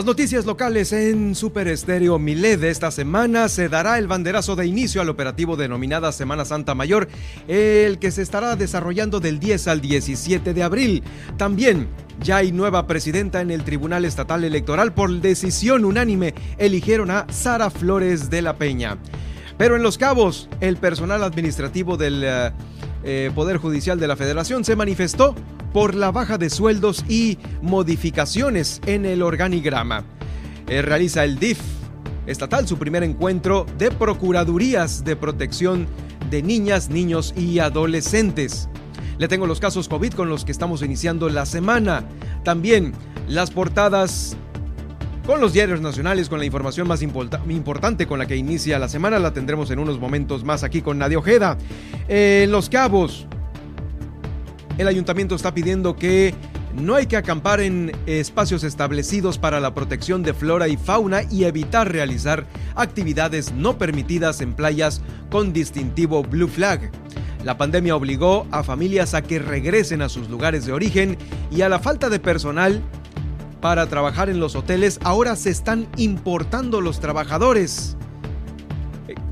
[0.00, 4.66] Las noticias locales en Super Estéreo Milet de esta semana se dará el banderazo de
[4.66, 7.06] inicio al operativo denominada Semana Santa Mayor,
[7.48, 11.02] el que se estará desarrollando del 10 al 17 de abril.
[11.36, 11.86] También
[12.22, 16.32] ya hay nueva presidenta en el Tribunal Estatal Electoral por decisión unánime.
[16.56, 18.96] Eligieron a Sara Flores de la Peña.
[19.58, 22.52] Pero en Los Cabos, el personal administrativo del eh,
[23.04, 25.34] eh, Poder Judicial de la Federación se manifestó
[25.72, 30.04] por la baja de sueldos y modificaciones en el organigrama.
[30.68, 31.60] Eh, realiza el DIF
[32.26, 35.86] estatal su primer encuentro de Procuradurías de Protección
[36.30, 38.68] de Niñas, Niños y Adolescentes.
[39.18, 42.04] Le tengo los casos COVID con los que estamos iniciando la semana.
[42.44, 42.92] También
[43.28, 44.36] las portadas
[45.30, 49.20] con los diarios nacionales, con la información más importante con la que inicia la semana.
[49.20, 51.56] La tendremos en unos momentos más aquí con Nadia Ojeda.
[52.08, 53.28] en Los Cabos,
[54.76, 56.34] el ayuntamiento está pidiendo que
[56.74, 61.44] no hay que acampar en espacios establecidos para la protección de flora y fauna y
[61.44, 62.44] evitar realizar
[62.74, 65.00] actividades no permitidas en playas
[65.30, 66.90] con distintivo Blue Flag.
[67.44, 71.16] La pandemia obligó a familias a que regresen a sus lugares de origen
[71.52, 72.82] y a la falta de personal
[73.60, 77.96] para trabajar en los hoteles, ahora se están importando los trabajadores.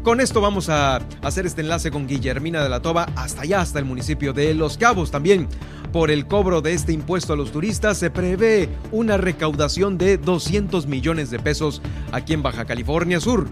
[0.03, 3.79] Con esto vamos a hacer este enlace con Guillermina de la Toba hasta allá, hasta
[3.79, 5.11] el municipio de Los Cabos.
[5.11, 5.49] También
[5.93, 10.87] por el cobro de este impuesto a los turistas se prevé una recaudación de 200
[10.87, 13.49] millones de pesos aquí en Baja California Sur.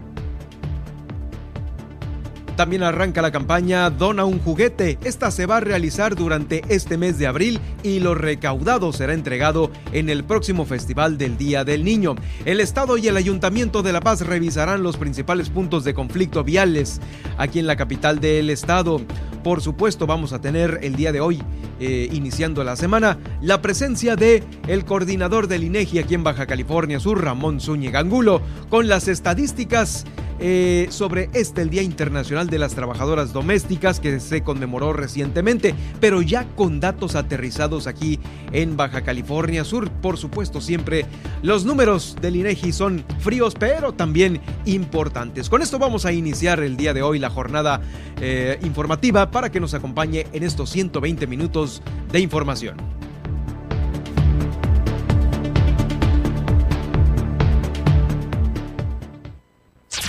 [2.56, 4.98] También arranca la campaña Dona un juguete.
[5.04, 9.70] Esta se va a realizar durante este mes de abril y lo recaudado será entregado
[9.92, 12.16] en el próximo Festival del Día del Niño.
[12.46, 16.98] El Estado y el Ayuntamiento de La Paz revisarán los principales puntos de conflicto viales
[17.36, 19.02] aquí en la capital del Estado.
[19.44, 21.42] Por supuesto, vamos a tener el día de hoy,
[21.78, 26.98] eh, iniciando la semana, la presencia de el coordinador del INEGI aquí en Baja California
[27.00, 28.40] Sur, Ramón Zúñiga Angulo,
[28.70, 30.06] con las estadísticas
[30.38, 36.22] eh, sobre este, el Día Internacional de las Trabajadoras Domésticas, que se conmemoró recientemente, pero
[36.22, 38.20] ya con datos aterrizados aquí
[38.52, 39.90] en Baja California Sur.
[39.90, 41.06] Por supuesto, siempre
[41.42, 45.48] los números del INEGI son fríos, pero también importantes.
[45.48, 47.80] Con esto vamos a iniciar el día de hoy la jornada
[48.20, 51.82] eh, informativa para que nos acompañe en estos 120 minutos
[52.12, 53.05] de información.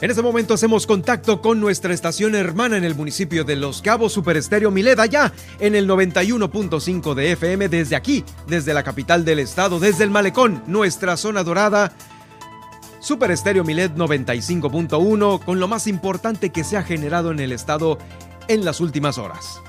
[0.00, 4.14] En este momento hacemos contacto con nuestra estación hermana en el municipio de Los Cabos,
[4.14, 9.40] Super Estéreo Mileda, ya en el 91.5 de FM, desde aquí, desde la capital del
[9.40, 11.92] estado, desde el Malecón, nuestra zona dorada.
[13.00, 17.98] Super Estéreo Milet 95.1, con lo más importante que se ha generado en el estado
[18.48, 19.60] en las últimas horas.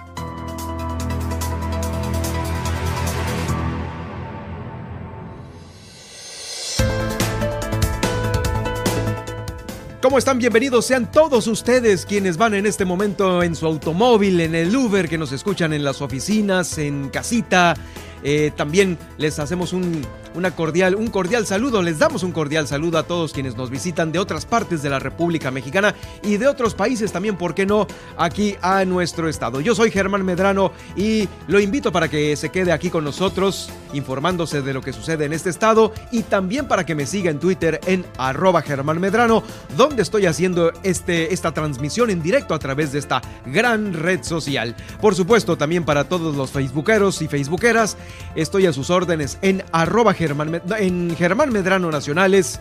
[10.02, 10.40] ¿Cómo están?
[10.40, 15.08] Bienvenidos sean todos ustedes quienes van en este momento en su automóvil, en el Uber,
[15.08, 17.76] que nos escuchan en las oficinas, en casita.
[18.24, 20.02] Eh, también les hacemos un
[20.34, 21.82] una cordial, un cordial saludo.
[21.82, 25.00] Les damos un cordial saludo a todos quienes nos visitan de otras partes de la
[25.00, 27.88] República Mexicana y de otros países también, ¿por qué no?
[28.18, 29.62] Aquí a nuestro estado.
[29.62, 34.62] Yo soy Germán Medrano y lo invito para que se quede aquí con nosotros informándose
[34.62, 37.80] de lo que sucede en este estado y también para que me siga en Twitter
[37.86, 39.44] en arroba Germán Medrano,
[39.76, 44.76] donde estoy haciendo este, esta transmisión en directo a través de esta gran red social.
[45.02, 47.98] Por supuesto, también para todos los facebookeros y facebookeras,
[48.36, 52.60] estoy a sus órdenes en arroba Germán, en Germán Medrano Nacionales.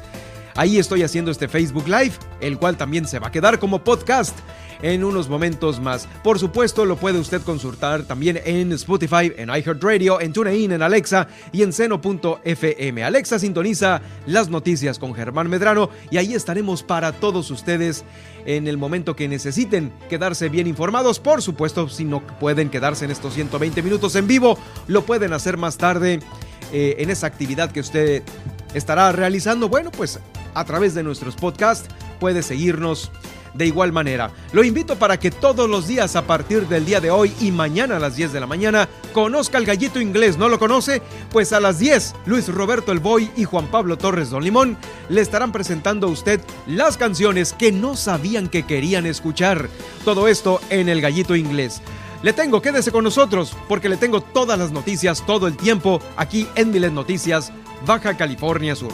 [0.56, 4.34] Ahí estoy haciendo este Facebook Live, el cual también se va a quedar como podcast
[4.80, 6.08] en unos momentos más.
[6.24, 11.28] Por supuesto, lo puede usted consultar también en Spotify, en iHeartRadio, en TuneIn, en Alexa
[11.52, 13.04] y en seno.fm.
[13.04, 18.04] Alexa sintoniza las noticias con Germán Medrano y ahí estaremos para todos ustedes
[18.46, 21.20] en el momento que necesiten quedarse bien informados.
[21.20, 25.58] Por supuesto, si no pueden quedarse en estos 120 minutos en vivo, lo pueden hacer
[25.58, 26.20] más tarde
[26.72, 28.22] eh, en esa actividad que usted
[28.74, 29.68] estará realizando.
[29.68, 30.18] Bueno, pues
[30.54, 31.88] a través de nuestros podcasts
[32.18, 33.10] puede seguirnos
[33.54, 34.30] de igual manera.
[34.52, 37.96] Lo invito para que todos los días a partir del día de hoy y mañana
[37.96, 40.38] a las 10 de la mañana conozca el gallito inglés.
[40.38, 41.02] ¿No lo conoce?
[41.30, 44.76] Pues a las 10 Luis Roberto El Boy y Juan Pablo Torres Don Limón
[45.08, 49.68] le estarán presentando a usted las canciones que no sabían que querían escuchar.
[50.04, 51.82] Todo esto en el gallito inglés.
[52.22, 56.46] Le tengo, quédese con nosotros, porque le tengo todas las noticias todo el tiempo aquí
[56.54, 57.50] en Miles Noticias,
[57.86, 58.92] Baja California Sur.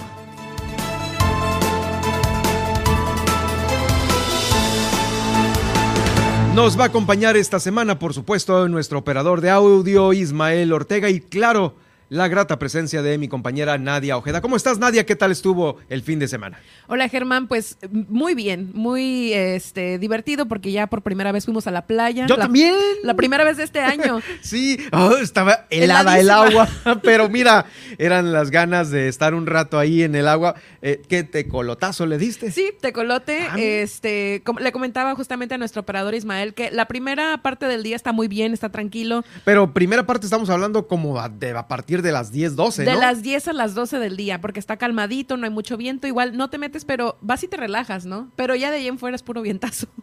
[6.54, 11.20] Nos va a acompañar esta semana, por supuesto, nuestro operador de audio, Ismael Ortega, y
[11.20, 11.74] claro,
[12.08, 14.40] la grata presencia de mi compañera Nadia Ojeda.
[14.40, 15.04] ¿Cómo estás, Nadia?
[15.04, 16.60] ¿Qué tal estuvo el fin de semana?
[16.86, 17.48] Hola, Germán.
[17.48, 22.26] Pues muy bien, muy este, divertido porque ya por primera vez fuimos a la playa.
[22.26, 22.76] Yo también.
[23.02, 24.20] La primera vez de este año.
[24.40, 26.68] sí, oh, estaba helada el agua,
[27.02, 27.66] pero mira,
[27.98, 30.54] eran las ganas de estar un rato ahí en el agua.
[30.82, 32.52] Eh, ¿Qué tecolotazo le diste?
[32.52, 33.40] Sí, tecolote.
[33.50, 37.96] Ah, este, le comentaba justamente a nuestro operador Ismael que la primera parte del día
[37.96, 39.24] está muy bien, está tranquilo.
[39.44, 43.22] Pero primera parte estamos hablando como de a partir de las 10, 12, De las
[43.22, 46.50] 10 a las 12 del día, porque está calmadito, no hay mucho viento, igual no
[46.50, 48.30] te metes, pero vas y te relajas, ¿no?
[48.36, 49.88] Pero ya de ahí en fuera es puro vientazo.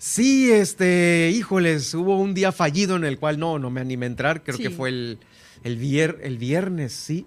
[0.00, 4.10] Sí, este, híjoles, hubo un día fallido en el cual no, no me animé a
[4.10, 5.18] entrar, creo que fue el,
[5.64, 5.82] el,
[6.22, 7.26] el viernes, sí.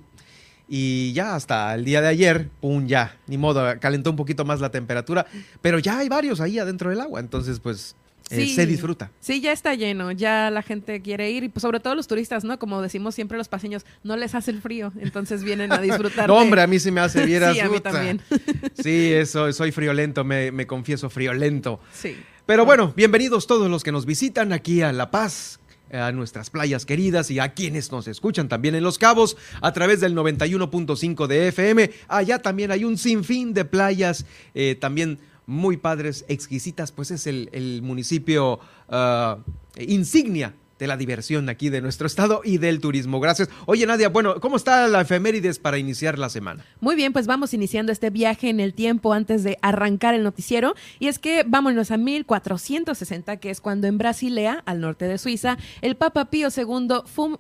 [0.70, 4.62] Y ya hasta el día de ayer, pum, ya, ni modo, calentó un poquito más
[4.62, 5.26] la temperatura,
[5.62, 7.98] pero ya hay varios ahí adentro del agua, entonces pues
[8.32, 9.12] eh, se disfruta.
[9.20, 12.44] Sí, ya está lleno, ya la gente quiere ir y pues sobre todo los turistas,
[12.44, 12.58] ¿no?
[12.60, 16.28] Como decimos siempre los paseños, no les hace el frío, entonces vienen a disfrutar.
[16.28, 18.22] no, hombre, a mí sí me hace bien Sí, a mí también.
[18.82, 21.80] sí, eso, soy friolento, me, me confieso friolento.
[21.94, 22.16] Sí.
[22.46, 25.60] Pero bueno, bienvenidos todos los que nos visitan aquí a La Paz,
[25.94, 30.00] a nuestras playas queridas y a quienes nos escuchan también en Los Cabos a través
[30.00, 31.92] del 91.5 de FM.
[32.08, 35.20] Allá también hay un sinfín de playas, eh, también
[35.52, 38.60] muy padres, exquisitas, pues es el, municipio
[38.90, 39.38] ah,
[39.78, 43.20] insignia de la diversión aquí de nuestro estado y del turismo.
[43.20, 43.50] Gracias.
[43.68, 46.66] Oye, Nadia, bueno, ¿cómo está la efemérides para iniciar la semana?
[46.80, 50.74] Muy bien, pues vamos iniciando este viaje en el tiempo antes de arrancar el noticiero.
[50.98, 55.60] Y es que vámonos a 1460, que es cuando en Brasilea, al norte de Suiza,
[55.82, 56.88] el Papa Pío II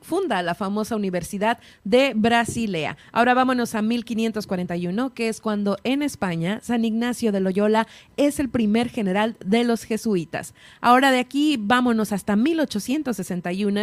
[0.01, 2.95] funda la famosa Universidad de Brasilea.
[3.11, 8.49] Ahora vámonos a 1541, que es cuando en España San Ignacio de Loyola es el
[8.49, 10.53] primer general de los jesuitas.
[10.79, 13.30] Ahora de aquí vámonos hasta 1860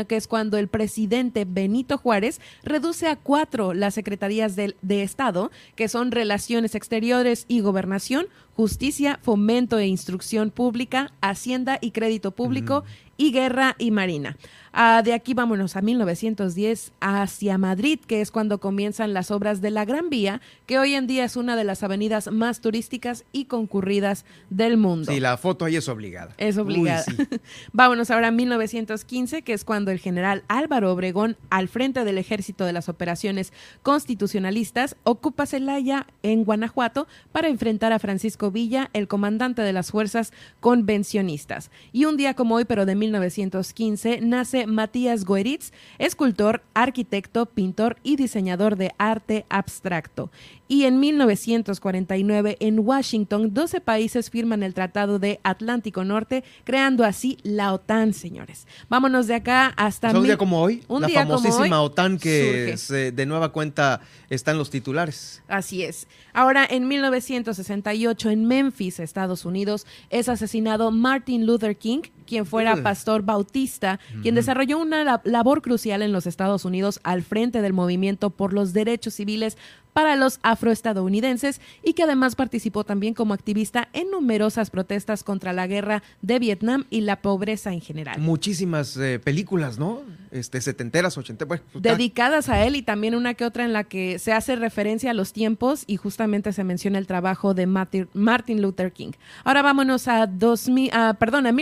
[0.06, 5.50] que es cuando el presidente Benito Juárez reduce a cuatro las secretarías de, de Estado,
[5.74, 8.26] que son Relaciones Exteriores y Gobernación,
[8.58, 12.82] Justicia, Fomento e Instrucción Pública, Hacienda y Crédito Público
[13.16, 14.36] y Guerra y Marina.
[14.72, 19.70] Ah, de aquí vámonos a 1910 hacia Madrid, que es cuando comienzan las obras de
[19.70, 23.46] la Gran Vía, que hoy en día es una de las avenidas más turísticas y
[23.46, 25.10] concurridas del mundo.
[25.10, 26.34] Sí, la foto ahí es obligada.
[26.38, 27.04] Es obligada.
[27.72, 32.64] vámonos ahora a 1915, que es cuando el general Álvaro Obregón, al frente del ejército
[32.64, 39.62] de las operaciones constitucionalistas, ocupa Celaya en Guanajuato para enfrentar a Francisco Villa, el comandante
[39.62, 41.70] de las fuerzas convencionistas.
[41.92, 48.16] Y un día como hoy, pero de 1915, nace Matías Goeritz, escultor, arquitecto, pintor y
[48.16, 50.30] diseñador de arte abstracto.
[50.70, 57.38] Y en 1949, en Washington, 12 países firman el Tratado de Atlántico Norte, creando así
[57.42, 58.66] la OTAN, señores.
[58.90, 60.10] Vámonos de acá hasta...
[60.10, 62.76] un día como hoy, la famosísima OTAN que
[63.14, 65.42] de nueva cuenta está en los titulares.
[65.48, 66.06] Así es.
[66.34, 73.22] Ahora, en 1968, en Memphis, Estados Unidos, es asesinado Martin Luther King, quien fuera pastor
[73.22, 78.52] bautista, quien desarrolló una labor crucial en los Estados Unidos al frente del movimiento por
[78.52, 79.56] los derechos civiles
[79.98, 85.66] para los afroestadounidenses y que además participó también como activista en numerosas protestas contra la
[85.66, 88.20] guerra de Vietnam y la pobreza en general.
[88.20, 90.02] Muchísimas eh, películas, ¿no?
[90.30, 91.62] Este, setenteras, ochenteras.
[91.72, 95.10] Pues, Dedicadas a él y también una que otra en la que se hace referencia
[95.10, 99.12] a los tiempos y justamente se menciona el trabajo de Martin Luther King.
[99.42, 101.52] Ahora vámonos a, 2000, perdón, a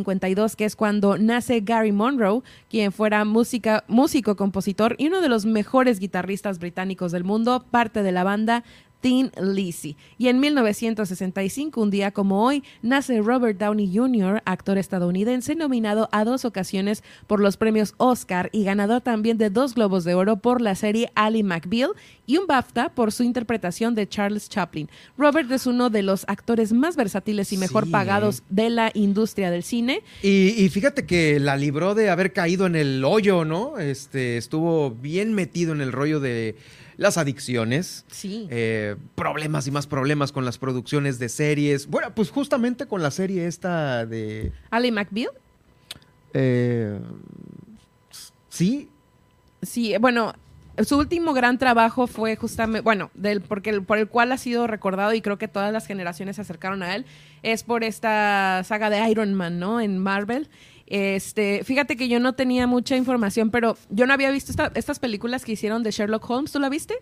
[0.00, 5.28] 1952, que es cuando nace Gary Monroe, quien fuera música, músico, compositor y uno de
[5.28, 8.64] los mejores guitarristas británicos del mundo parte de la banda
[9.06, 9.94] Tin Lizzy.
[10.18, 16.24] Y en 1965, un día como hoy, nace Robert Downey Jr., actor estadounidense, nominado a
[16.24, 20.60] dos ocasiones por los premios Oscar y ganador también de dos Globos de Oro por
[20.60, 21.90] la serie Ali McBeal
[22.26, 24.90] y un BAFTA por su interpretación de Charles Chaplin.
[25.16, 29.62] Robert es uno de los actores más versátiles y mejor pagados de la industria del
[29.62, 30.02] cine.
[30.24, 33.78] Y, y, fíjate que la libró de haber caído en el hoyo, ¿no?
[33.78, 36.56] Este, estuvo bien metido en el rollo de
[36.96, 38.48] las adicciones, sí.
[38.50, 41.86] Eh, problemas y más problemas con las producciones de series.
[41.86, 44.52] Bueno, pues justamente con la serie esta de...
[44.70, 45.30] Ali McBeal.
[46.32, 46.98] Eh,
[48.48, 48.88] sí.
[49.62, 50.34] Sí, bueno,
[50.84, 55.14] su último gran trabajo fue justamente, bueno, del, porque por el cual ha sido recordado
[55.14, 57.06] y creo que todas las generaciones se acercaron a él,
[57.42, 59.80] es por esta saga de Iron Man, ¿no?
[59.80, 60.48] En Marvel.
[60.86, 65.44] Este, fíjate que yo no tenía mucha información, pero yo no había visto estas películas
[65.44, 66.52] que hicieron de Sherlock Holmes.
[66.52, 66.94] ¿Tú la viste?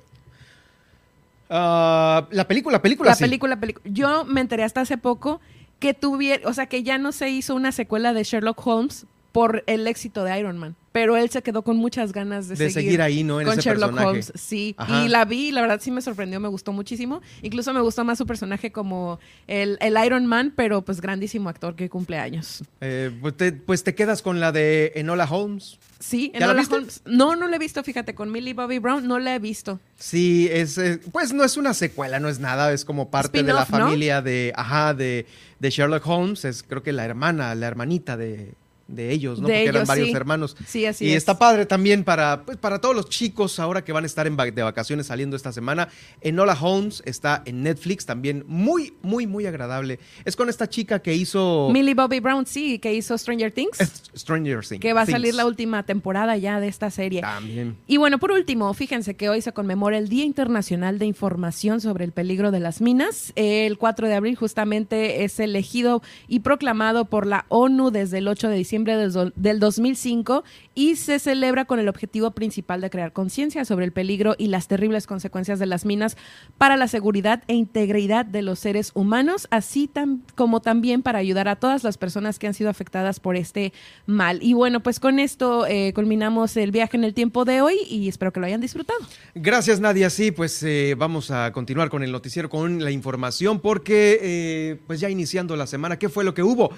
[1.50, 3.10] Ah, la película, película.
[3.10, 3.84] La película, película.
[3.92, 5.40] Yo me enteré hasta hace poco
[5.78, 9.64] que tuviera, o sea, que ya no se hizo una secuela de Sherlock Holmes por
[9.66, 13.24] el éxito de Iron Man pero él se quedó con muchas ganas de, seguir, ahí,
[13.24, 13.40] ¿no?
[13.40, 14.76] En con Sherlock Holmes, sí.
[14.86, 17.20] Y la vi, la verdad sí me sorprendió, me gustó muchísimo.
[17.42, 19.76] Incluso me gustó más su personaje como el,
[20.06, 22.62] Iron Man, pero pues grandísimo actor que cumple años.
[22.80, 25.80] Eh, pues, te, pues, te, quedas con la de Enola Holmes.
[25.98, 27.02] Sí, Enola Holmes.
[27.04, 29.80] No, no la he visto, fíjate, con Millie Bobby Brown no la he visto.
[29.98, 33.52] Sí, es, eh, pues no es una secuela, no es nada, es como parte de
[33.52, 35.26] la familia de, ajá, de,
[35.58, 38.54] de Sherlock Holmes, es creo que la hermana, la hermanita de
[38.86, 39.48] de ellos, ¿no?
[39.48, 40.56] Porque eran varios hermanos.
[40.66, 44.04] Sí, así y está padre también para, pues, para todos los chicos ahora que van
[44.04, 45.88] a estar en de vacaciones saliendo esta semana.
[46.20, 49.98] Enola Holmes está en Netflix también, muy, muy, muy agradable.
[50.24, 51.70] Es con esta chica que hizo...
[51.72, 53.78] Millie Bobby Brown, sí, que hizo Stranger Things.
[54.16, 54.80] Stranger Things.
[54.80, 57.22] Que va a salir la última temporada ya de esta serie.
[57.22, 57.76] También.
[57.86, 62.04] Y bueno, por último, fíjense que hoy se conmemora el Día Internacional de Información sobre
[62.04, 63.32] el Peligro de las Minas.
[63.36, 68.48] El 4 de abril justamente es elegido y proclamado por la ONU desde el 8
[68.48, 70.42] de diciembre del 2005
[70.74, 74.66] y se celebra con el objetivo principal de crear conciencia sobre el peligro y las
[74.66, 76.16] terribles consecuencias de las minas
[76.58, 79.90] para la seguridad e integridad de los seres humanos, así
[80.34, 83.72] como también para ayudar a todas las personas que han sido afectadas por este
[84.06, 84.38] mal.
[84.42, 88.08] Y bueno, pues con esto eh, culminamos el viaje en el tiempo de hoy y
[88.08, 89.00] espero que lo hayan disfrutado.
[89.34, 90.10] Gracias, Nadia.
[90.10, 95.00] Sí, pues eh, vamos a continuar con el noticiero, con la información, porque eh, pues
[95.00, 96.70] ya iniciando la semana, ¿qué fue lo que hubo?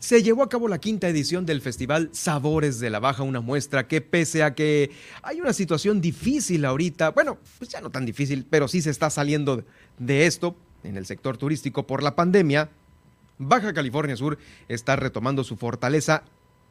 [0.00, 3.86] Se llevó a cabo la quinta edición del Festival Sabores de la Baja, una muestra
[3.86, 4.90] que pese a que
[5.22, 9.10] hay una situación difícil ahorita, bueno, pues ya no tan difícil, pero sí se está
[9.10, 9.62] saliendo
[9.98, 12.70] de esto en el sector turístico por la pandemia,
[13.38, 14.38] Baja California Sur
[14.68, 16.24] está retomando su fortaleza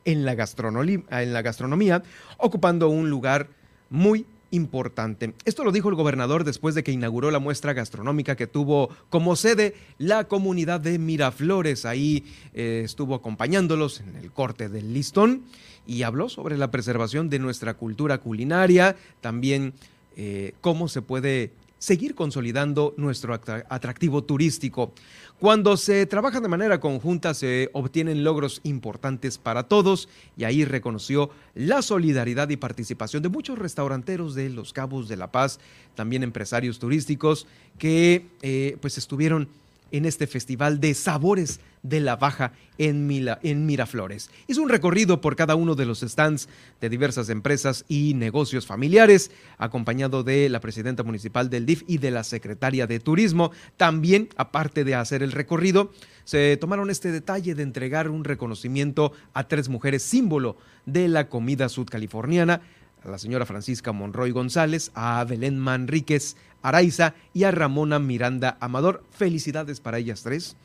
[0.06, 2.04] en la, en la gastronomía,
[2.38, 3.50] ocupando un lugar
[3.92, 5.34] muy importante.
[5.46, 9.36] Esto lo dijo el gobernador después de que inauguró la muestra gastronómica que tuvo como
[9.36, 11.86] sede la comunidad de Miraflores.
[11.86, 15.44] Ahí eh, estuvo acompañándolos en el corte del listón
[15.86, 19.74] y habló sobre la preservación de nuestra cultura culinaria, también
[20.16, 24.94] eh, cómo se puede seguir consolidando nuestro atractivo turístico.
[25.40, 31.30] Cuando se trabaja de manera conjunta se obtienen logros importantes para todos y ahí reconoció
[31.56, 35.60] la solidaridad y participación de muchos restauranteros de Los Cabos de la Paz,
[35.96, 39.48] también empresarios turísticos que eh, pues estuvieron
[39.92, 43.10] en este festival de sabores de la Baja en,
[43.44, 44.30] en Miraflores.
[44.48, 46.50] Hizo un recorrido por cada uno de los stands
[46.82, 52.12] de diversas empresas y negocios familiares, acompañado de la presidenta municipal del DIF y de
[52.12, 53.52] la secretaria de Turismo.
[53.78, 55.92] También, aparte de hacer el recorrido,
[56.24, 61.70] se tomaron este detalle de entregar un reconocimiento a tres mujeres símbolo de la comida
[61.70, 62.62] sudcaliforniana,
[63.04, 69.04] a la señora Francisca Monroy González, a Belén Manríquez Araiza y a Ramona Miranda Amador.
[69.12, 70.56] Felicidades para ellas tres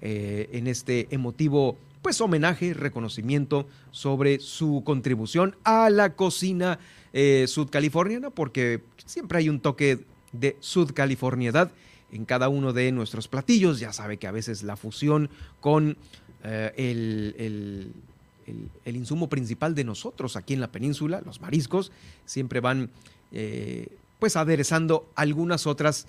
[0.00, 6.78] eh, en este emotivo pues homenaje, reconocimiento sobre su contribución a la cocina
[7.14, 10.00] eh, sudcaliforniana, porque siempre hay un toque
[10.32, 11.72] de sudcaliforniedad
[12.12, 13.80] en cada uno de nuestros platillos.
[13.80, 15.30] Ya sabe que a veces la fusión
[15.60, 15.96] con
[16.42, 17.94] eh, el,
[18.84, 21.90] el, insumo principal de nosotros aquí en la península, los mariscos,
[22.26, 22.90] siempre van
[24.24, 26.06] pues aderezando algunas otras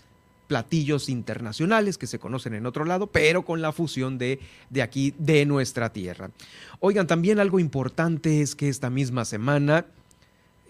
[0.48, 5.14] platillos internacionales que se conocen en otro lado, pero con la fusión de, de aquí,
[5.18, 6.32] de nuestra tierra.
[6.80, 9.86] Oigan, también algo importante es que esta misma semana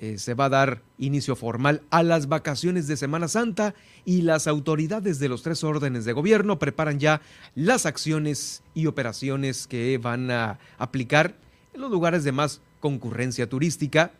[0.01, 3.75] eh, se va a dar inicio formal a las vacaciones de Semana Santa
[4.05, 7.21] y las autoridades de los tres órdenes de gobierno preparan ya
[7.53, 11.35] las acciones y operaciones que van a aplicar
[11.75, 14.13] en los lugares de más concurrencia turística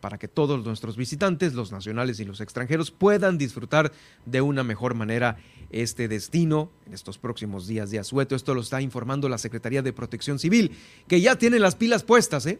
[0.00, 3.92] para que todos nuestros visitantes, los nacionales y los extranjeros, puedan disfrutar
[4.26, 5.38] de una mejor manera
[5.70, 8.36] este destino en estos próximos días de asueto.
[8.36, 10.76] Esto lo está informando la Secretaría de Protección Civil,
[11.06, 12.58] que ya tiene las pilas puestas, ¿eh?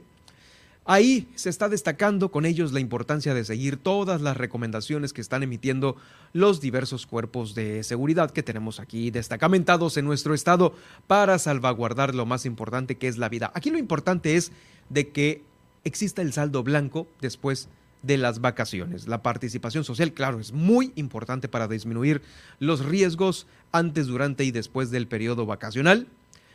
[0.91, 5.43] Ahí se está destacando con ellos la importancia de seguir todas las recomendaciones que están
[5.43, 5.97] emitiendo
[6.33, 10.73] los diversos cuerpos de seguridad que tenemos aquí destacamentados en nuestro estado
[11.07, 13.53] para salvaguardar lo más importante que es la vida.
[13.55, 14.51] Aquí lo importante es
[14.89, 15.43] de que
[15.89, 17.69] exista el saldo blanco después
[18.03, 19.09] de las vacaciones.
[19.09, 22.23] La participación social, claro, es muy importante para disminuir
[22.61, 26.07] los riesgos antes, durante y después del periodo vacacional.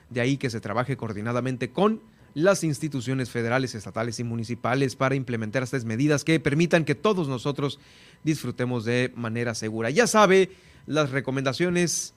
[0.09, 2.01] De ahí que se trabaje coordinadamente con
[2.33, 7.79] las instituciones federales, estatales y municipales para implementar estas medidas que permitan que todos nosotros
[8.23, 9.89] disfrutemos de manera segura.
[9.89, 10.49] Ya sabe
[10.87, 12.13] las recomendaciones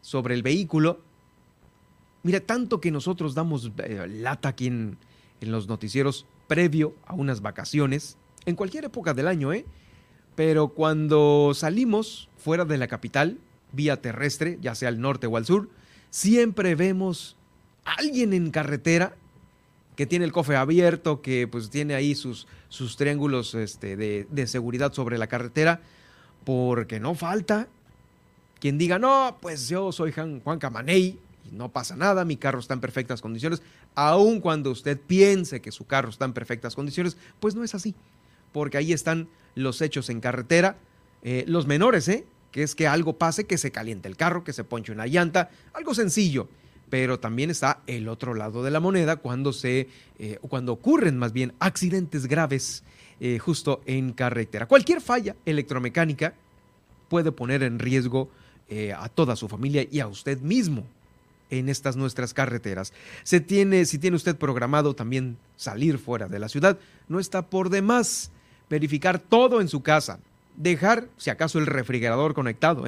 [0.00, 1.00] sobre el vehículo.
[2.24, 4.96] Mire, tanto que nosotros damos eh, lata aquí en
[5.40, 9.64] los noticieros previo a unas vacaciones, en cualquier época del año, ¿eh?
[10.34, 13.38] Pero cuando salimos fuera de la capital,
[13.72, 15.68] vía terrestre, ya sea al norte o al sur,
[16.10, 17.36] siempre vemos
[17.84, 19.16] a alguien en carretera
[19.96, 24.92] que tiene el cofre abierto, que pues tiene ahí sus, sus triángulos este, de, seguridad
[24.92, 25.80] sobre la carretera,
[26.44, 27.68] porque no falta
[28.58, 31.18] quien diga, no, pues yo soy Juan, Camaney
[31.52, 33.62] no pasa nada, mi carro está en perfectas condiciones,
[33.94, 37.94] aun cuando usted piense que su carro está en perfectas condiciones, pues no es así,
[38.52, 40.76] porque ahí están los hechos en carretera,
[41.22, 42.24] eh, los menores, ¿eh?
[42.50, 45.50] que es que algo pase, que se caliente el carro, que se ponche una llanta,
[45.72, 46.48] algo sencillo
[46.90, 51.32] pero también está el otro lado de la moneda cuando se eh, cuando ocurren más
[51.32, 52.84] bien accidentes graves
[53.18, 54.66] eh, justo en carretera.
[54.66, 56.34] Cualquier falla electromecánica
[57.08, 58.28] puede poner en riesgo
[58.96, 60.84] a toda su familia y a usted mismo
[61.52, 62.92] en estas nuestras carreteras.
[63.22, 67.68] Se tiene, si tiene usted programado también salir fuera de la ciudad, no está por
[67.68, 68.32] demás
[68.68, 70.18] verificar todo en su casa,
[70.56, 72.84] dejar, si acaso, el refrigerador conectado,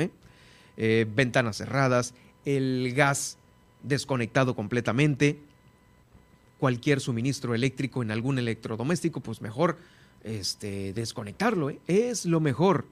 [0.76, 3.36] ventanas cerradas, el gas
[3.82, 5.38] desconectado completamente,
[6.58, 9.76] cualquier suministro eléctrico en algún electrodoméstico, pues mejor
[10.22, 11.68] este, desconectarlo.
[11.68, 11.78] ¿eh?
[11.86, 12.86] Es lo mejor.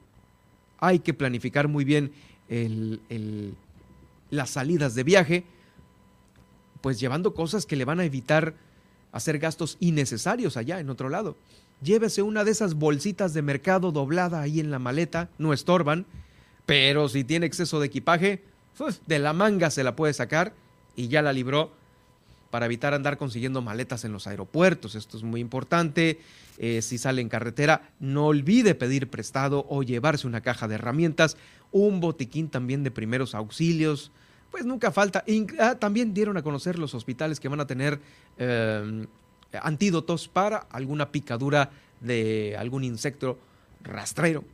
[0.78, 2.12] Hay que planificar muy bien
[4.30, 5.44] las salidas de viaje,
[6.82, 8.54] pues llevando cosas que le van a evitar
[9.12, 11.36] hacer gastos innecesarios allá en otro lado.
[11.82, 16.04] Llévese una de esas bolsitas de mercado doblada ahí en la maleta, no estorban,
[16.66, 18.42] pero si tiene exceso de equipaje,
[18.76, 20.54] pues, de la manga se la puede sacar
[20.96, 21.72] y ya la libró
[22.50, 24.94] para evitar andar consiguiendo maletas en los aeropuertos.
[24.94, 26.20] Esto es muy importante.
[26.58, 31.36] Eh, si sale en carretera, no olvide pedir prestado o llevarse una caja de herramientas,
[31.70, 34.12] un botiquín también de primeros auxilios.
[34.52, 35.24] Pues nunca falta.
[35.58, 37.98] Ah, también dieron a conocer los hospitales que van a tener
[38.36, 39.06] em,
[39.60, 43.38] antídotos para alguna picadura de algún insecto
[43.82, 44.44] rastrero.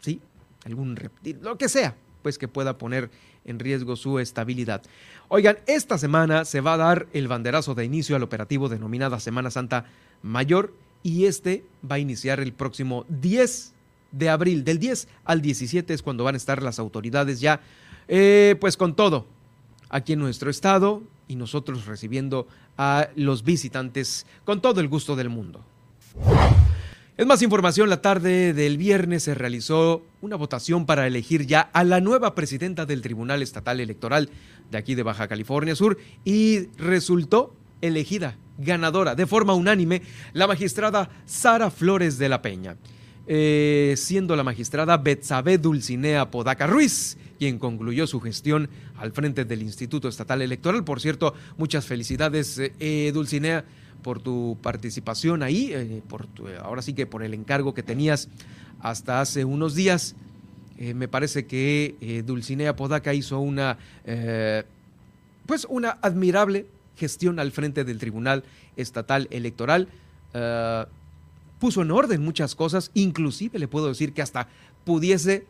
[0.00, 0.20] ¿Sí?
[0.64, 3.10] Algún reptil, lo que sea, pues que pueda poner
[3.44, 4.82] en riesgo su estabilidad.
[5.28, 9.50] Oigan, esta semana se va a dar el banderazo de inicio al operativo denominada Semana
[9.50, 9.84] Santa
[10.22, 13.74] Mayor y este va a iniciar el próximo 10
[14.12, 14.64] de abril.
[14.64, 17.60] Del 10 al 17 es cuando van a estar las autoridades ya,
[18.12, 19.26] eh, pues con todo,
[19.88, 25.28] aquí en nuestro estado y nosotros recibiendo a los visitantes con todo el gusto del
[25.28, 25.64] mundo.
[27.16, 31.84] Es más información, la tarde del viernes se realizó una votación para elegir ya a
[31.84, 34.28] la nueva presidenta del Tribunal Estatal Electoral
[34.72, 41.10] de aquí de Baja California Sur y resultó elegida ganadora de forma unánime la magistrada
[41.26, 42.76] Sara Flores de la Peña,
[43.26, 49.62] eh, siendo la magistrada Betsabe Dulcinea Podaca Ruiz quien concluyó su gestión al frente del
[49.62, 50.84] Instituto Estatal Electoral.
[50.84, 53.64] Por cierto, muchas felicidades, eh, Dulcinea
[54.00, 56.26] por tu participación ahí, eh, por
[56.62, 58.28] ahora sí que por el encargo que tenías
[58.80, 60.14] hasta hace unos días.
[60.78, 63.78] Eh, me parece que eh, Dulcinea Podaca hizo una,
[65.46, 68.44] pues una admirable gestión al frente del Tribunal
[68.76, 69.88] Estatal Electoral.
[71.60, 74.48] Puso en orden muchas cosas, inclusive le puedo decir que hasta
[74.84, 75.46] pudiese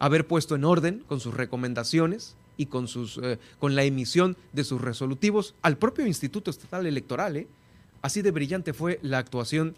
[0.00, 4.64] haber puesto en orden con sus recomendaciones y con, sus, eh, con la emisión de
[4.64, 7.36] sus resolutivos al propio Instituto Estatal Electoral.
[7.36, 7.46] ¿eh?
[8.00, 9.76] Así de brillante fue la actuación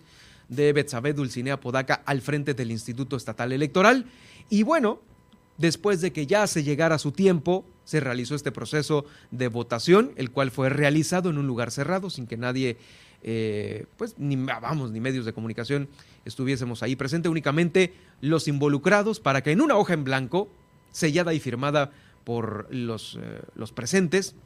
[0.49, 4.07] de Betsabe Dulcinea Podaca al frente del Instituto Estatal Electoral.
[4.49, 5.01] Y bueno,
[5.59, 10.31] después de que ya se llegara su tiempo, se realizó este proceso de votación, el
[10.31, 12.79] cual fue realizado en un lugar cerrado, sin que nadie,
[13.27, 15.89] eh, pues, ni, vamos, ni medios de comunicación
[16.27, 20.49] estuviésemos ahí presente, únicamente los involucrados para que en una hoja en blanco,
[20.93, 21.91] sellada y firmada
[22.25, 24.37] por los, eh, los presentes,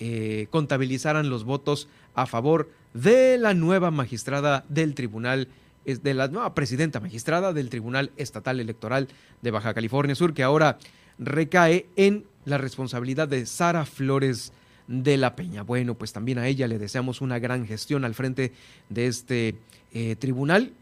[0.00, 5.46] eh, contabilizaran los votos a favor de la nueva magistrada del Tribunal,
[5.84, 9.06] de la nueva presidenta magistrada del Tribunal Estatal Electoral
[9.42, 10.78] de Baja California Sur, que ahora
[11.20, 14.52] recae en la responsabilidad de Sara Flores
[14.88, 15.62] de la Peña.
[15.62, 18.52] Bueno, pues también a ella le deseamos una gran gestión al frente
[18.88, 19.54] de este
[19.92, 20.72] eh, tribunal.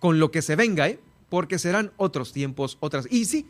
[0.00, 0.98] Con lo que se venga, ¿eh?
[1.28, 3.06] porque serán otros tiempos, otras.
[3.10, 3.46] Y sí,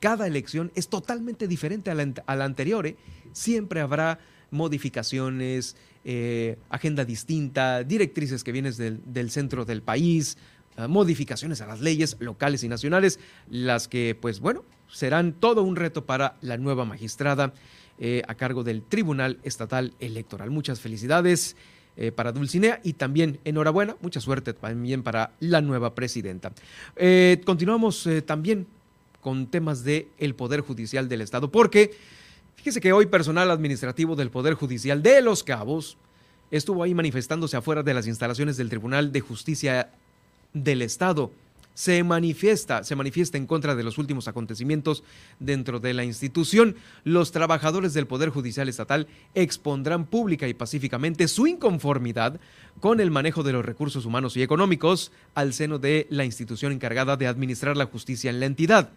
[0.00, 2.86] cada elección es totalmente diferente a la, anterior.
[2.86, 2.96] ¿eh?
[3.32, 4.18] Siempre habrá
[4.50, 10.38] modificaciones, eh, agenda distinta, directrices que vienen del, centro del país,
[10.76, 13.18] eh, modificaciones a las leyes locales y nacionales,
[13.50, 17.52] las que, pues bueno, serán todo un reto para la nueva magistrada
[18.26, 20.50] a cargo del Tribunal Estatal Electoral.
[20.50, 21.56] Muchas felicidades.
[22.14, 26.52] para Dulcinea y también enhorabuena, mucha suerte también para la nueva presidenta.
[27.44, 28.66] continuamos también
[29.22, 31.96] con temas del el Poder Judicial del Estado, porque
[32.54, 35.96] fíjese que hoy personal administrativo del Poder Judicial de Los Cabos
[36.50, 39.90] estuvo ahí manifestándose afuera de las instalaciones del Tribunal de Justicia
[40.52, 41.32] del Estado.
[41.76, 45.04] Se manifiesta, se manifiesta en contra de los últimos acontecimientos
[45.40, 46.74] dentro de la institución.
[47.04, 52.40] Los trabajadores del Poder Judicial Estatal expondrán pública y pacíficamente su inconformidad
[52.80, 57.18] con el manejo de los recursos humanos y económicos al seno de la institución encargada
[57.18, 58.90] de administrar la justicia en la entidad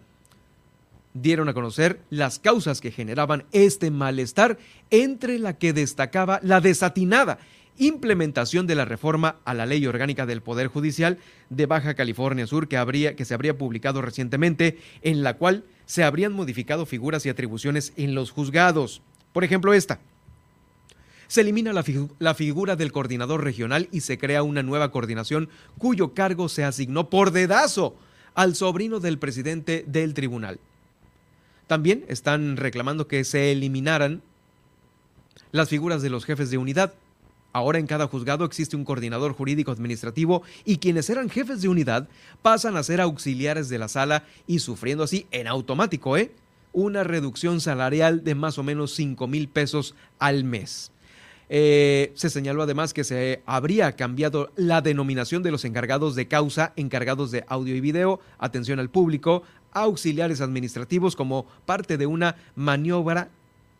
[1.12, 4.58] dieron a conocer las causas que generaban este malestar,
[4.90, 7.40] entre la que destacaba la desatinada
[7.78, 12.68] implementación de la reforma a la Ley Orgánica del Poder Judicial de Baja California Sur
[12.68, 17.28] que, habría, que se habría publicado recientemente, en la cual se habrían modificado figuras y
[17.28, 19.02] atribuciones en los juzgados.
[19.32, 20.00] Por ejemplo, esta.
[21.26, 21.84] Se elimina la,
[22.18, 27.08] la figura del coordinador regional y se crea una nueva coordinación cuyo cargo se asignó
[27.08, 27.96] por dedazo
[28.34, 30.58] al sobrino del presidente del tribunal.
[31.66, 34.22] También están reclamando que se eliminaran
[35.52, 36.94] las figuras de los jefes de unidad.
[37.52, 42.08] Ahora en cada juzgado existe un coordinador jurídico administrativo y quienes eran jefes de unidad
[42.42, 46.32] pasan a ser auxiliares de la sala y sufriendo así en automático, ¿eh?
[46.72, 50.92] Una reducción salarial de más o menos 5 mil pesos al mes.
[51.52, 56.72] Eh, se señaló además que se habría cambiado la denominación de los encargados de causa,
[56.76, 63.30] encargados de audio y video, atención al público, auxiliares administrativos como parte de una maniobra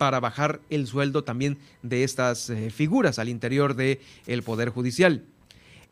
[0.01, 5.25] para bajar el sueldo también de estas eh, figuras al interior del el Poder Judicial.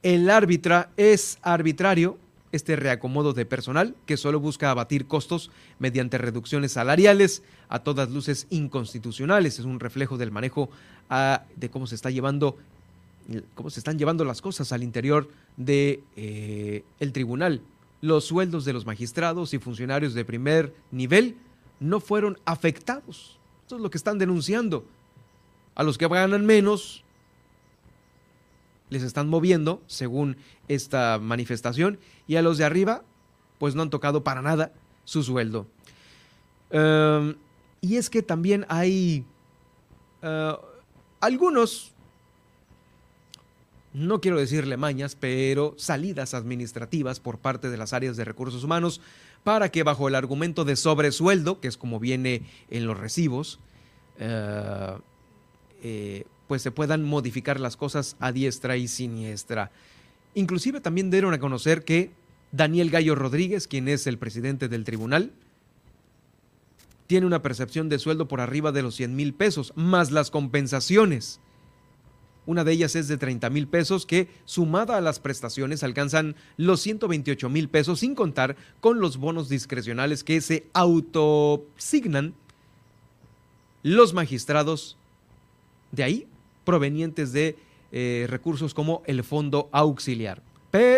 [0.03, 2.16] El árbitra es arbitrario
[2.51, 8.47] este reacomodo de personal que solo busca abatir costos mediante reducciones salariales a todas luces
[8.49, 9.59] inconstitucionales.
[9.59, 10.71] Es un reflejo del manejo
[11.11, 12.57] ah, de cómo se está llevando
[13.55, 17.61] cómo se están llevando las cosas al interior de eh, tribunal.
[18.01, 21.37] Los sueldos de los magistrados y funcionarios de primer nivel
[21.79, 23.38] no fueron afectados.
[23.68, 24.87] Esto es lo que están denunciando.
[25.74, 27.04] A los que ganan menos
[28.88, 33.02] les están moviendo, según esta manifestación, y a los de arriba,
[33.59, 34.72] pues no han tocado para nada
[35.04, 35.66] su sueldo.
[36.70, 37.37] Em,
[37.83, 39.26] y es que también hay
[40.22, 40.57] eh,
[41.20, 41.92] algunos,
[43.92, 49.02] no quiero decirle mañas, pero salidas administrativas por parte de las áreas de recursos humanos
[49.44, 53.61] para que bajo el argumento de sobresueldo, que es como viene en los recibos,
[54.18, 54.98] eh,
[55.83, 59.70] eh, pues se puedan modificar las cosas a diestra y siniestra.
[60.35, 62.11] Inclusive también dieron a conocer que
[62.53, 65.33] Daniel Gallo Rodríguez, quien es el presidente del tribunal,
[67.07, 71.40] tiene una percepción de sueldo por arriba de los 100 mil pesos, más las compensaciones.
[72.48, 76.80] Una de ellas es de 30 mil pesos que, sumada a las prestaciones, alcanzan los
[76.80, 82.32] 128 mil pesos, sin contar con los bonos discrecionales que se autosignan
[83.82, 84.96] los magistrados
[85.92, 86.26] de ahí
[86.64, 87.58] provenientes de
[87.92, 90.40] eh, recursos como el fondo auxiliar.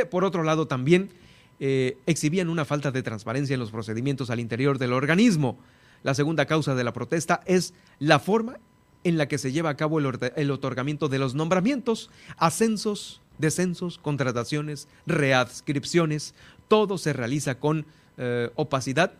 [0.08, 1.10] por otro lado, también
[1.58, 5.58] eh, exhibían una falta de transparencia en los procedimientos al interior del organismo.
[6.04, 8.58] La segunda causa de la protesta es la forma
[9.04, 14.88] en la que se lleva a cabo el, otorgamiento de los nombramientos, ascensos, descensos, contrataciones,
[15.06, 16.34] readscripciones.
[16.68, 17.86] Todo se realiza con
[18.18, 19.12] eh, opacidad,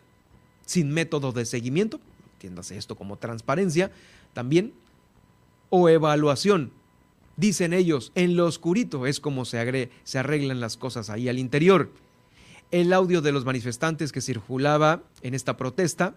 [0.65, 1.99] sin método de seguimiento,
[2.33, 3.91] entiéndase esto como transparencia,
[4.33, 4.73] también,
[5.69, 6.71] o evaluación.
[7.37, 11.89] Dicen ellos, en lo oscurito es como se, se arreglan las cosas ahí al interior.
[12.69, 16.15] El audio de los manifestantes que circulaba en esta protesta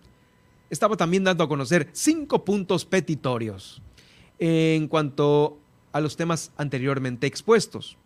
[0.71, 3.83] estaba también dando a conocer cinco puntos petitorios
[4.39, 5.59] en cuanto
[5.93, 7.97] a los temas anteriormente expuestos.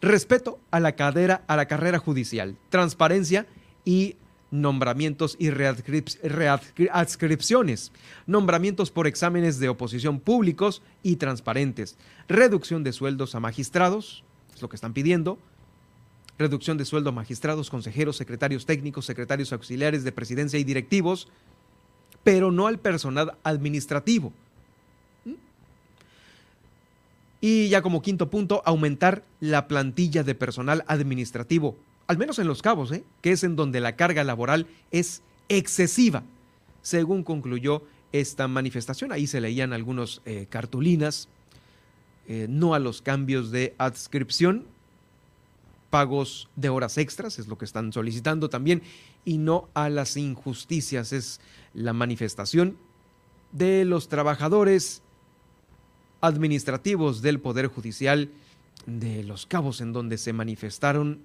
[0.00, 3.46] Respeto a la, cadera, a la carrera judicial, transparencia
[3.84, 4.16] y
[4.50, 7.92] nombramientos y readscripciones,
[8.26, 11.96] nombramientos por exámenes de oposición públicos y transparentes,
[12.28, 15.38] reducción de sueldos a magistrados, es lo que están pidiendo,
[16.38, 21.28] reducción de sueldo a magistrados, consejeros, secretarios técnicos, secretarios auxiliares de presidencia y directivos,
[22.26, 24.32] pero no al personal administrativo.
[27.40, 31.76] Y ya como quinto punto, aumentar la plantilla de personal administrativo,
[32.08, 33.04] al menos en los cabos, ¿eh?
[33.22, 36.24] que es en donde la carga laboral es excesiva,
[36.82, 39.12] según concluyó esta manifestación.
[39.12, 41.28] Ahí se leían algunos eh, cartulinas,
[42.26, 44.64] eh, no a los cambios de adscripción,
[45.90, 48.82] pagos de horas extras, es lo que están solicitando también,
[49.24, 51.40] y no a las injusticias, es
[51.76, 52.76] la manifestación
[53.52, 55.02] de los trabajadores
[56.20, 58.30] administrativos del Poder Judicial
[58.86, 61.20] de Los Cabos, en donde se manifestaron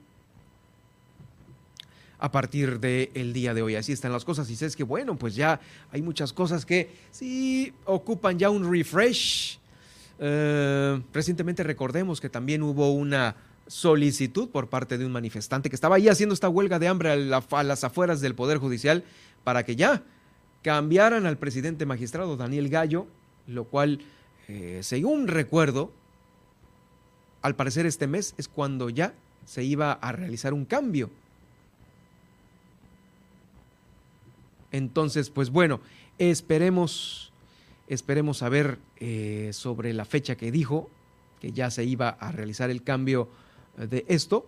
[2.19, 3.75] a partir del día de hoy.
[3.75, 4.49] Así están las cosas.
[4.49, 5.59] Y es que, bueno, pues ya
[5.91, 9.57] hay muchas cosas que sí ocupan ya un refresh.
[10.19, 13.35] Eh, recientemente recordemos que también hubo una
[13.67, 17.63] solicitud por parte de un manifestante que estaba ahí haciendo esta huelga de hambre a,
[17.63, 19.03] las afueras del Poder Judicial
[19.43, 20.03] para que ya
[20.61, 23.07] cambiaran al presidente magistrado Daniel Gallo,
[23.47, 24.01] lo cual,
[24.47, 25.91] eh, según recuerdo,
[27.41, 29.13] al parecer este mes es cuando ya
[29.45, 31.09] se iba a realizar un cambio.
[34.71, 35.81] Entonces, pues bueno,
[36.17, 37.33] esperemos,
[37.87, 40.89] esperemos saber eh, sobre la fecha que dijo,
[41.41, 43.27] que ya se iba a realizar el cambio
[43.75, 44.47] de esto,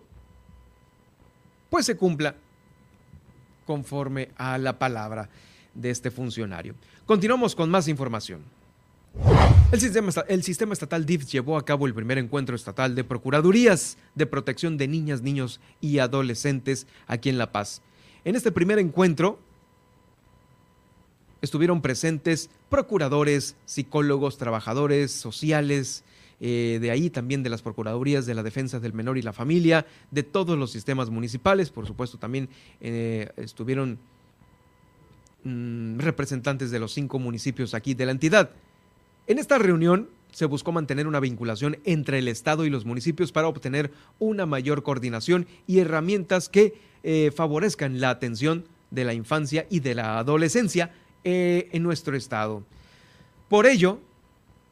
[1.68, 2.36] pues se cumpla
[3.66, 5.28] conforme a la palabra
[5.74, 6.74] de este funcionario.
[7.06, 8.42] Continuamos con más información.
[9.70, 13.96] El sistema, el sistema, estatal DIF llevó a cabo el primer encuentro estatal de Procuradurías
[14.14, 17.80] de Protección de Niñas, Niños y Adolescentes aquí en La Paz.
[18.24, 19.38] En este primer encuentro
[21.42, 26.02] estuvieron presentes procuradores, psicólogos, trabajadores sociales,
[26.40, 29.86] eh, de ahí también de las Procuradurías de la Defensa del Menor y la Familia,
[30.10, 32.48] de todos los sistemas municipales, por supuesto también
[32.80, 33.98] eh, estuvieron
[35.44, 38.50] mm, representantes de los cinco municipios aquí de la entidad.
[39.26, 43.48] En esta reunión se buscó mantener una vinculación entre el Estado y los municipios para
[43.48, 49.80] obtener una mayor coordinación y herramientas que eh, favorezcan la atención de la infancia y
[49.80, 52.64] de la adolescencia eh, en nuestro Estado.
[53.48, 54.00] Por ello,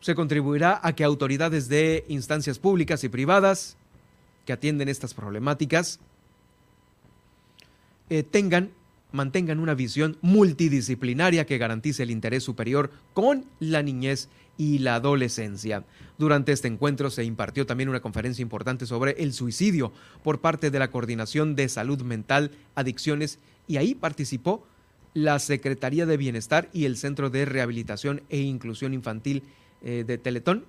[0.01, 3.77] se contribuirá a que autoridades de instancias públicas y privadas
[4.45, 6.01] que atienden estas problemáticas
[8.11, 8.71] eh, tengan,
[9.13, 15.85] mantengan una visión multidisciplinaria que garantice el interés superior con la niñez y la adolescencia.
[16.19, 20.79] Durante este encuentro se impartió también una conferencia importante sobre el suicidio por parte de
[20.79, 24.67] la Coordinación de Salud Mental, Adicciones, y ahí participó
[25.15, 29.43] la Secretaría de Bienestar y el Centro de Rehabilitación e Inclusión Infantil
[29.83, 30.65] eh, de Teletón,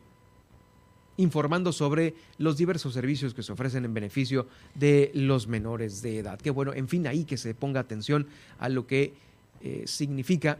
[1.17, 6.39] informando sobre los diversos servicios que se ofrecen en beneficio de los menores de edad.
[6.39, 8.27] Que bueno, en fin, ahí que se ponga atención
[8.59, 9.13] a lo que
[9.61, 10.57] eh, significa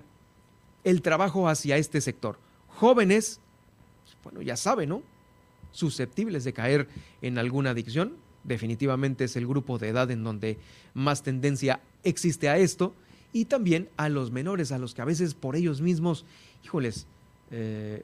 [0.84, 2.38] el trabajo hacia este sector.
[2.68, 3.40] Jóvenes,
[4.24, 5.04] bueno, ya saben, ¿no?
[5.72, 6.88] Susceptibles de caer
[7.22, 8.16] en alguna adicción.
[8.44, 10.58] Definitivamente es el grupo de edad en donde
[10.94, 12.94] más tendencia existe a esto
[13.32, 16.26] y también a los menores, a los que a veces por ellos mismos,
[16.64, 17.08] híjoles,
[17.50, 18.04] eh,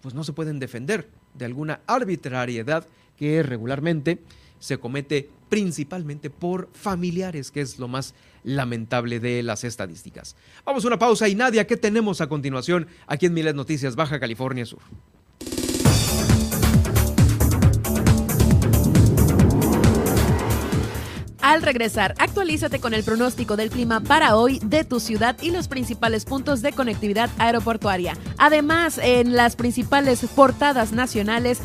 [0.00, 4.18] pues no se pueden defender de alguna arbitrariedad que regularmente
[4.58, 8.14] se comete principalmente por familiares, que es lo más
[8.44, 10.36] lamentable de las estadísticas.
[10.64, 14.20] Vamos a una pausa y Nadia, ¿qué tenemos a continuación aquí en Miles Noticias Baja
[14.20, 14.80] California Sur?
[21.50, 25.66] Al regresar, actualízate con el pronóstico del clima para hoy de tu ciudad y los
[25.66, 28.16] principales puntos de conectividad aeroportuaria.
[28.38, 31.60] Además, en las principales portadas nacionales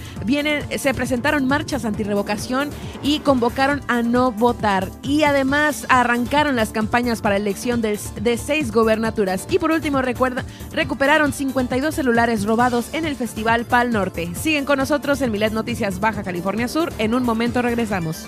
[0.75, 2.71] se presentaron marchas antirrevocación
[3.03, 4.89] y convocaron a no votar.
[5.03, 9.45] Y además arrancaron las campañas para elección de, de seis gobernaturas.
[9.51, 14.33] Y por último, recuerda, recuperaron 52 celulares robados en el Festival Pal Norte.
[14.33, 16.91] Siguen con nosotros en Milet Noticias Baja California Sur.
[16.97, 18.27] En un momento regresamos.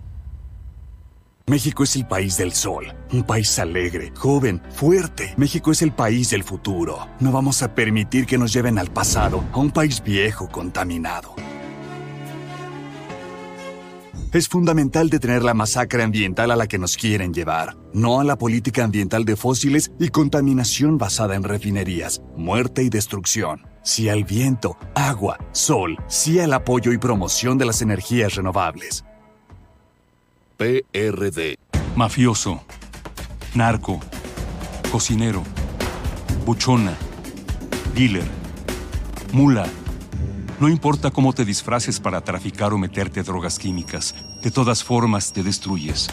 [1.51, 5.33] México es el país del sol, un país alegre, joven, fuerte.
[5.35, 7.09] México es el país del futuro.
[7.19, 11.35] No vamos a permitir que nos lleven al pasado, a un país viejo, contaminado.
[14.31, 18.37] Es fundamental detener la masacre ambiental a la que nos quieren llevar, no a la
[18.37, 23.67] política ambiental de fósiles y contaminación basada en refinerías, muerte y destrucción.
[23.83, 29.03] Sí al viento, agua, sol, sí al apoyo y promoción de las energías renovables.
[30.61, 31.57] PRD.
[31.95, 32.63] Mafioso.
[33.55, 33.99] Narco.
[34.91, 35.41] Cocinero.
[36.45, 36.95] Buchona.
[37.95, 38.27] Dealer.
[39.33, 39.65] Mula.
[40.59, 45.41] No importa cómo te disfraces para traficar o meterte drogas químicas, de todas formas te
[45.41, 46.07] destruyes.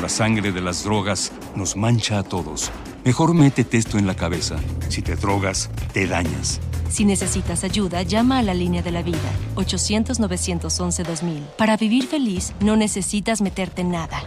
[0.00, 2.70] La sangre de las drogas nos mancha a todos.
[3.04, 4.56] Mejor métete esto en la cabeza.
[4.88, 6.58] Si te drogas, te dañas.
[6.88, 9.18] Si necesitas ayuda, llama a la línea de la vida,
[9.56, 11.40] 800-911-2000.
[11.58, 14.22] Para vivir feliz, no necesitas meterte en nada.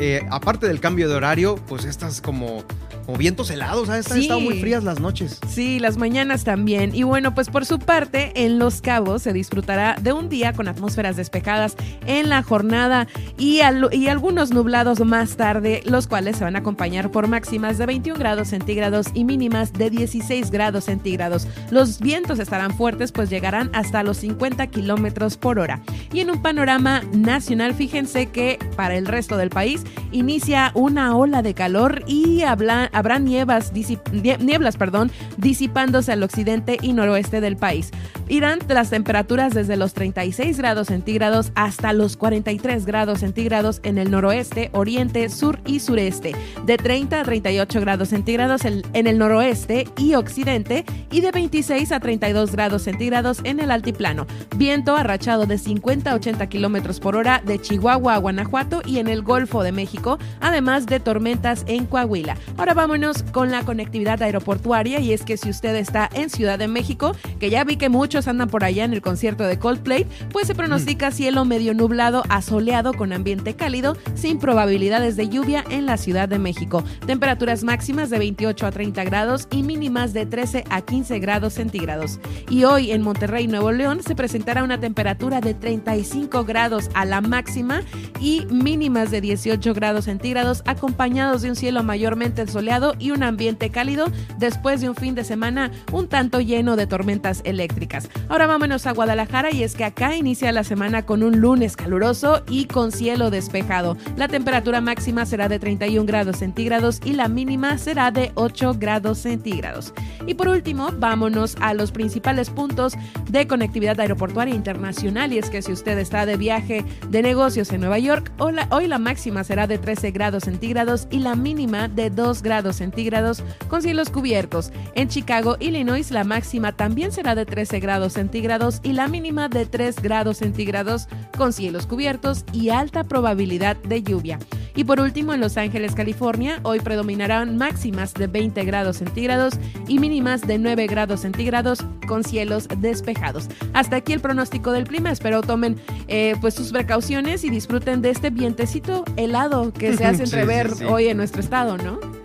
[0.00, 2.64] eh, aparte del cambio de horario, pues estas como
[3.12, 4.10] o vientos helados, ¿sabes?
[4.10, 4.22] Han Sí.
[4.22, 5.38] estado muy frías las noches.
[5.48, 6.94] Sí, las mañanas también.
[6.94, 10.68] Y bueno, pues por su parte, en Los Cabos se disfrutará de un día con
[10.68, 13.06] atmósferas despejadas en la jornada
[13.38, 17.78] y, al- y algunos nublados más tarde, los cuales se van a acompañar por máximas
[17.78, 21.46] de 21 grados centígrados y mínimas de 16 grados centígrados.
[21.70, 25.80] Los vientos estarán fuertes, pues llegarán hasta los 50 kilómetros por hora.
[26.12, 31.42] Y en un panorama nacional, fíjense que para el resto del país inicia una ola
[31.42, 37.40] de calor y habla- habrá nieblas, disip- nie- nieblas perdón, disipándose al occidente y noroeste
[37.40, 37.90] del país.
[38.28, 44.10] Irán las temperaturas desde los 36 grados centígrados hasta los 43 grados centígrados en el
[44.10, 46.34] noroeste, oriente, sur y sureste,
[46.64, 51.90] de 30 a 38 grados centígrados en, en el noroeste y occidente y de 26
[51.92, 54.26] a 32 grados centígrados en el altiplano.
[54.56, 59.08] Viento arrachado de 50 a 80 kilómetros por hora de Chihuahua a Guanajuato y en
[59.08, 62.36] el Golfo de México, además de tormentas en Coahuila.
[62.56, 66.66] Ahora vámonos con la conectividad aeroportuaria y es que si usted está en Ciudad de
[66.66, 70.48] México, que ya vi que muchos andan por allá en el concierto de Coldplay, pues
[70.48, 75.86] se pronostica cielo medio nublado a soleado con ambiente cálido, sin probabilidades de lluvia en
[75.86, 76.82] la Ciudad de México.
[77.06, 82.18] Temperaturas máximas de 28 a 30 grados y mínimas de 13 a 15 grados centígrados.
[82.50, 87.20] Y hoy en Monterrey, Nuevo León, se presentará una temperatura de 35 grados a la
[87.20, 87.82] máxima
[88.18, 93.68] y mínimas de 18 grados centígrados, acompañados de un cielo mayormente soleado y un ambiente
[93.68, 94.06] cálido
[94.38, 98.08] después de un fin de semana un tanto lleno de tormentas eléctricas.
[98.30, 102.42] Ahora vámonos a Guadalajara y es que acá inicia la semana con un lunes caluroso
[102.48, 103.98] y con cielo despejado.
[104.16, 109.18] La temperatura máxima será de 31 grados centígrados y la mínima será de 8 grados
[109.18, 109.92] centígrados.
[110.26, 112.94] Y por último, vámonos a los principales puntos
[113.28, 117.80] de conectividad aeroportuaria internacional y es que si usted está de viaje de negocios en
[117.80, 122.42] Nueva York, hoy la máxima será de 13 grados centígrados y la mínima de 2
[122.42, 124.72] grados centígrados con cielos cubiertos.
[124.94, 129.66] En Chicago, Illinois, la máxima también será de 13 grados centígrados y la mínima de
[129.66, 134.38] 3 grados centígrados con cielos cubiertos y alta probabilidad de lluvia.
[134.74, 139.54] Y por último, en Los Ángeles, California, hoy predominarán máximas de 20 grados centígrados
[139.86, 143.48] y mínimas de 9 grados centígrados con cielos despejados.
[143.74, 145.10] Hasta aquí el pronóstico del clima.
[145.10, 145.76] Espero tomen
[146.08, 151.08] eh, pues sus precauciones y disfruten de este vientecito helado que se hace entrever hoy
[151.08, 152.21] en nuestro estado, ¿no?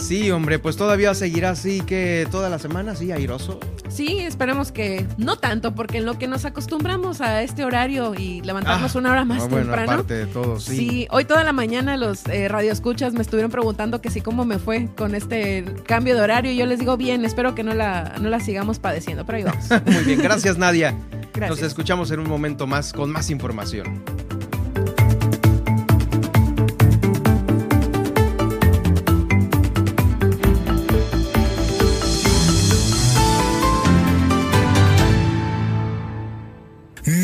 [0.00, 3.60] Sí, hombre, pues todavía seguirá así que toda la semana, sí, airoso.
[3.88, 8.40] Sí, esperemos que no tanto, porque en lo que nos acostumbramos a este horario y
[8.42, 9.92] levantarnos ah, una hora más temprano.
[9.92, 10.76] Aparte de todo, sí.
[10.76, 11.08] sí.
[11.10, 14.88] hoy toda la mañana los eh, radioescuchas me estuvieron preguntando que sí cómo me fue
[14.96, 18.28] con este cambio de horario y yo les digo bien, espero que no la, no
[18.28, 19.64] la sigamos padeciendo, pero ahí vamos.
[19.86, 20.96] Muy bien, gracias Nadia.
[21.34, 21.60] Gracias.
[21.60, 24.02] Nos escuchamos en un momento más con más información.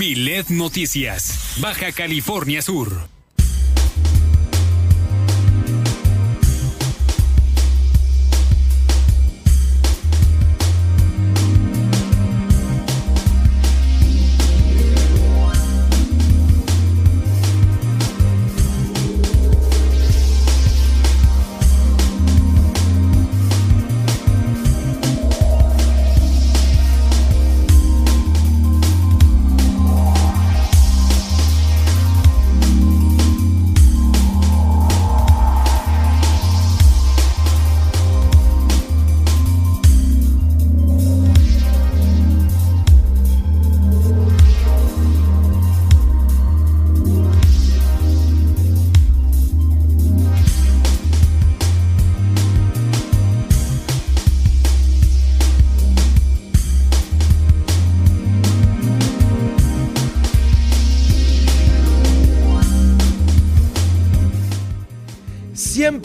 [0.07, 3.16] Milet Noticias, Baja California Sur.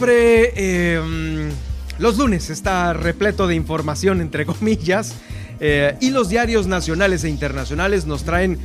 [0.02, 1.52] Siempre em,
[2.00, 5.14] los lunes está repleto de información, entre comillas,
[5.60, 8.58] eh, y los diarios nacionales e internacionales nos traen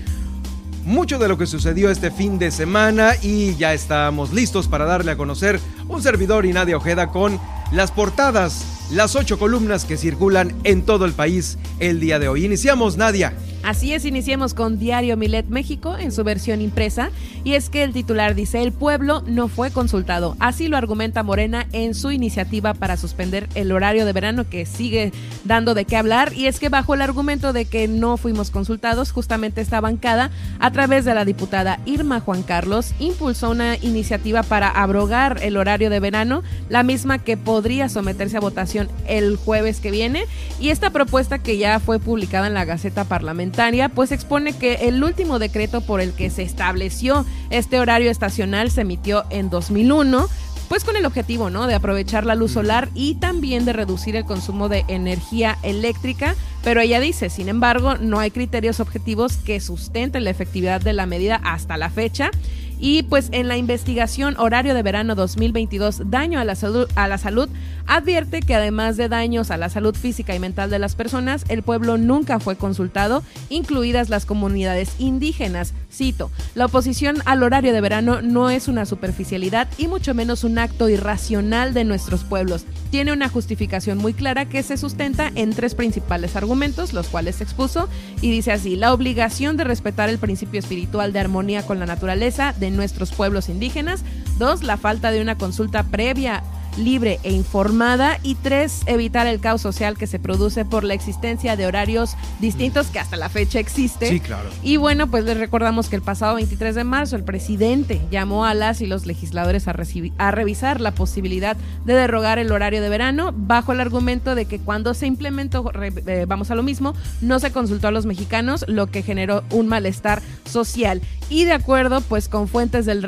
[0.87, 5.13] mucho de lo que sucedió este fin de semana y ya estamos listos para darle
[5.13, 7.39] a conocer un servidor y Nadia Ojeda con
[7.71, 12.47] las portadas, las ocho columnas que circulan en todo el país el día de hoy.
[12.47, 13.35] Iniciamos, Nadia.
[13.67, 17.11] Así es, iniciemos con Diario Milet México en su versión impresa.
[17.43, 20.37] Y es que el titular dice el pueblo no fue consultado.
[20.39, 25.13] Así lo argumenta Morena en su iniciativa para suspender el horario de verano que sigue
[25.43, 26.33] dando de qué hablar.
[26.33, 30.71] Y es que bajo el argumento de que no fuimos consultados, justamente esta bancada a
[30.71, 35.99] través de la diputada Irma Juan Carlos impulsó una iniciativa para abrogar el horario de
[35.99, 40.27] verano, la misma que podría someterse a votación el jueves que viene.
[40.61, 43.56] Y esta propuesta que ya fue publicada en la Gaceta Parlamentaria
[43.95, 48.83] pues expone que el último decreto por el que se estableció este horario estacional se
[48.83, 50.29] emitió en 2001
[50.69, 51.67] pues con el objetivo, ¿no?
[51.67, 56.35] De aprovechar la luz solar y también de reducir el consumo de energía eléctrica,
[56.65, 61.07] pero ella dice, sin embargo, no hay criterios objetivos que sustenten la efectividad de la
[61.07, 62.31] medida hasta la fecha
[62.79, 67.17] y pues en la investigación Horario de Verano 2022, Daño a la, salud, a la
[67.19, 67.49] Salud,
[67.87, 71.63] advierte que además de daños a la salud física y mental de las personas, el
[71.63, 75.75] pueblo nunca fue consultado, incluidas las comunidades indígenas.
[75.93, 80.59] Cito, la oposición al horario de verano no es una superficialidad y mucho menos un
[80.59, 82.65] acto irracional de nuestros pueblos.
[82.91, 87.89] Tiene una justificación muy clara que se sustenta en tres principales argumentos, los cuales expuso,
[88.21, 92.55] y dice así, la obligación de respetar el principio espiritual de armonía con la naturaleza,
[92.59, 94.03] de nuestros pueblos indígenas.
[94.39, 96.43] Dos, la falta de una consulta previa
[96.77, 101.57] libre e informada y tres, evitar el caos social que se produce por la existencia
[101.57, 104.09] de horarios distintos que hasta la fecha existe.
[104.09, 104.49] Sí, claro.
[104.63, 108.55] Y bueno, pues les recordamos que el pasado 23 de marzo el presidente llamó a
[108.55, 109.75] las y los legisladores a,
[110.19, 114.59] a revisar la posibilidad de derrogar el horario de verano bajo el argumento de que
[114.59, 115.71] cuando se implementó,
[116.07, 119.69] eh, vamos a lo mismo, no se consultó a los mexicanos, lo que generó un
[119.69, 121.03] malestar social.
[121.29, 123.03] Y de acuerdo pues con fuentes del,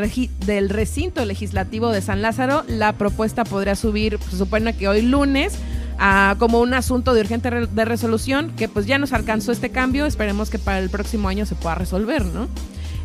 [0.45, 5.55] del recinto legislativo de San Lázaro, la propuesta podría subir, se supone que hoy lunes,
[5.99, 10.07] a como un asunto de urgente de resolución, que pues ya nos alcanzó este cambio,
[10.07, 12.47] esperemos que para el próximo año se pueda resolver, ¿no?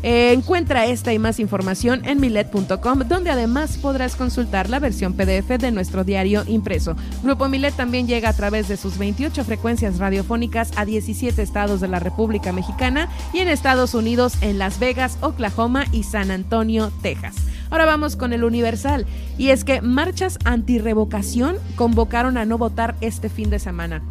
[0.04, 5.58] Eh, encuentra esta y más información en milet.com, donde además podrás consultar la versión PDF
[5.58, 6.94] de nuestro diario impreso.
[7.24, 11.88] Grupo Milet también llega a través de sus 28 frecuencias radiofónicas a 17 estados de
[11.88, 17.34] la República Mexicana y en Estados Unidos en Las Vegas, Oklahoma y San Antonio, Texas.
[17.70, 19.06] Ahora vamos con el Universal.
[19.38, 24.02] Y es que marchas antirrevocación convocaron a no votar este fin de semana.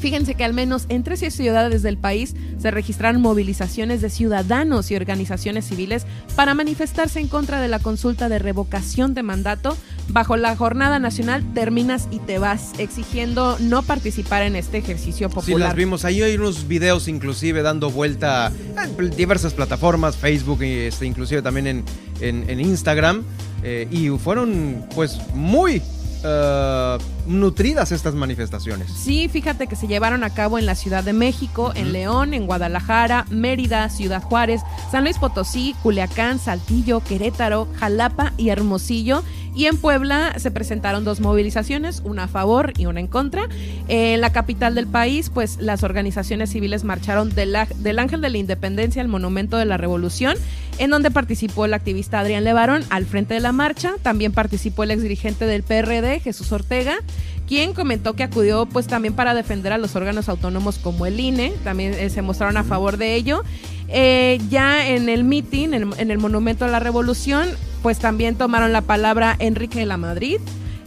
[0.00, 4.96] Fíjense que al menos en 13 ciudades del país se registraron movilizaciones de ciudadanos y
[4.96, 9.76] organizaciones civiles para manifestarse en contra de la consulta de revocación de mandato
[10.10, 15.34] bajo la jornada nacional Terminas y te vas, exigiendo no participar en este ejercicio Sí,
[15.34, 15.68] popular.
[15.68, 16.04] las vimos.
[16.04, 18.52] Ahí hay unos videos inclusive dando vuelta
[18.98, 21.84] en diversas plataformas, Facebook, este, inclusive también en,
[22.20, 23.22] en- en Instagram.
[23.64, 25.82] eh, y fueron pues muy
[26.24, 28.90] eh, nutridas estas manifestaciones.
[28.90, 32.46] Sí, fíjate que se llevaron a cabo en la Ciudad de México, en León, en
[32.46, 39.22] Guadalajara, Mérida, Ciudad Juárez, San Luis Potosí, Culiacán, Saltillo, Querétaro, Jalapa y Hermosillo.
[39.54, 43.48] Y en Puebla se presentaron dos movilizaciones, una a favor y una en contra.
[43.88, 47.56] En la capital del país, pues las organizaciones civiles marcharon del
[47.98, 50.36] Ángel de la Independencia al Monumento de la Revolución,
[50.78, 53.94] en donde participó el activista Adrián Levarón al frente de la marcha.
[54.02, 56.94] También participó el exdirigente del PRD, Jesús Ortega,
[57.48, 61.54] quien comentó que acudió pues también para defender a los órganos autónomos como el INE,
[61.64, 63.42] también eh, se mostraron a favor de ello.
[63.88, 67.48] Eh, ya en el meeting, en, el Monumento a la Revolución,
[67.82, 70.38] pues también tomaron la palabra Enrique de la Madrid,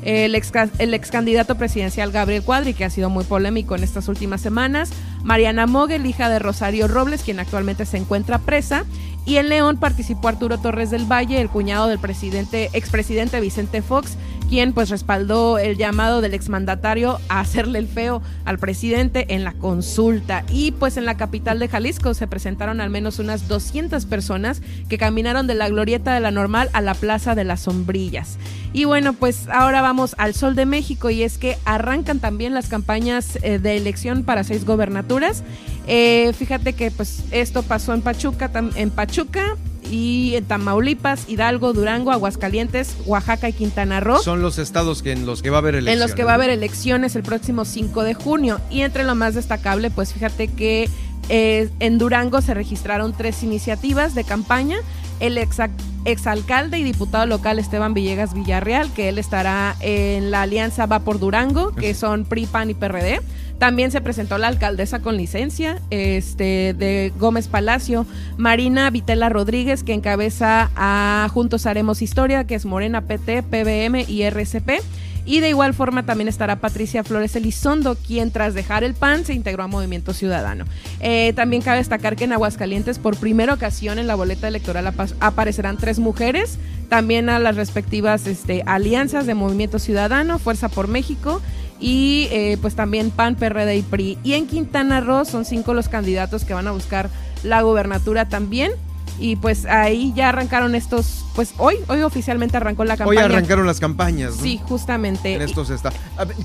[0.03, 4.07] el ex, el ex candidato presidencial Gabriel Cuadri, que ha sido muy polémico en estas
[4.07, 4.91] últimas semanas,
[5.23, 8.85] Mariana Mogel, hija de Rosario Robles, quien actualmente se encuentra presa,
[9.25, 14.17] y en León participó Arturo Torres del Valle, el cuñado del presidente, expresidente Vicente Fox,
[14.51, 19.53] quien pues respaldó el llamado del exmandatario a hacerle el feo al presidente en la
[19.53, 20.43] consulta.
[20.49, 24.97] Y pues en la capital de Jalisco se presentaron al menos unas 200 personas que
[24.97, 28.37] caminaron de la glorieta de la normal a la plaza de las sombrillas.
[28.73, 32.67] Y bueno, pues ahora vamos al Sol de México y es que arrancan también las
[32.67, 35.43] campañas eh, de elección para seis gobernaturas.
[35.87, 39.55] Eh, fíjate que pues esto pasó en Pachuca, en Pachuca
[39.91, 44.19] y en Tamaulipas, Hidalgo, Durango, Aguascalientes, Oaxaca y Quintana Roo.
[44.21, 45.93] Son los estados que en los que va a haber elecciones.
[46.01, 48.59] En los que va a haber elecciones el próximo 5 de junio.
[48.69, 50.89] Y entre lo más destacable, pues fíjate que
[51.29, 54.77] eh, en Durango se registraron tres iniciativas de campaña.
[55.19, 55.69] El exa-
[56.05, 61.19] exalcalde y diputado local Esteban Villegas Villarreal, que él estará en la alianza Va por
[61.19, 63.21] Durango, que son PRI, PAN y PRD.
[63.61, 69.93] También se presentó la alcaldesa con licencia este, de Gómez Palacio, Marina Vitela Rodríguez, que
[69.93, 74.81] encabeza a Juntos Haremos Historia, que es Morena PT, PBM y RCP.
[75.25, 79.35] Y de igual forma también estará Patricia Flores Elizondo, quien tras dejar el PAN se
[79.35, 80.65] integró a Movimiento Ciudadano.
[80.99, 85.05] Eh, también cabe destacar que en Aguascalientes por primera ocasión en la boleta electoral apa-
[85.19, 86.57] aparecerán tres mujeres,
[86.89, 91.39] también a las respectivas este, alianzas de Movimiento Ciudadano, Fuerza por México
[91.81, 94.17] y eh, pues también PAN, PRD y PRI.
[94.23, 97.09] Y en Quintana Roo son cinco los candidatos que van a buscar
[97.43, 98.71] la gubernatura también.
[99.19, 103.25] Y pues ahí ya arrancaron estos, pues hoy, hoy oficialmente arrancó la Hoy campaña.
[103.25, 104.37] arrancaron las campañas.
[104.37, 104.41] ¿no?
[104.41, 105.33] Sí, justamente.
[105.35, 105.91] En estos está.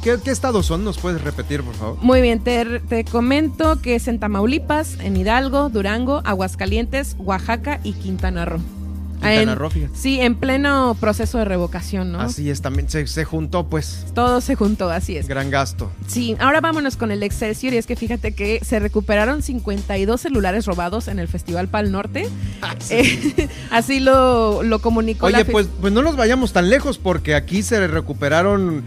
[0.02, 0.84] ¿qué, qué estados son?
[0.84, 1.96] ¿Nos puedes repetir, por favor?
[2.02, 7.92] Muy bien, te, te comento que es en Tamaulipas, en Hidalgo, Durango, Aguascalientes, Oaxaca y
[7.94, 8.60] Quintana Roo.
[9.22, 9.70] En- Roo.
[9.94, 12.20] Sí, en pleno proceso de revocación, ¿no?
[12.20, 15.26] Así es, también se, se juntó, pues, Todo se juntó, así es.
[15.28, 15.90] gran gasto.
[16.06, 20.66] Sí, ahora vámonos con el Excelsior y es que fíjate que se recuperaron 52 celulares
[20.66, 22.28] robados en el Festival Pal Norte.
[22.90, 27.62] Eh, así lo, lo comunicó Oye, pues, pues no nos vayamos tan lejos porque aquí
[27.62, 28.82] se recuperaron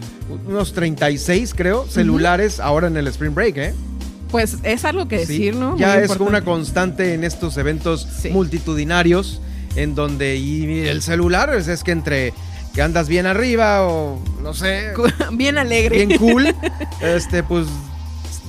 [0.46, 3.74] unos 36, creo, celulares ahora en el Spring Break, ¿eh?
[4.30, 5.76] pues es algo que Sí, decir, ¿no?
[5.76, 8.30] Ya es una constante en estos eventos Sí.
[8.30, 9.40] multitudinarios
[9.76, 12.32] en donde y el celular es, es que entre
[12.74, 14.92] que andas bien arriba o no sé,
[15.32, 16.04] Bien alegre.
[16.04, 16.54] bien cool,
[17.00, 17.66] este pues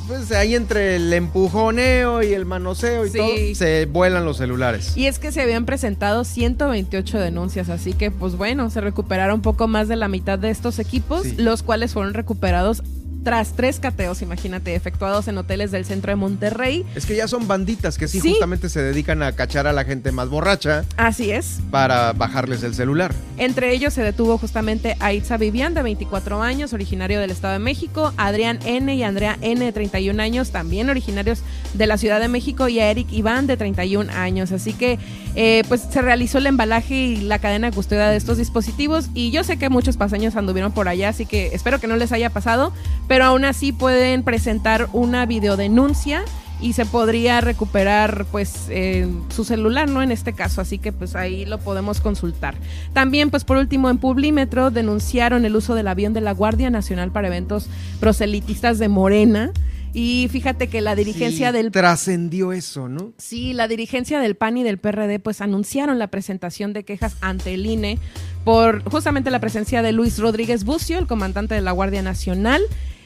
[0.07, 3.17] pues ahí entre el empujoneo y el manoseo y Sí.
[3.17, 4.97] todo se vuelan los celulares.
[4.97, 9.41] Y es que se habían presentado 128 denuncias, así que pues bueno, se recuperaron un
[9.41, 11.35] poco más de la mitad de estos equipos, Sí.
[11.37, 12.83] los cuales fueron recuperados
[13.23, 16.85] tras tres cateos, imagínate, efectuados en hoteles del centro de Monterrey.
[16.95, 18.29] Es que ya son banditas que sí, Sí.
[18.31, 21.59] justamente se dedican a cachar a la gente más borracha Así es.
[21.69, 23.13] para bajarles el celular.
[23.37, 27.59] Entre ellos se detuvo justamente a Itza Vivian, de 24 años, originario del Estado de
[27.59, 28.93] México, Adrián N.
[28.95, 31.41] y Andrea N., de 31 años, también originarios
[31.73, 34.51] de la Ciudad de México, y a Eric Iván, de 31 años.
[34.51, 34.97] Así que,
[35.35, 39.31] eh, pues se realizó el embalaje y la cadena de custodia de estos dispositivos, y
[39.31, 42.29] yo sé que muchos paseños anduvieron por allá, así que espero que no les haya
[42.29, 42.73] pasado,
[43.11, 46.23] pero aún así pueden presentar una videodenuncia
[46.61, 50.01] y se podría recuperar pues eh, su celular, ¿no?
[50.01, 52.55] En este caso, así que pues ahí lo podemos consultar.
[52.93, 57.11] También pues por último en Publímetro denunciaron el uso del avión de la Guardia Nacional
[57.11, 57.67] para eventos
[57.99, 59.51] proselitistas de Morena
[59.93, 63.11] y fíjate que la dirigencia Sí, del Trascendió eso, ¿no?
[63.17, 67.55] Sí, la dirigencia del PAN y del PRD pues anunciaron la presentación de quejas ante
[67.55, 67.99] el INE
[68.45, 72.61] por justamente la presencia de Luis Rodríguez Bucio, el comandante de la Guardia Nacional,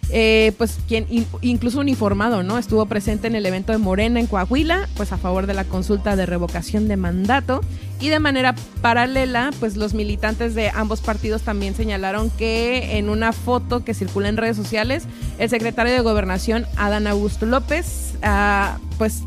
[0.09, 2.57] eh, pues quien in- incluso uniformado, ¿no?
[2.57, 6.15] Estuvo presente en el evento de Morena en Coahuila, pues a favor de la consulta
[6.15, 7.61] de revocación de mandato
[7.99, 13.33] y de manera paralela, pues los militantes de ambos partidos también señalaron que en una
[13.33, 15.03] foto que circula en redes sociales,
[15.39, 19.23] el secretario de Gobernación, Adán Augusto López, ah, pues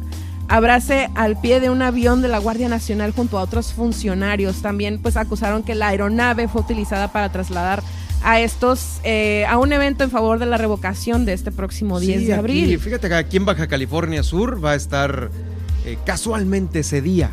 [0.50, 4.62] abrace al pie de un avión de la Guardia Nacional junto a otros funcionarios.
[4.62, 7.82] También pues acusaron que la aeronave fue utilizada para trasladar
[8.22, 12.20] a estos eh, a un evento en favor de la revocación de este próximo 10
[12.20, 12.78] Sí, de abril.
[12.78, 15.30] fíjate que aquí en Baja California Sur va a estar
[15.86, 17.30] eh, casualmente ese día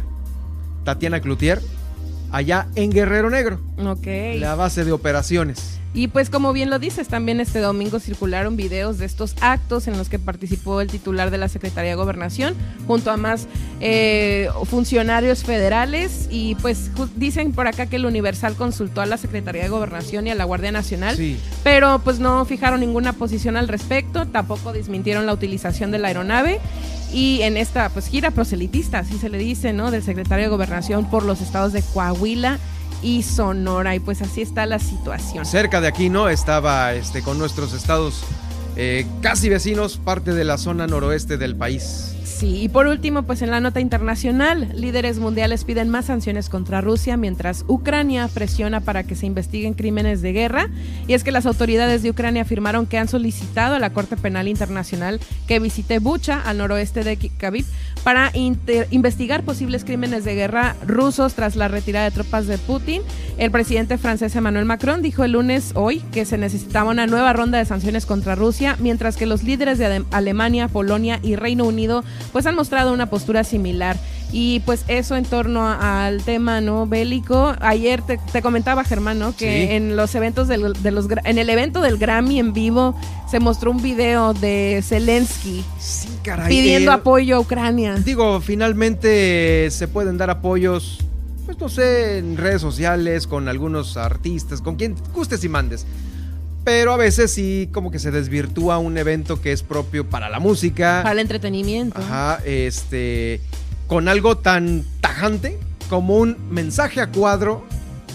[0.83, 1.59] Tatiana Cloutier
[2.31, 4.07] allá en Guerrero Negro, Ok.
[4.37, 5.79] la base de operaciones.
[5.95, 9.97] Y pues como bien lo dices, también este domingo circularon videos de estos actos en
[9.97, 12.53] los que participó el titular de la Secretaría de Gobernación
[12.85, 13.47] junto a más
[13.79, 19.63] eh, funcionarios federales y pues dicen por acá que el Universal consultó a la Secretaría
[19.63, 21.37] de Gobernación y a la Guardia Nacional, Sí.
[21.63, 26.59] pero pues no fijaron ninguna posición al respecto, tampoco desmintieron la utilización de la aeronave
[27.13, 29.91] y en esta pues gira proselitista, así se le dice, ¿no?
[29.91, 32.59] Del secretario de Gobernación por los estados de Coahuila
[33.01, 35.45] y Sonora y pues así está la situación.
[35.45, 36.29] Cerca de aquí, ¿no?
[36.29, 38.23] Estaba este, con nuestros estados
[38.75, 42.14] eh, casi vecinos, parte de la zona noroeste del país.
[42.47, 47.17] Y por último, pues en la nota internacional, líderes mundiales piden más sanciones contra Rusia
[47.17, 50.69] mientras Ucrania presiona para que se investiguen crímenes de guerra.
[51.07, 54.47] Y es que las autoridades de Ucrania afirmaron que han solicitado a la Corte Penal
[54.47, 57.65] Internacional que visite Bucha, al noroeste de Kyiv,
[58.03, 63.01] para investigar posibles crímenes de guerra rusos tras la retirada de tropas de Putin.
[63.39, 67.57] El presidente francés Emmanuel Macron dijo el lunes hoy que se necesitaba una nueva ronda
[67.57, 72.03] de sanciones contra Rusia, mientras que los líderes de Alemania, Polonia y Reino Unido
[72.35, 73.95] pues han mostrado una postura similar.
[74.33, 77.55] Y pues eso en torno al tema no bélico.
[77.61, 79.33] Ayer te, te comentaba Germán, ¿no?
[79.33, 79.73] Que Sí.
[79.75, 82.93] en los eventos del, de los en el evento del Grammy en vivo
[83.31, 86.49] se mostró un video de Zelensky Sí, caray.
[86.49, 87.95] pidiendo eh, apoyo a Ucrania.
[88.03, 90.99] Digo, finalmente se pueden dar apoyos,
[91.45, 95.85] pues no sé, en redes sociales, con algunos artistas, con quien gustes y mandes.
[96.65, 100.39] Pero a veces sí como que se desvirtúa un evento que es propio para la
[100.39, 101.01] música.
[101.03, 101.99] Para el entretenimiento.
[101.99, 103.39] Ajá, este,
[103.87, 105.59] con algo tan tajante
[105.89, 107.63] como un mensaje a cuadro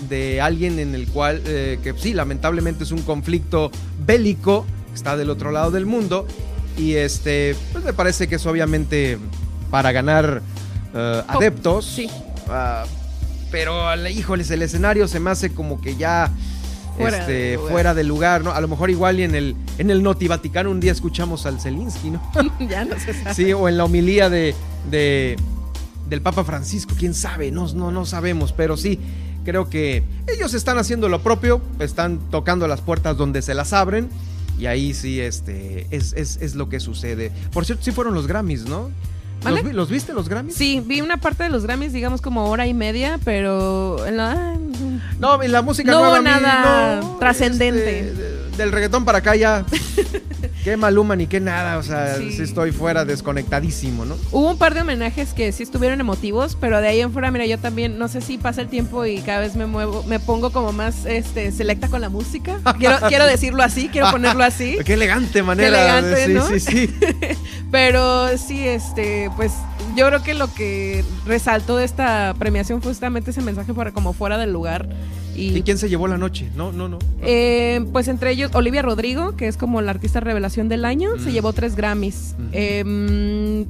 [0.08, 3.70] de alguien en el cual, eh, que sí, lamentablemente es un conflicto
[4.04, 6.26] bélico, está del otro lado del mundo,
[6.76, 9.18] y este, pues me parece que es obviamente
[9.70, 10.42] para ganar
[10.92, 12.10] eh, adeptos, sí.
[12.48, 12.84] ah,
[13.52, 16.32] pero, híjoles, el escenario se me hace como que ya...
[16.96, 18.50] Fuera este, de fuera de lugar, ¿no?
[18.52, 21.60] A lo mejor igual y en el, en el Noti Vaticano un día escuchamos al
[21.60, 22.22] Zelinsky, ¿no?
[22.68, 23.34] ya no se sabe.
[23.34, 24.54] Sí, o en la homilía de,
[24.90, 25.36] de-
[26.08, 28.98] del Papa Francisco, quién sabe, no, no, no sabemos, pero sí,
[29.44, 34.08] creo que ellos están haciendo lo propio, están tocando las puertas donde se las abren,
[34.58, 37.30] y ahí sí, este, es, es, es lo que sucede.
[37.52, 38.90] Por cierto, sí fueron los Grammys, ¿no?
[39.72, 40.54] ¿Los, viste los Grammys?
[40.54, 44.54] Sí, vi una parte de los Grammys, digamos como hora y media, pero en la-
[45.18, 48.00] No, en la música No nueva mí, nada no, trascendente.
[48.00, 48.19] este,
[48.62, 49.64] del reggaetón para acá ya.
[50.64, 51.78] qué maluma ni qué nada.
[51.78, 52.32] O sea, Sí.
[52.32, 52.42] sí.
[52.42, 54.16] estoy fuera, desconectadísimo, ¿no?
[54.30, 57.46] Hubo un par de homenajes que sí estuvieron emotivos, pero de ahí en fuera, mira,
[57.46, 60.50] yo también, no sé si pasa el tiempo y cada vez me muevo, me pongo
[60.52, 62.58] como más este, selecta con la música.
[62.78, 64.76] Quiero, quiero decirlo así, quiero ponerlo así.
[64.84, 65.68] Qué elegante manera.
[65.68, 66.46] elegante, sí, ¿no?
[66.46, 66.90] sí, sí.
[67.70, 69.52] Pero sí, este, pues
[69.96, 74.12] yo creo que lo que resaltó de esta premiación fue justamente ese mensaje para como
[74.12, 74.88] fuera del lugar.
[75.36, 76.48] Y, ¿Y quién se llevó la noche?
[76.56, 76.98] No, no, no.
[77.22, 81.30] eh, pues entre ellos Olivia Rodrigo, que es como la artista revelación del año, se
[81.30, 81.32] Mm.
[81.32, 82.34] llevó tres Grammys.
[82.52, 83.64] Eh,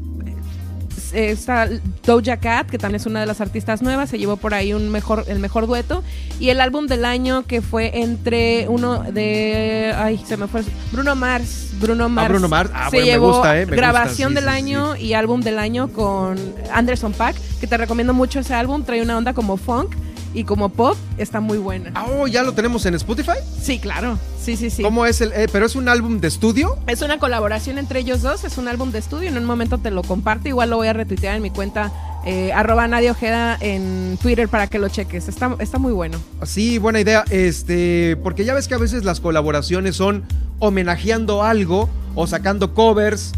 [1.12, 1.68] está
[2.04, 4.90] Doja Cat, que también es una de las artistas nuevas, se llevó por ahí un
[4.90, 6.02] mejor, el mejor dueto.
[6.38, 9.92] Y el álbum del año que fue entre uno de.
[9.96, 10.62] Ay, se me fue.
[10.92, 11.70] Bruno Mars.
[11.80, 12.28] Bruno Mars.
[12.28, 12.70] Bruno Mars.
[12.72, 15.12] Ah, se bueno, me llevó gusta, eh, me grabación gusta, sí, del sí, año y
[15.14, 16.36] álbum del año con
[16.72, 18.84] Anderson Pack, que te recomiendo mucho ese álbum.
[18.84, 19.94] Trae una onda como funk
[20.34, 20.96] y como pop.
[21.18, 21.92] Está muy buena.
[21.94, 23.38] Ah, oh, ¿ya lo tenemos en Spotify?
[23.60, 24.18] Sí, claro.
[24.40, 24.82] Sí, sí, sí.
[24.82, 25.32] ¿Cómo es el...?
[25.32, 26.78] eh, ¿Pero es un álbum de estudio?
[26.86, 29.28] Es una colaboración entre ellos dos, es un álbum de estudio.
[29.28, 31.92] En un momento te lo comparto, igual lo voy a retuitear en mi cuenta
[32.24, 35.28] eh, arroba Nadia Ojeda en Twitter para que lo cheques.
[35.28, 36.18] Está, está muy bueno.
[36.44, 37.24] Sí, buena idea.
[37.30, 40.24] Este, porque ya ves que a veces las colaboraciones son
[40.58, 43.32] homenajeando algo o sacando covers.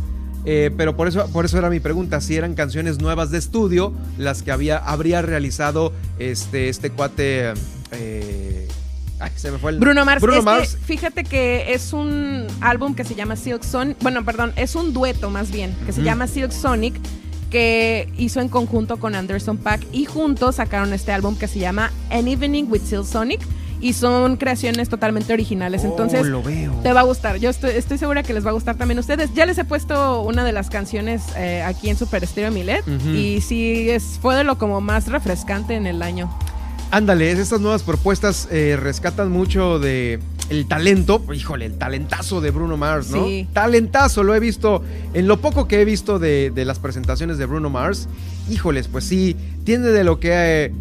[0.45, 3.93] Eh, pero por eso, por eso era mi pregunta, si eran canciones nuevas de estudio
[4.18, 7.53] las que había, habría realizado este, este cuate.
[7.93, 8.68] eh,
[9.20, 10.20] ay, se me fue el Bruno Mars.
[10.20, 10.76] Bruno que Mars.
[10.84, 13.99] fíjate que es un álbum que se llama Silk Sonic.
[14.01, 16.95] Bueno, perdón, es un dueto más bien, que se llama Silk Sonic,
[17.51, 21.93] que hizo en conjunto con Anderson Pack y juntos sacaron este álbum que se llama
[22.11, 23.40] An Evening with Silk Sonic.
[23.83, 25.85] Y son creaciones totalmente originales.
[25.85, 26.72] Entonces, Oh, lo veo.
[26.83, 27.37] te va a gustar.
[27.39, 29.35] Yo estoy, estoy segura que les va a gustar también a ustedes.
[29.35, 32.85] Ya les he puesto una de las canciones eh, aquí en Super Estéreo Milet.
[33.12, 36.30] Y sí, es, fue de lo como más refrescante en el año.
[36.93, 40.20] Ándale, estas nuevas propuestas eh, rescatan mucho de
[40.51, 43.24] el talento, híjole, el talentazo de Bruno Mars, ¿no?
[43.26, 43.49] Sí.
[43.55, 44.83] Talentazo, lo he visto,
[45.14, 48.09] en lo poco que he visto de, de las presentaciones de Bruno Mars,
[48.51, 50.30] híjoles, pues sí, tiene de lo que
[50.66, 50.72] eh,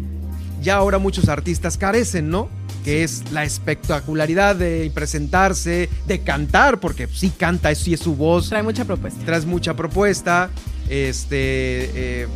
[0.62, 2.48] ya ahora muchos artistas carecen, ¿no?
[2.84, 8.48] Que es la espectacularidad de presentarse, de cantar, porque sí canta, sí es su voz,
[8.48, 9.24] Trae mucha propuesta.
[9.24, 10.50] traes mucha propuesta,
[10.88, 11.40] este,
[12.22, 12.26] eh,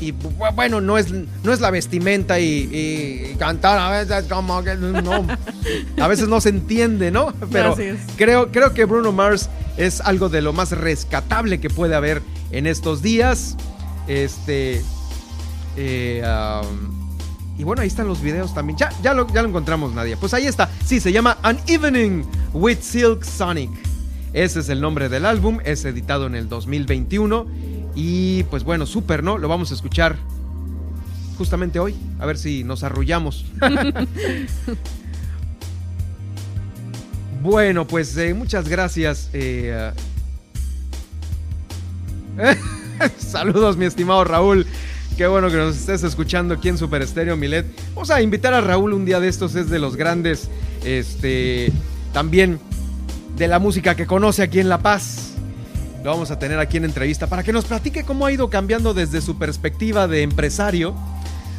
[0.00, 4.62] y bu- bueno, no es, no es la vestimenta y, y cantar a veces como
[4.62, 5.26] que no,
[6.00, 7.32] a veces no se entiende, ¿no?
[7.52, 7.76] Pero
[8.16, 12.22] creo, creo que Bruno Mars es algo de lo más rescatable que puede haber
[12.52, 13.56] en estos días,
[14.08, 14.82] este,
[15.76, 17.01] eh, um,
[17.58, 18.78] y bueno, ahí están los videos también.
[18.78, 20.16] Ya, ya, lo, ya lo encontramos, Nadia.
[20.16, 20.70] Pues ahí está.
[20.84, 22.24] Sí, se llama An Evening
[22.54, 23.70] with Silk Sonic.
[24.32, 25.58] Ese es el nombre del álbum.
[25.64, 27.46] Es editado en el 2021.
[27.94, 29.38] Y pues bueno, súper, ¿no?
[29.38, 30.16] Lo vamos a escuchar
[31.36, 31.94] justamente hoy.
[32.18, 33.44] A ver si nos arrullamos.
[37.42, 39.28] bueno, pues eh, muchas gracias.
[39.34, 39.92] eh,
[43.18, 44.66] Saludos, mi estimado Raúl.
[45.16, 47.66] Qué bueno que nos estés escuchando aquí en Super Estéreo Milet.
[47.94, 50.48] Vamos a invitar a Raúl un día de estos, es de los grandes,
[50.84, 51.70] este,
[52.14, 52.58] también
[53.36, 55.34] de la música que conoce aquí en La Paz.
[56.02, 58.94] Lo vamos a tener aquí en entrevista para que nos platique cómo ha ido cambiando
[58.94, 60.94] desde su perspectiva de empresario.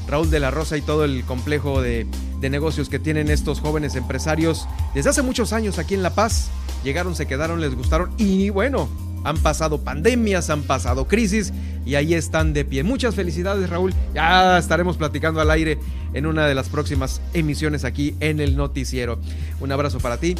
[0.07, 2.07] Raúl de la Rosa y todo el complejo de,
[2.41, 6.49] de negocios que tienen estos jóvenes empresarios desde hace muchos años aquí en La Paz.
[6.83, 8.89] Llegaron, se quedaron, les gustaron y bueno,
[9.23, 11.53] han pasado pandemias, han pasado crisis
[11.85, 12.83] y ahí están de pie.
[12.83, 13.93] Muchas felicidades Raúl.
[14.13, 15.79] Ya estaremos platicando al aire
[16.13, 19.19] en una de las próximas emisiones aquí en el noticiero.
[19.59, 20.35] Un abrazo para ti.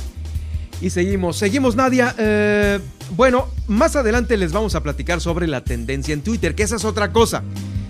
[0.81, 2.13] Y seguimos, seguimos Nadia.
[2.17, 2.79] Eh,
[3.15, 6.86] bueno, más adelante les vamos a platicar sobre la tendencia en Twitter, que esa es
[6.86, 7.43] otra cosa.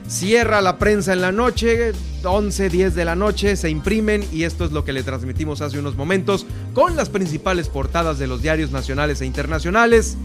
[0.08, 4.66] Cierra la prensa en la noche, 11, 10 de la noche, se imprimen y esto
[4.66, 8.72] es lo que le transmitimos hace unos momentos con las principales portadas de los diarios
[8.72, 10.18] nacionales e internacionales.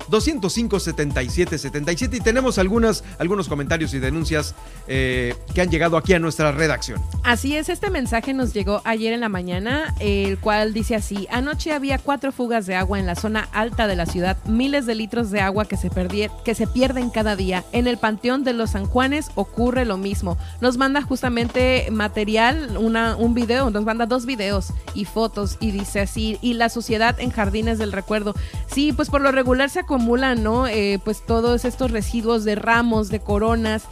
[0.09, 4.55] 205 77 77 y tenemos algunas, algunos comentarios y denuncias
[4.87, 7.01] eh, que han llegado aquí a nuestra redacción.
[7.23, 11.73] Así es, este mensaje nos llegó ayer en la mañana, el cual dice así, anoche
[11.73, 15.31] había cuatro fugas de agua en la zona alta de la ciudad, miles de litros
[15.31, 15.91] de agua que se,
[16.45, 17.65] que se pierden cada día.
[17.73, 20.37] En el Panteón de los San Juanes ocurre lo mismo.
[20.61, 26.01] Nos manda justamente material, una, un video, nos manda dos videos y fotos y dice
[26.01, 28.35] así, y la suciedad en Jardines del Recuerdo.
[28.67, 30.67] Sí, pues por lo regular se acumulan, ¿no?
[30.67, 33.85] Eh, pues todos estos residuos de ramos, de coronas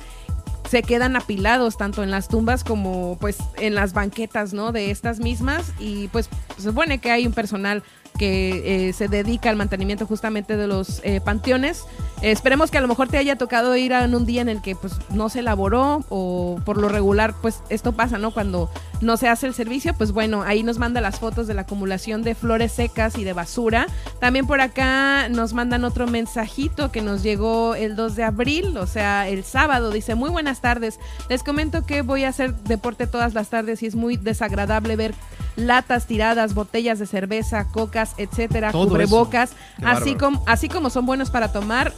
[0.69, 4.73] se quedan apilados tanto en las tumbas como pues en las banquetas, ¿no?
[4.73, 7.85] De estas mismas y pues se supone que hay un personal
[8.19, 11.85] que eh, se dedica al mantenimiento justamente de los eh, panteones.
[12.21, 14.77] esperemos que a lo mejor te haya tocado ir en un día en el que
[14.77, 18.33] pues no se elaboró o por lo regular pues esto pasa, ¿no?
[18.33, 21.63] Cuando no se hace el servicio, pues bueno, ahí nos manda las fotos de la
[21.63, 23.87] acumulación de flores secas y de basura.
[24.21, 28.87] También por acá nos mandan otro mensajito que nos llegó el 2 de abril, o
[28.87, 29.91] sea, el sábado.
[29.91, 30.99] Dice, muy buenas tardes.
[31.29, 35.15] Les comento que voy a hacer deporte todas las tardes y es muy desagradable ver
[35.57, 39.53] latas tiradas, botellas de cerveza, cocas, etcétera, cubrebocas,
[39.85, 41.93] así como, así como son buenos para tomar.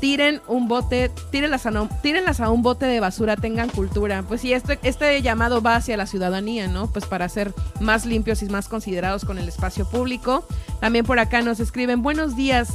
[0.00, 4.22] Tiren un bote, tírenlas a, tírenlas a un bote de basura, tengan cultura.
[4.28, 6.88] Pues sí, este, este llamado va hacia la ciudadanía, ¿no?
[6.88, 10.46] Pues para ser más limpios y más considerados con el espacio público.
[10.80, 12.74] También por acá nos escriben, buenos días.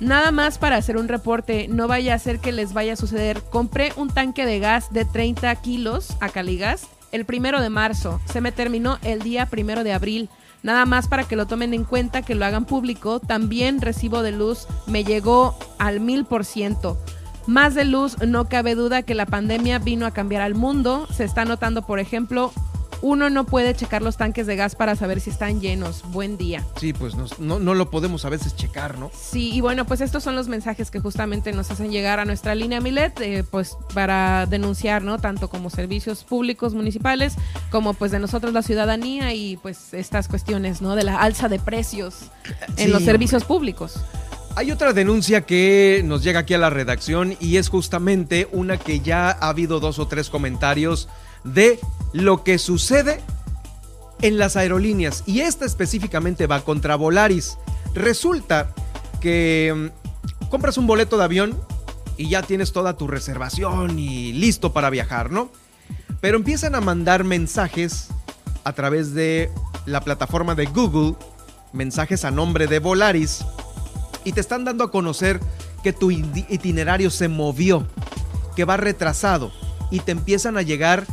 [0.00, 3.42] Nada más para hacer un reporte, no vaya a ser que les vaya a suceder.
[3.42, 8.20] Compré un tanque de gas de 30 kilos a Caligas el primero de marzo.
[8.26, 10.28] Se me terminó el día primero de abril.
[10.62, 13.20] Nada más para que lo tomen en cuenta, que lo hagan público.
[13.20, 16.98] También recibo de luz me llegó al mil por ciento.
[17.46, 21.06] Más de luz, no cabe duda que la pandemia vino a cambiar al mundo.
[21.12, 22.52] Se está notando, por ejemplo,
[23.02, 26.02] uno no puede checar los tanques de gas para saber si están llenos.
[26.10, 26.64] Buen día.
[26.78, 29.10] Sí, pues no, no, lo podemos a veces checar, ¿no?
[29.18, 32.54] Sí, y bueno, pues estos son los mensajes que justamente nos hacen llegar a nuestra
[32.54, 35.18] línea Milet, eh, pues para denunciar, ¿no?
[35.18, 37.34] Tanto como servicios públicos municipales,
[37.70, 40.96] como pues de nosotros la ciudadanía y pues estas cuestiones, ¿no?
[40.96, 42.30] De la alza de precios
[42.76, 44.00] en los servicios públicos.
[44.56, 49.00] Hay otra denuncia que nos llega aquí a la redacción y es justamente una que
[49.00, 51.08] ya ha habido dos o tres comentarios
[51.44, 51.78] de
[52.12, 53.20] lo que sucede
[54.22, 55.22] en las aerolíneas.
[55.26, 57.56] Y esta específicamente va contra Volaris.
[57.94, 58.74] Resulta
[59.20, 61.58] que mm, compras un boleto de avión
[62.16, 65.50] y ya tienes toda tu reservación y listo para viajar, ¿no?
[66.20, 68.08] Pero empiezan a mandar mensajes
[68.64, 69.50] a través de
[69.86, 71.14] la plataforma de Google,
[71.72, 73.44] mensajes a nombre de Volaris,
[74.24, 75.40] y te están dando a conocer
[75.82, 77.86] que tu itinerario se movió,
[78.54, 79.50] que va retrasado,
[79.90, 81.06] y te empiezan a llegar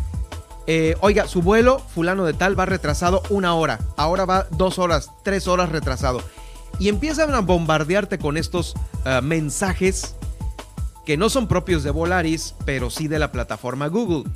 [0.70, 5.09] eh, oiga, su vuelo, fulano de tal, va retrasado una hora, ahora va dos horas,
[5.24, 6.22] tres horas retrasado.
[6.78, 10.15] Y empiezan a bombardearte con estos eh, mensajes
[11.05, 14.30] que no son propios de Volaris, pero sí de la plataforma Google.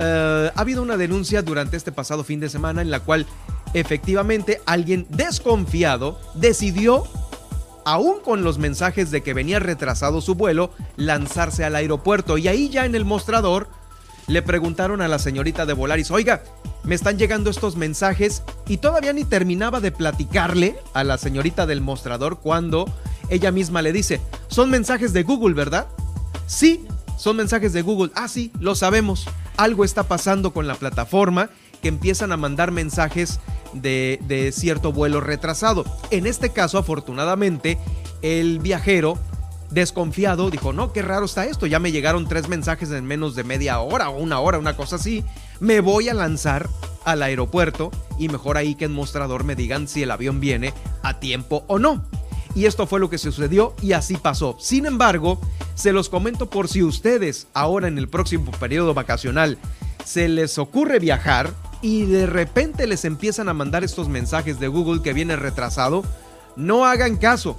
[0.00, 3.26] Eh, ha habido una denuncia durante este pasado fin de semana en la cual
[3.72, 7.04] efectivamente alguien desconfiado decidió,
[7.84, 12.38] aún con los mensajes de que venía retrasado su vuelo, lanzarse al aeropuerto.
[12.38, 13.68] Y ahí ya en el mostrador
[14.30, 16.44] le preguntaron a la señorita de Volaris, oiga,
[16.84, 21.80] me están llegando estos mensajes y todavía ni terminaba de platicarle a la señorita del
[21.80, 22.86] mostrador cuando
[23.28, 25.88] ella misma le dice, son mensajes de Google, ¿verdad?
[26.46, 28.12] Sí, son mensajes de Google.
[28.14, 29.26] Ah, sí, lo sabemos.
[29.56, 31.50] Algo está pasando con la plataforma
[31.82, 33.40] que empiezan a mandar mensajes
[33.72, 35.84] de, de cierto vuelo retrasado.
[36.12, 37.78] En este caso, afortunadamente,
[38.22, 39.18] el viajero
[39.70, 43.44] desconfiado, dijo, no, qué raro está esto, ya me llegaron tres mensajes en menos de
[43.44, 45.24] media hora o una hora, una cosa así,
[45.60, 46.68] me voy a lanzar
[47.04, 51.20] al aeropuerto y mejor ahí que en mostrador me digan si el avión viene a
[51.20, 52.04] tiempo o no.
[52.54, 54.56] Y esto fue lo que sucedió y así pasó.
[54.58, 55.40] Sin embargo,
[55.76, 59.56] se los comento por si ustedes ahora en el próximo periodo vacacional
[60.04, 61.52] se les ocurre viajar
[61.82, 66.02] y de repente les empiezan a mandar estos mensajes de Google que viene retrasado,
[66.56, 67.56] no hagan caso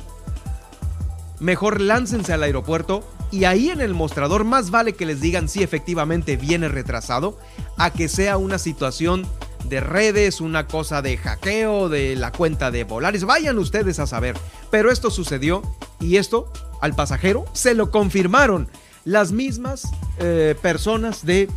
[1.42, 5.64] mejor láncense al aeropuerto y ahí en el mostrador más vale que les digan si
[5.64, 7.38] efectivamente viene retrasado
[7.78, 9.26] a que sea una situación
[9.66, 13.26] de redes, una cosa de hackeo de la cuenta de Volaris.
[13.26, 14.38] Vayan ustedes a saber.
[14.70, 15.64] Pero esto sucedió
[16.00, 18.68] y esto al pasajero se lo confirmaron
[19.04, 21.50] las mismas eh, personas de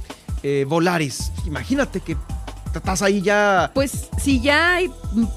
[0.42, 1.30] eh, Volaris.
[1.44, 2.16] Imagínate que
[2.78, 3.70] estás ahí ya.
[3.74, 4.90] Pues si ya hay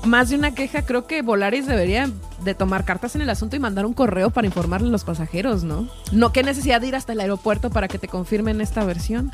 [0.03, 2.09] más de una queja, creo que Volaris debería
[2.43, 5.63] de tomar cartas en el asunto y mandar un correo para informarle a los pasajeros,
[5.63, 5.87] ¿no?
[6.11, 9.31] No, qué necesidad de ir hasta el aeropuerto para que te confirmen esta versión.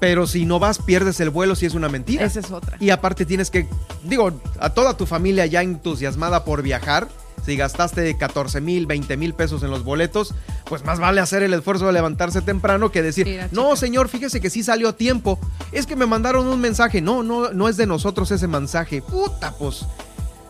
[0.00, 2.24] Pero si no vas, pierdes el vuelo si es una mentira.
[2.24, 2.76] Esa es otra.
[2.80, 3.68] Y aparte tienes que,
[4.02, 7.08] digo, a toda tu familia ya entusiasmada por viajar,
[7.44, 11.54] si gastaste 14 mil, 20 mil pesos en los boletos, pues más vale hacer el
[11.54, 15.38] esfuerzo de levantarse temprano que decir, no señor, fíjese que sí salió a tiempo,
[15.72, 19.54] es que me mandaron un mensaje, no, no, no es de nosotros ese mensaje, puta,
[19.58, 19.86] pues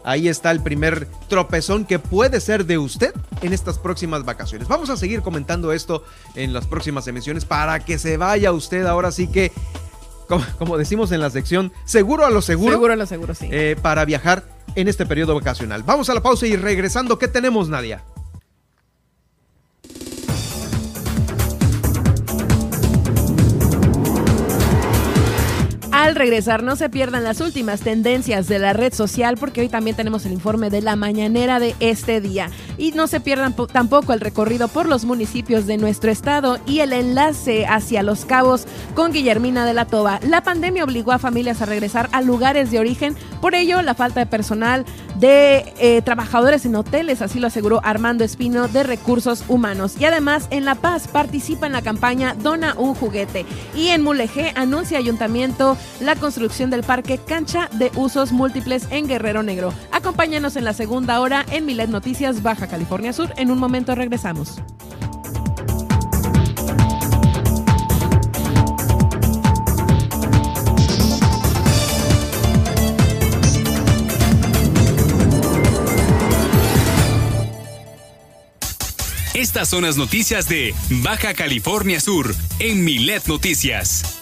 [0.04, 4.68] ahí está el primer tropezón que puede ser de usted en estas próximas vacaciones.
[4.68, 6.04] Vamos a seguir comentando esto
[6.34, 9.52] en las próximas emisiones para que se vaya usted ahora sí que,
[10.58, 12.72] como, decimos en la sección, seguro a lo seguro.
[12.72, 13.48] Seguro a lo seguro, sí.
[13.50, 15.82] Eh, para viajar en este periodo vacacional.
[15.82, 18.02] Vamos a la pausa y regresando, ¿qué tenemos, Nadia?
[26.02, 29.94] Al regresar, no se pierdan las últimas tendencias de la red social porque hoy también
[29.94, 32.50] tenemos el informe de la mañanera de este día.
[32.76, 36.92] Y no se pierdan tampoco el recorrido por los municipios de nuestro estado y el
[36.92, 40.18] enlace hacia Los Cabos con Guillermina de la Toba.
[40.26, 44.18] La pandemia obligó a familias a regresar a lugares de origen, por ello la falta
[44.18, 44.84] de personal
[45.20, 49.94] de eh, trabajadores en hoteles, así lo aseguró Armando Espino de Recursos Humanos.
[50.00, 53.46] Y además en La Paz participa en la campaña Dona un juguete.
[53.76, 59.42] Y en Mulegé anuncia Ayuntamiento la construcción del parque Cancha de Usos Múltiples en Guerrero
[59.42, 59.72] Negro.
[59.92, 63.32] Acompáñanos en la segunda hora en Milet Noticias Baja California Sur.
[63.36, 64.60] En un momento regresamos.
[79.34, 84.21] Estas son las noticias de Baja California Sur en Milet Noticias.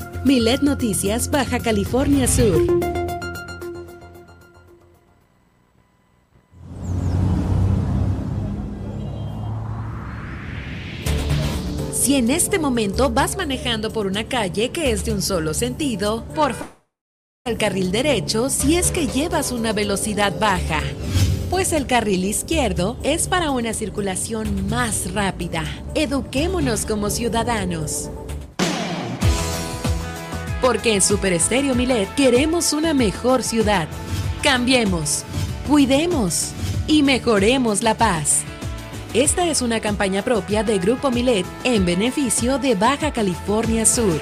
[0.23, 2.61] Milet Noticias, Baja California Sur.
[11.91, 16.23] Si en este momento vas manejando por una calle que es de un solo sentido,
[16.35, 16.81] por favor,
[17.43, 20.81] al carril derecho si es que llevas una velocidad baja.
[21.49, 25.63] Pues el carril izquierdo es para una circulación más rápida.
[25.95, 28.11] Eduquémonos como ciudadanos.
[30.61, 33.87] Porque en Super Estéreo Milet queremos una mejor ciudad.
[34.43, 35.23] Cambiemos,
[35.67, 36.51] cuidemos
[36.87, 38.43] y mejoremos la paz.
[39.13, 44.21] Esta es una campaña propia de Grupo Milet en beneficio de Baja California Sur.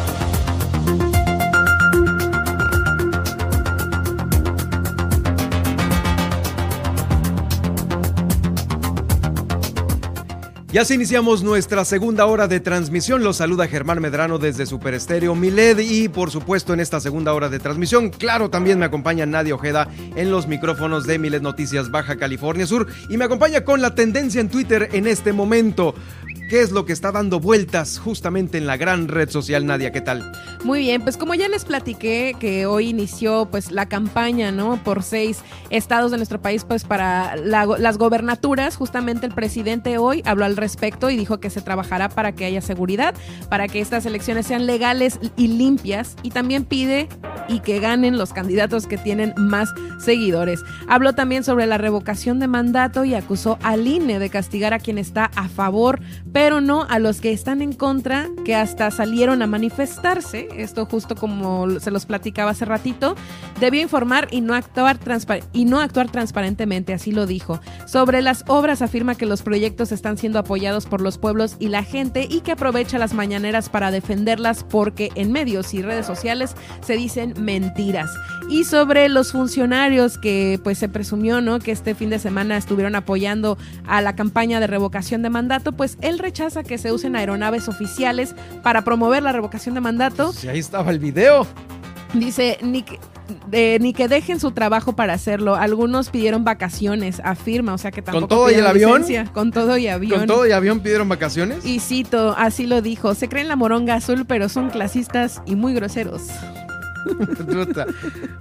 [10.71, 13.25] Ya se iniciamos nuestra segunda hora de transmisión.
[13.25, 17.49] Los saluda Germán Medrano desde Super Estéreo Miled y por supuesto en esta segunda hora
[17.49, 22.15] de transmisión, claro, también me acompaña Nadia Ojeda en los micrófonos de Miled Noticias Baja
[22.15, 22.87] California Sur.
[23.09, 25.93] Y me acompaña con la tendencia en Twitter en este momento
[26.51, 30.01] qué es lo que está dando vueltas justamente en la gran red social Nadia, ¿qué
[30.01, 30.33] tal?
[30.65, 34.75] Muy bien, pues como ya les platiqué que hoy inició pues la campaña, ¿no?
[34.83, 40.43] Por seis estados de nuestro país pues para las gobernaturas, justamente el presidente hoy habló
[40.43, 43.15] al respecto y dijo que se trabajará para que haya seguridad,
[43.49, 47.07] para que estas elecciones sean legales y limpias y también pide
[47.51, 50.63] y que ganen los candidatos que tienen más seguidores.
[50.87, 54.97] Habló también sobre la revocación de mandato y acusó al INE de castigar a quien
[54.97, 55.99] está a favor,
[56.31, 60.47] pero no a los que están en contra, que hasta salieron a manifestarse.
[60.55, 63.15] Esto justo como se los platicaba hace ratito.
[63.59, 64.97] Debió informar y no actuar,
[65.53, 67.59] y no actuar transparentemente, así lo dijo.
[67.85, 71.83] Sobre las obras afirma que los proyectos están siendo apoyados por los pueblos y la
[71.83, 76.95] gente y que aprovecha las mañaneras para defenderlas porque en medios y redes sociales se
[76.95, 78.09] dicen mentiras.
[78.49, 81.59] Y sobre los funcionarios que pues se presumió, ¿no?
[81.59, 85.97] Que este fin de semana estuvieron apoyando a la campaña de revocación de mandato, pues
[86.01, 90.33] él rechaza que se usen aeronaves oficiales para promover la revocación de mandato.
[90.33, 91.47] Sí, ahí estaba el video.
[92.13, 92.99] Dice, ni que,
[93.47, 95.55] de- ni que dejen su trabajo para hacerlo.
[95.55, 98.99] Algunos pidieron vacaciones, afirma, o sea que tampoco todo y el avión?
[99.01, 99.31] licencia.
[99.31, 100.19] Con todo y avión.
[100.19, 101.65] ¿Con todo y avión pidieron vacaciones?
[101.65, 105.73] Y cito, así lo dijo, se creen la moronga azul, pero son clasistas y muy
[105.73, 106.23] groseros.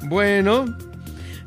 [0.04, 0.66] Bueno,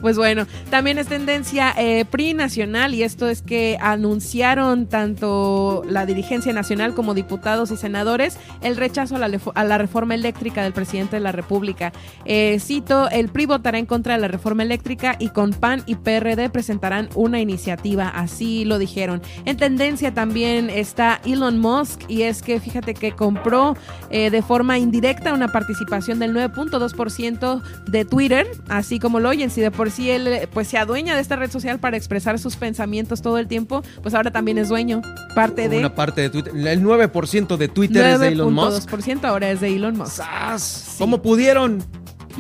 [0.04, 6.06] Pues bueno, también es tendencia eh, PRI nacional y esto es que anunciaron tanto la
[6.06, 11.22] dirigencia nacional como diputados y senadores el rechazo a la, reforma eléctrica del presidente de
[11.22, 11.94] la República.
[12.26, 15.96] Eh, cito, el PRI votará en contra de la reforma eléctrica y con PAN y
[15.96, 19.22] PRD presentarán una iniciativa, así lo dijeron.
[19.46, 23.78] En tendencia también está Elon Musk y es que fíjate que compró
[24.10, 29.62] eh, de forma indirecta una participación del 9.2% de Twitter, así como lo oyen, si
[29.62, 33.22] de por sí él pues se adueña de esta red social para expresar sus pensamientos
[33.22, 35.02] todo el tiempo, pues ahora también es dueño,
[35.36, 36.54] parte de una parte de Twitter.
[36.56, 38.90] El 9% de Twitter es de Elon Musk.
[38.90, 40.12] 9.2% ahora es de Elon Musk.
[40.18, 40.96] ¡Sas!
[40.98, 41.84] ¿Cómo pudieron?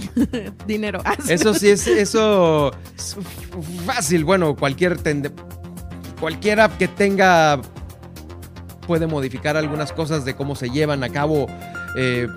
[0.68, 1.01] Dinero.
[1.28, 3.16] Eso sí es, eso es
[3.86, 4.26] fácil.
[4.26, 5.32] Bueno, cualquier tende-
[6.20, 7.62] cualquier app que tenga
[8.88, 11.47] puede modificar algunas cosas de cómo se llevan a cabo
[11.95, 12.28] eh,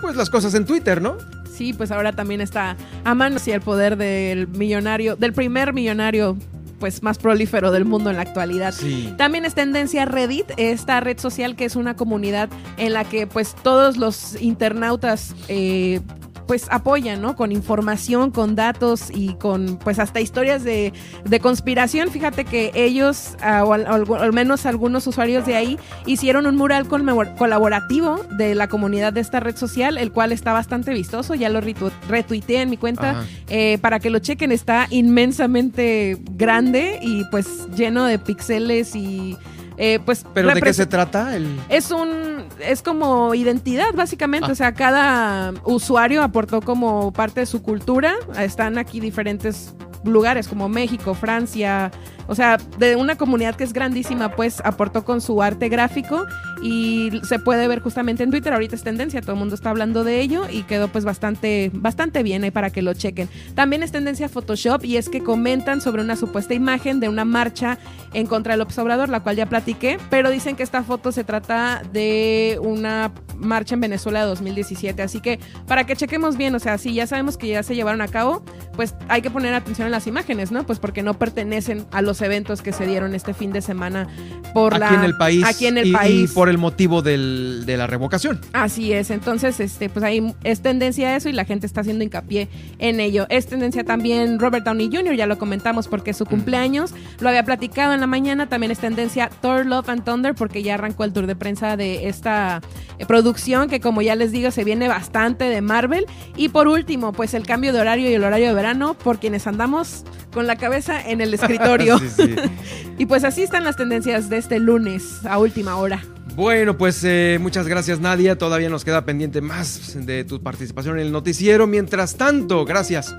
[0.00, 1.16] pues las cosas en Twitter, ¿no?
[1.52, 6.36] Sí, pues ahora también está a mano y el poder del millonario, del primer millonario
[6.78, 8.74] pues más prolífero del mundo en la actualidad.
[8.74, 9.14] Sí.
[9.16, 13.54] También es tendencia Reddit, esta red social que es una comunidad en la que pues
[13.62, 16.00] todos los internautas eh,
[16.46, 17.36] pues apoyan, ¿no?
[17.36, 20.92] Con información, con datos y con pues hasta historias de,
[21.24, 22.10] de conspiración.
[22.10, 26.46] Fíjate que ellos, ah, o al, o al- al menos algunos usuarios de ahí, hicieron
[26.46, 31.34] un mural colaborativo de la comunidad de esta red social, el cual está bastante vistoso.
[31.34, 31.60] Ya lo
[32.08, 34.52] retuiteé en mi cuenta eh, para que lo chequen.
[34.52, 39.36] Está inmensamente grande y pues lleno de píxeles y
[39.76, 41.36] eh, pues ¿Pero de qué se trata?
[41.36, 41.48] El...
[41.68, 44.52] es un es como identidad básicamente, Ah.
[44.52, 48.14] o sea, cada usuario aportó como parte de su cultura.
[48.38, 51.90] Están aquí diferentes lugares como México, Francia,
[52.26, 56.24] o sea, de una comunidad que es grandísima, pues aportó con su arte gráfico
[56.62, 60.02] y se puede ver justamente en Twitter, ahorita es tendencia, todo el mundo está hablando
[60.04, 63.28] de ello y quedó pues bastante bastante bien ahí para que lo chequen.
[63.54, 67.78] También es tendencia Photoshop y es que comentan sobre una supuesta imagen de una marcha
[68.12, 71.22] en contra del López Obrador, la cual ya platiqué, pero dicen que esta foto se
[71.24, 76.58] trata de una marcha en Venezuela de 2017, así que para que chequemos bien, o
[76.58, 78.44] sea, si ya sabemos que ya se llevaron a cabo,
[78.74, 80.64] pues hay que poner atención en las imágenes, ¿no?
[80.66, 84.06] Pues porque no pertenecen a los eventos que se dieron este fin de semana
[84.54, 85.44] por la aquí en el país.
[85.44, 86.32] aquí en el y, y país.
[86.32, 88.40] por el motivo del- de la revocación.
[88.52, 92.02] Así es, entonces, este, pues ahí es tendencia a eso y la gente está haciendo
[92.04, 92.48] hincapié
[92.78, 93.26] en ello.
[93.28, 97.44] Es tendencia también Robert Downey Jr., ya lo comentamos porque es su cumpleaños, lo había
[97.44, 101.12] platicado en la mañana, también es tendencia Thor, Love and Thunder porque ya arrancó el
[101.12, 102.60] tour de prensa de esta
[102.98, 106.06] eh, producción que como ya les digo se viene bastante de Marvel.
[106.36, 109.46] Y por último, pues el cambio de horario y el horario de verano por quienes
[109.46, 111.98] andamos con la cabeza en el escritorio.
[112.02, 112.34] Sí, sí.
[112.98, 116.02] y pues así están las tendencias de este lunes a última hora.
[116.34, 118.38] Bueno, pues eh, muchas gracias Nadia.
[118.38, 121.66] Todavía nos queda pendiente más de tu participación en el noticiero.
[121.66, 123.14] Mientras tanto, gracias.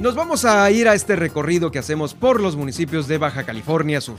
[0.00, 4.00] Nos vamos a ir a este recorrido que hacemos por los municipios de Baja California
[4.00, 4.18] Sur.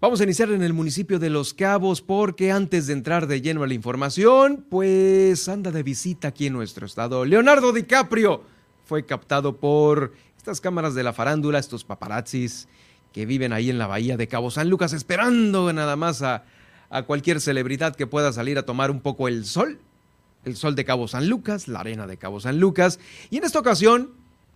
[0.00, 3.64] Vamos a iniciar en el municipio de Los Cabos porque antes de entrar de lleno
[3.64, 7.24] a la información, pues anda de visita aquí en nuestro estado.
[7.24, 8.44] Leonardo DiCaprio
[8.84, 12.68] fue captado por estas cámaras de la farándula, estos paparazzis
[13.12, 16.44] que viven ahí en la bahía de Cabo San Lucas esperando nada más a,
[16.90, 19.80] a cualquier celebridad que pueda salir a tomar un poco el sol.
[20.44, 23.00] El sol de Cabo San Lucas, la arena de Cabo San Lucas.
[23.30, 24.12] Y en esta ocasión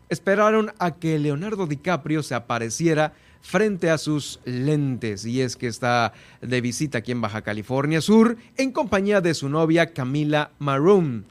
[0.09, 5.26] esperaron a que Leonardo DiCaprio se apareciera frente a sus lentes.
[5.26, 9.49] Y es que está de visita aquí en Baja California Sur en compañía de su
[9.49, 11.26] novia Camila Maroon.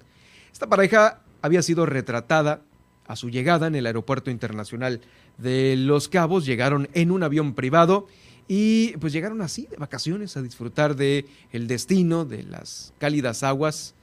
[0.51, 2.61] Esta pareja había sido retratada
[3.07, 5.01] a su llegada en el Aeropuerto Internacional
[5.37, 6.45] de Los Cabos.
[6.45, 8.07] Llegaron en un avión privado
[8.47, 13.95] y pues llegaron así de vacaciones a disfrutar de el destino de las cálidas aguas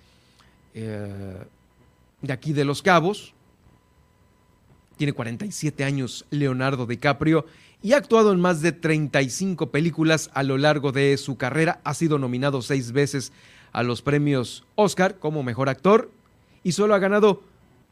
[0.74, 1.36] eh,
[2.22, 3.34] de aquí de Los Cabos.
[4.96, 7.46] Tiene 47 años Leonardo DiCaprio
[7.82, 11.80] y ha actuado en más de 35 películas a lo largo de su carrera.
[11.84, 13.32] Ha sido nominado seis veces
[13.72, 16.10] a los premios Oscar como mejor actor
[16.64, 17.42] y solo ha ganado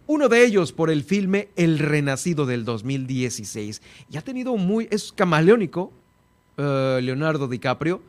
[0.08, 3.82] uno de ellos por el filme El Renacido del 2016.
[4.10, 4.88] Y ha tenido muy.
[4.90, 5.92] es camaleónico,
[6.56, 8.02] eh, Leonardo DiCaprio.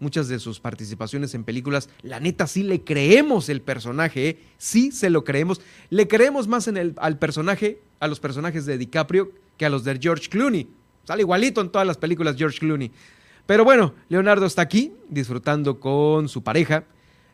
[0.00, 4.38] Muchas de sus participaciones en películas, la neta, sí le creemos el personaje, ¿eh?
[4.56, 5.60] sí se lo creemos.
[5.90, 9.82] Le creemos más en el, al personaje, a los personajes de DiCaprio, que a los
[9.82, 10.68] de George Clooney.
[11.08, 12.90] Sale igualito en todas las películas George Clooney.
[13.46, 16.84] Pero bueno, Leonardo está aquí disfrutando con su pareja,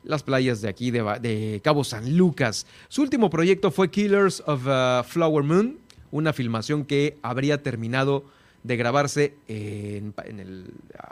[0.04, 2.68] las playas de aquí de, Cabo San Lucas.
[2.86, 4.62] Su último proyecto fue Killers of
[5.08, 5.80] Flower Moon,
[6.12, 8.26] una filmación que habría terminado
[8.62, 9.34] de grabarse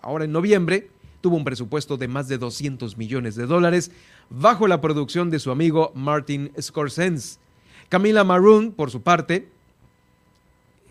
[0.01, 0.89] ahora en noviembre.
[1.21, 3.91] Tuvo un presupuesto de más de 200 millones de dólares
[4.31, 7.41] bajo la producción de su amigo Martin Scorsese.
[7.89, 9.49] Camila Maroon, por su parte,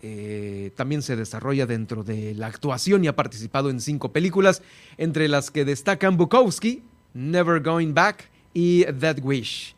[0.02, 4.62] eh, también se desarrolla dentro de la actuación y ha participado en cinco películas,
[4.98, 6.82] entre las que destacan Bukowski,
[7.14, 9.76] Never Going Back y That Wish.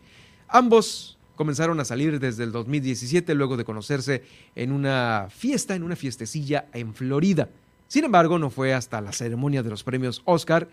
[0.49, 4.23] Ambos comenzaron a salir desde el 2017 luego de conocerse
[4.55, 7.51] en una fiesta, en una fiestecilla en Florida.
[7.87, 10.69] Sin embargo, no fue hasta la ceremonia de los premios Oscar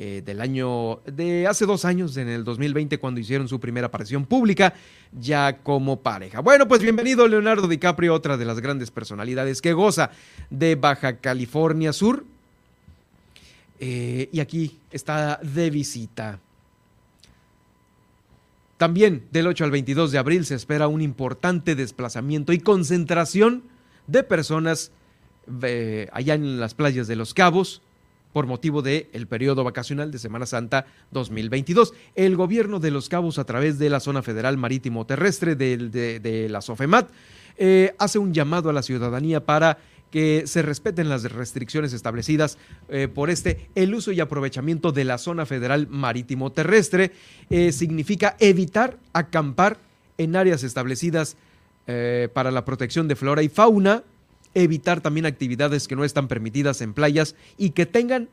[0.00, 4.26] eh, del año de hace dos años, en el 2020, cuando hicieron su primera aparición
[4.26, 4.74] pública,
[5.10, 6.38] ya como pareja.
[6.38, 10.12] Bueno, pues bienvenido Leonardo DiCaprio, otra de las grandes personalidades que goza
[10.50, 12.24] de Baja California Sur.
[13.80, 16.38] Eh, y aquí está de visita.
[18.76, 23.64] También del 8 al 22 de abril se espera un importante desplazamiento y concentración
[24.06, 24.92] de personas
[25.62, 27.82] eh, allá en las playas de Los Cabos
[28.32, 31.94] por motivo del el periodo vacacional de Semana Santa 2022.
[32.14, 36.60] El gobierno de Los Cabos, a través de la Zona Federal Marítimo Terrestre de, la
[36.60, 37.10] SOFEMAT,
[37.56, 39.78] eh, hace un llamado a la ciudadanía para
[40.10, 42.56] que se respeten las restricciones establecidas
[42.88, 47.12] eh, por este, el uso y aprovechamiento de la zona federal marítimo terrestre,
[47.50, 49.78] eh, significa evitar acampar
[50.16, 51.36] en áreas establecidas
[52.34, 54.02] para la protección de flora y fauna,
[54.54, 58.28] evitar también actividades que no están permitidas en playas y que tengan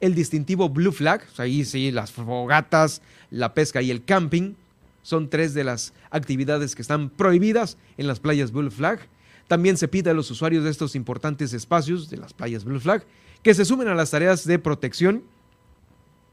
[0.00, 4.54] el distintivo Blue Flag, ahí sí, las fogatas, la pesca y el camping,
[5.02, 9.00] son tres de las actividades que están prohibidas en las playas Blue Flag
[9.48, 13.04] también se pide a los usuarios de estos importantes espacios de las playas Blue Flag
[13.42, 15.24] que se sumen a las tareas de protección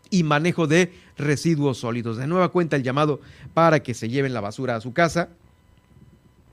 [0.10, 2.18] y manejo de residuos sólidos.
[2.18, 3.22] De nueva cuenta el llamado
[3.54, 5.30] para que se lleven la basura a su casa.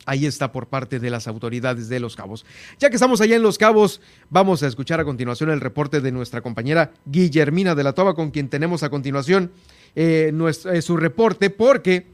[0.04, 2.44] Ahí está por parte de las autoridades de Los Cabos.
[2.80, 4.00] Ya que estamos allá en Los Cabos,
[4.30, 8.32] vamos a escuchar a continuación el reporte de nuestra compañera Guillermina de la Toba, con
[8.32, 9.52] quien tenemos a continuación
[9.94, 10.32] eh,
[10.72, 12.06] eh, su reporte, porque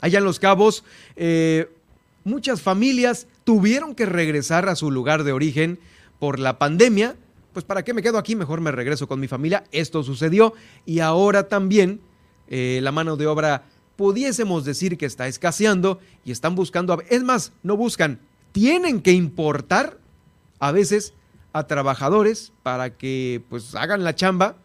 [0.00, 0.82] allá en Los Cabos
[1.14, 1.70] eh,
[2.24, 5.78] muchas familias tuvieron que regresar a su lugar de origen
[6.18, 7.14] por la pandemia.
[7.52, 9.62] Pues para qué me quedo aquí, mejor me regreso con mi familia.
[9.70, 10.54] Esto sucedió
[10.84, 12.00] y ahora también
[12.48, 13.64] la mano de obra
[13.96, 18.20] pudiésemos decir que está escaseando y están buscando, es más, no buscan,
[18.52, 19.98] tienen que importar
[20.58, 21.14] a veces
[21.52, 24.56] a trabajadores para que pues hagan la chamba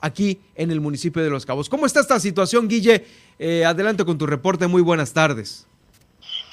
[0.00, 1.68] aquí en el municipio de Los Cabos.
[1.68, 3.04] ¿Cómo está esta situación, Guille?
[3.38, 5.67] Eh, adelante con tu reporte, muy buenas tardes.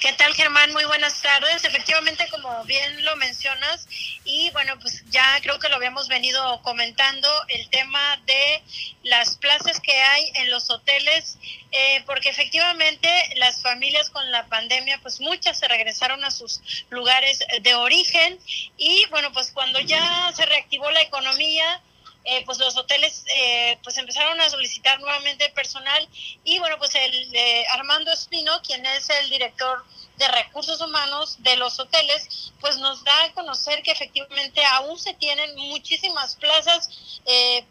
[0.00, 0.72] ¿Qué tal, Germán?
[0.74, 1.64] Muy buenas tardes.
[1.64, 3.88] Efectivamente, como bien lo mencionas,
[4.24, 8.62] y bueno, pues ya creo que lo habíamos venido comentando, el tema de
[9.04, 11.38] las plazas que hay en los hoteles,
[11.72, 16.60] eh, porque efectivamente las familias con la pandemia, pues muchas se regresaron a sus
[16.90, 18.38] lugares de origen,
[18.76, 21.80] y bueno, pues cuando ya se reactivó la economía,
[22.28, 26.08] eh, pues los hoteles eh, pues empezaron a solicitar nuevamente personal.
[26.42, 29.84] Y bueno pues el eh, Armando Espino quien es el director
[30.18, 35.14] de recursos humanos de los hoteles pues nos da a conocer que efectivamente aún se
[35.14, 37.22] tienen muchísimas plazas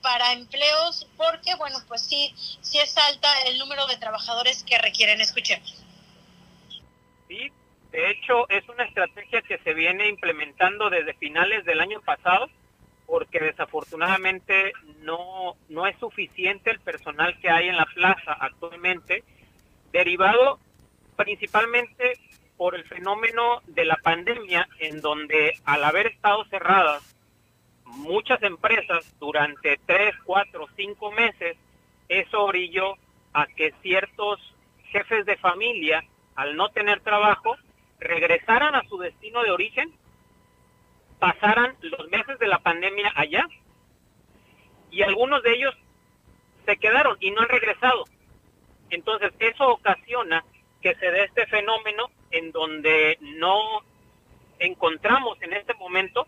[0.02, 5.20] para empleos porque bueno pues sí sí es alta el número de trabajadores que requieren.
[5.20, 5.60] Escuchar
[7.28, 7.52] sí
[7.92, 12.50] de hecho es una estrategia que se viene implementando desde finales del año pasado
[13.06, 19.24] porque desafortunadamente no, no es suficiente el personal que hay en la plaza actualmente,
[19.92, 20.60] derivado
[21.16, 22.20] principalmente
[22.58, 27.16] por el fenómeno de la pandemia, en donde al haber estado cerradas
[27.86, 31.58] muchas empresas durante tres, cuatro, cinco meses,
[32.10, 32.96] eso orilló
[33.34, 34.40] a que ciertos
[34.92, 36.04] jefes de familia,
[36.36, 37.56] al no tener trabajo,
[38.00, 39.94] regresaran a su destino de origen
[41.26, 43.48] pasaran los meses de la pandemia allá
[44.92, 45.76] y algunos de ellos
[46.68, 48.04] se quedaron y no han regresado.
[48.92, 50.46] Entonces, eso ocasiona
[50.84, 53.82] que se dé este fenómeno en donde no
[54.60, 56.28] encontramos en este momento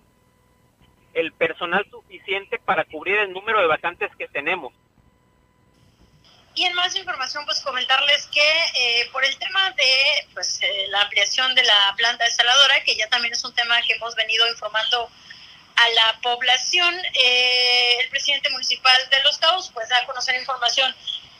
[1.13, 4.73] el personal suficiente para cubrir el número de vacantes que tenemos.
[6.57, 11.01] Y en más información, pues comentarles que eh, por el tema de pues, eh, la
[11.01, 15.07] ampliación de la planta desaladora, que ya también es un tema que hemos venido informando
[15.75, 20.95] a la población, eh, el presidente municipal de Los Cabos pues da a conocer información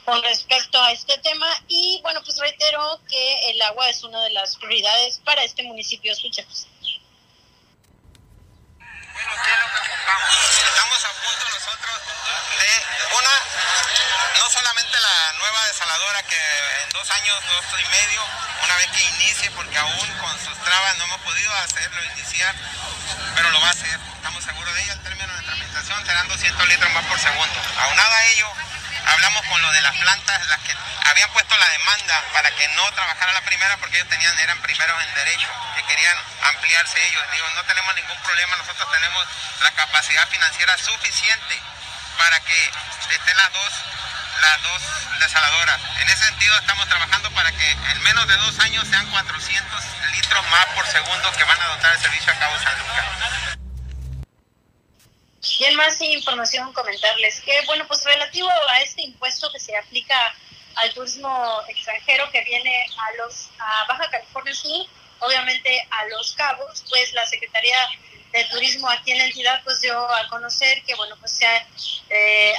[0.06, 4.30] con respecto a este tema y bueno, pues reitero que el agua es una de
[4.30, 6.14] las prioridades para este municipio.
[6.14, 6.68] Escuchemos.
[9.18, 12.02] Bueno, ¿qué es lo que Estamos a punto nosotros
[12.60, 12.70] de,
[13.18, 13.34] una,
[14.38, 15.34] no solamente la
[16.94, 18.22] dos años, dos y medio,
[18.64, 22.54] una vez que inicie, porque aún con sus trabas no hemos podido hacerlo, iniciar,
[23.36, 24.92] pero lo va a hacer, estamos seguros de ello.
[24.94, 27.62] Al término de tramitación serán 200 litros más por segundo.
[27.80, 28.54] Aunado a ello,
[29.08, 30.76] hablamos con lo de las plantas, las que
[31.06, 35.04] habían puesto la demanda para que no trabajara la primera porque ellos tenían, eran primeros
[35.04, 37.24] en derecho, que querían ampliarse ellos.
[37.32, 39.28] Digo, no tenemos ningún problema, nosotros tenemos
[39.62, 41.62] la capacidad financiera suficiente
[42.18, 42.72] para que
[43.12, 43.74] estén las dos
[44.42, 44.82] las dos
[45.20, 45.82] desaladoras.
[46.00, 50.48] En ese sentido estamos trabajando para que en menos de dos años sean 400 litros
[50.50, 53.06] más por segundo que van a dotar el servicio a Cabo San Lucas.
[55.60, 60.36] Y en más información comentarles que, bueno, pues relativo a este impuesto que se aplica
[60.76, 64.86] al turismo extranjero que viene a los a Baja California Sur,
[65.20, 67.78] obviamente a Los Cabos, pues la Secretaría
[68.32, 71.48] de Turismo aquí en la entidad pues dio a conocer que, bueno, pues se
[72.10, 72.54] eh,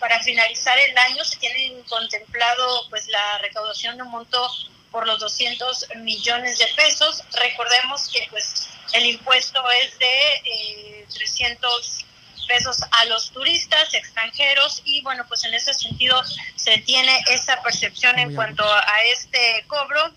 [0.00, 4.50] para finalizar el año se tienen contemplado pues la recaudación de un monto
[4.90, 7.22] por los 200 millones de pesos.
[7.32, 12.04] Recordemos que pues el impuesto es de 300 eh,
[12.50, 16.20] pesos a los turistas extranjeros y bueno, pues en ese sentido
[16.56, 20.10] se tiene esa percepción en cuanto a este cobro.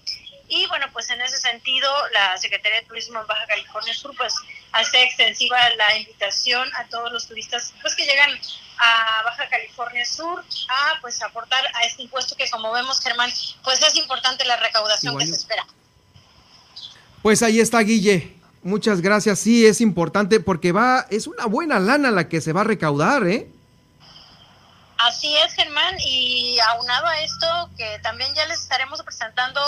[0.50, 4.34] Y bueno, pues en ese sentido, la Secretaría de Turismo en Baja California Sur pues
[4.72, 8.32] hace extensiva la invitación a todos los turistas pues que llegan
[8.80, 13.32] a Baja California Sur a pues aportar a este impuesto que como vemos Germán
[13.64, 15.66] pues es importante la recaudación que se espera.
[17.22, 18.43] Pues ahí está Guille.
[18.64, 19.40] Muchas gracias.
[19.40, 23.28] Sí, es importante porque va, es una buena lana la que se va a recaudar,
[23.28, 23.50] ¿eh?
[24.98, 29.60] Así es, Germán, y aunado a esto, que también ya les estaremos presentando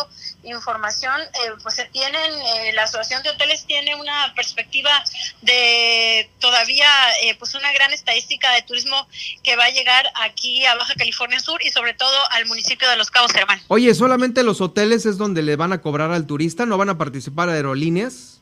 [0.44, 5.04] información, eh, pues se tienen, eh, la Asociación de Hoteles tiene una perspectiva
[5.42, 6.88] de todavía,
[7.24, 9.10] eh, pues una gran estadística de turismo
[9.44, 12.96] que va a llegar aquí a Baja California Sur y sobre todo al municipio de
[12.96, 13.60] Los Cabos, Germán.
[13.68, 16.66] Oye, ¿solamente los hoteles es donde le van a cobrar al turista?
[16.66, 18.35] ¿No van a participar aerolíneas?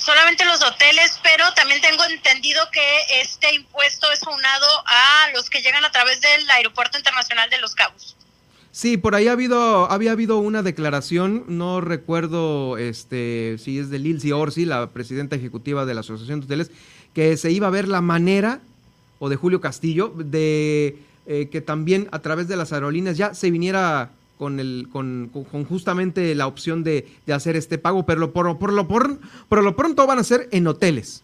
[0.00, 5.60] Solamente los hoteles, pero también tengo entendido que este impuesto es unado a los que
[5.60, 8.16] llegan a través del Aeropuerto Internacional de Los Cabos.
[8.70, 13.98] Sí, por ahí ha habido, había habido una declaración, no recuerdo este, si es de
[13.98, 16.70] Lilsi Orsi, la presidenta ejecutiva de la Asociación de Hoteles,
[17.14, 18.60] que se iba a ver la manera,
[19.18, 20.96] o de Julio Castillo, de
[21.26, 25.64] eh, que también a través de las aerolíneas ya se viniera con, el, con, con,
[25.64, 29.76] justamente la opción de, de, hacer este pago, pero por, por, lo, por, por lo
[29.76, 31.22] pronto van a ser en hoteles.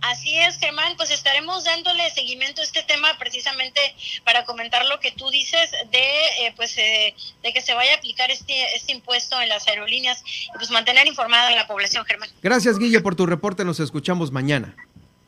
[0.00, 3.80] Así es, Germán, pues estaremos dándole seguimiento a este tema precisamente
[4.24, 7.96] para comentar lo que tú dices de eh, pues eh, de que se vaya a
[7.98, 12.30] aplicar este, este impuesto en las aerolíneas y pues mantener informada a la población, Germán.
[12.42, 13.64] Gracias, Guille, por tu reporte.
[13.64, 14.74] Nos escuchamos mañana.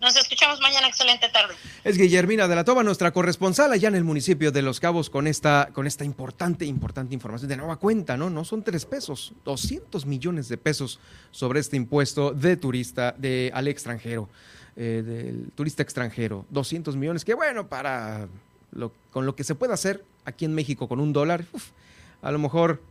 [0.02, 0.88] Nos escuchamos mañana.
[0.88, 1.54] Excelente tarde.
[1.84, 5.28] Es Guillermina de la Toba, nuestra corresponsal allá en el municipio de Los Cabos con
[5.28, 8.28] esta, con esta importante, importante información de nueva cuenta, ¿no?
[8.28, 10.98] No son tres pesos, 200 millones de pesos
[11.30, 14.28] sobre este impuesto de turista, de al extranjero,
[14.74, 16.46] eh, del turista extranjero.
[16.50, 18.26] 200 millones, que bueno, para
[18.72, 21.44] lo, con lo que se puede hacer aquí en México con un dólar,
[22.22, 22.82] a lo mejor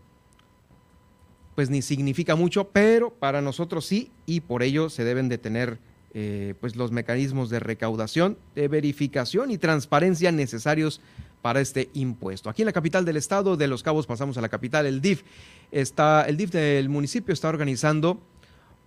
[1.55, 5.90] pues ni significa mucho, pero para nosotros sí, y por ello se deben de tener
[6.13, 11.01] eh, pues los mecanismos de recaudación, de verificación y transparencia necesarios
[11.41, 12.49] para este impuesto.
[12.49, 15.23] Aquí en la capital del estado de Los Cabos pasamos a la capital, el DIF
[15.71, 18.19] está el DIF del municipio está organizando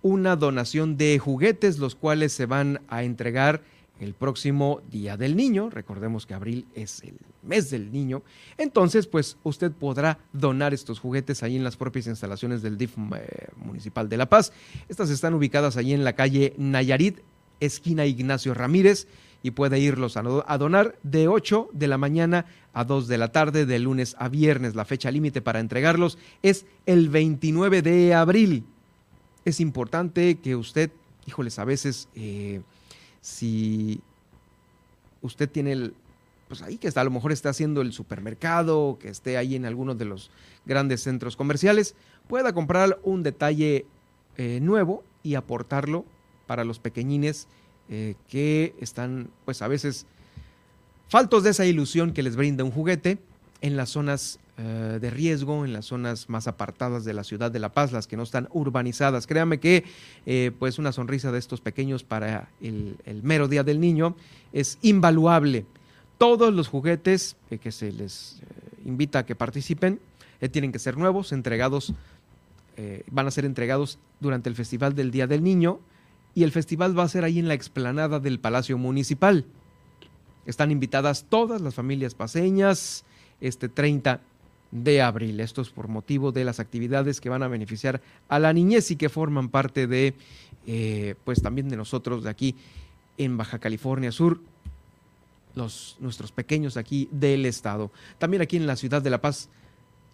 [0.01, 3.61] una donación de juguetes los cuales se van a entregar
[3.99, 5.69] el próximo Día del Niño.
[5.69, 8.23] Recordemos que abril es el mes del niño.
[8.57, 13.47] Entonces, pues usted podrá donar estos juguetes ahí en las propias instalaciones del DIF eh,
[13.57, 14.51] Municipal de La Paz.
[14.89, 17.19] Estas están ubicadas ahí en la calle Nayarit,
[17.59, 19.07] esquina Ignacio Ramírez,
[19.43, 20.23] y puede irlos a,
[20.57, 24.73] donar de 8 de la mañana a 2 de la tarde, de lunes a viernes.
[24.73, 28.63] La fecha límite para entregarlos es el 29 de abril.
[29.45, 30.91] Es importante que usted,
[31.27, 32.09] híjoles, a veces...
[32.15, 32.61] Eh,
[33.25, 34.01] si
[35.23, 35.95] usted tiene el,
[36.47, 39.65] pues ahí que está, a lo mejor está haciendo el supermercado, que esté ahí en
[39.65, 40.29] algunos de los
[40.65, 41.95] grandes centros comerciales,
[42.27, 43.85] pueda comprar un detalle
[44.37, 46.05] eh, nuevo y aportarlo
[46.45, 47.47] para los pequeñines
[47.89, 50.05] eh, que están, pues a veces,
[51.07, 53.17] faltos de esa ilusión que les brinda un juguete
[53.61, 57.59] en las zonas eh, de riesgo en las zonas más apartadas de la ciudad de
[57.59, 59.25] La Paz, las que no están urbanizadas.
[59.25, 59.83] Créame que
[60.59, 64.15] pues una sonrisa de estos pequeños para el, mero día del niño
[64.53, 65.65] es invaluable.
[66.17, 68.41] Todos los juguetes eh, que se les
[68.85, 69.99] invita a que participen
[70.51, 71.93] tienen que ser nuevos, entregados,
[73.09, 75.79] van a ser entregados durante el Festival del Día del Niño
[76.35, 79.45] y el festival va a ser ahí en la explanada del Palacio Municipal.
[80.45, 83.05] Están invitadas todas las familias paseñas
[83.39, 84.19] este 30
[84.71, 85.39] de abril.
[85.39, 88.97] Esto es por motivo de las actividades que van a beneficiar a la niñez y
[88.97, 90.13] que forman parte de,
[90.67, 92.55] eh, pues también de nosotros de aquí
[93.17, 94.41] en Baja California Sur,
[95.55, 97.91] los, nuestros pequeños aquí del estado.
[98.17, 99.49] También aquí en la ciudad de La Paz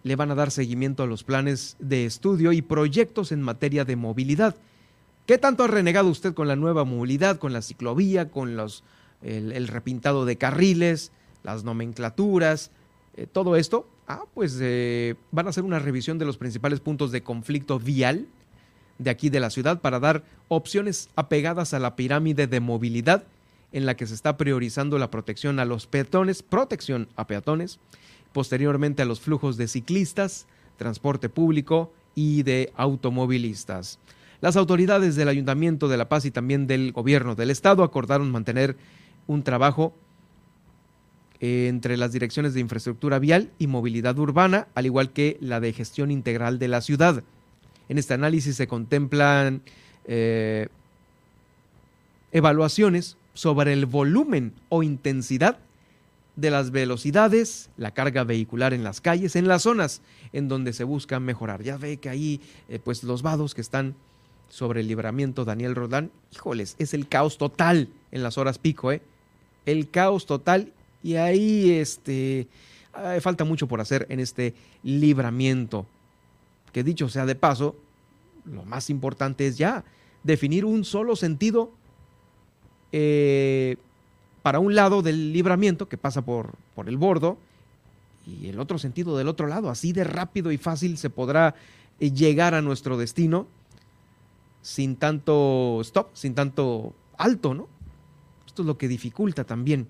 [0.04, 3.96] le van a dar seguimiento a los planes de estudio y proyectos en materia de
[3.96, 4.56] movilidad.
[5.26, 8.84] ¿Qué tanto ha renegado usted con la nueva movilidad, con la ciclovía, con los,
[9.22, 11.12] el, repintado de carriles,
[11.44, 12.72] las nomenclaturas,
[13.16, 13.88] eh, todo esto?
[14.08, 18.28] Ah, pues eh, van a hacer una revisión de los principales puntos de conflicto vial
[18.98, 23.24] de aquí de la ciudad para dar opciones apegadas a la pirámide de movilidad
[23.72, 27.80] en la que se está priorizando la protección a los peatones, protección a peatones,
[28.34, 34.00] posteriormente a los flujos de ciclistas, transporte público y de automovilistas.
[34.42, 38.76] Las autoridades del Ayuntamiento de La Paz y también del Gobierno del Estado acordaron mantener
[39.28, 39.94] un trabajo
[41.40, 46.12] entre las direcciones de infraestructura vial y movilidad urbana, al igual que la de gestión
[46.12, 47.24] integral de la ciudad.
[47.90, 49.62] En este análisis se contemplan
[50.06, 50.68] eh,
[52.32, 55.58] evaluaciones sobre el volumen o intensidad
[56.36, 60.02] de las velocidades, la carga vehicular en las calles, en las zonas
[60.34, 61.62] en donde se busca mejorar.
[61.62, 63.96] Ya ve que ahí, eh, pues los vados que están
[64.50, 69.02] sobre el libramiento Daniel Rodán, híjoles, es el caos total en las horas pico, ¿eh?
[69.66, 72.48] El caos total y ahí, este,
[73.22, 74.54] falta mucho por hacer en este
[74.84, 75.86] libramiento.
[76.74, 77.76] Que dicho sea de paso,
[78.46, 79.84] lo más importante es ya
[80.24, 81.72] definir un solo sentido
[82.92, 83.78] eh,
[84.42, 87.38] para un lado del libramiento que pasa por, por el bordo
[88.26, 89.70] y el otro sentido del otro lado.
[89.70, 91.56] Así de rápido y fácil se podrá
[92.00, 93.48] eh, llegar a nuestro destino
[94.62, 97.68] sin tanto stop, sin tanto alto, ¿no?
[98.46, 99.88] Esto es lo que dificulta también.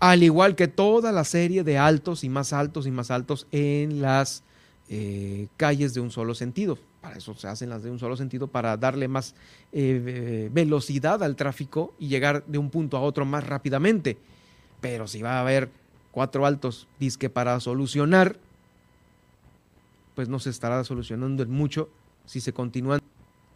[0.00, 4.00] Al igual que toda la serie de altos y más altos y más altos en
[4.00, 4.42] las
[4.88, 6.78] eh, calles de un solo sentido.
[7.00, 9.34] Para eso se hacen las de un solo sentido, para darle más
[9.72, 14.18] eh, velocidad al tráfico y llegar de un punto a otro más rápidamente.
[14.80, 15.70] Pero si va a haber
[16.10, 18.36] cuatro altos disque para solucionar,
[20.14, 21.88] pues no se estará solucionando en mucho
[22.26, 23.00] si se continúan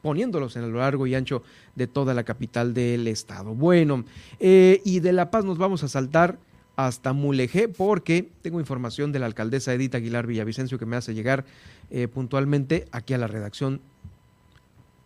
[0.03, 1.43] poniéndolos en lo largo y ancho
[1.75, 3.55] de toda la capital del estado.
[3.55, 4.05] Bueno,
[4.39, 6.39] eh, y de La Paz nos vamos a saltar
[6.77, 11.45] hasta Mulegé, porque tengo información de la alcaldesa Edith Aguilar Villavicencio que me hace llegar
[11.91, 13.81] eh, puntualmente aquí a la redacción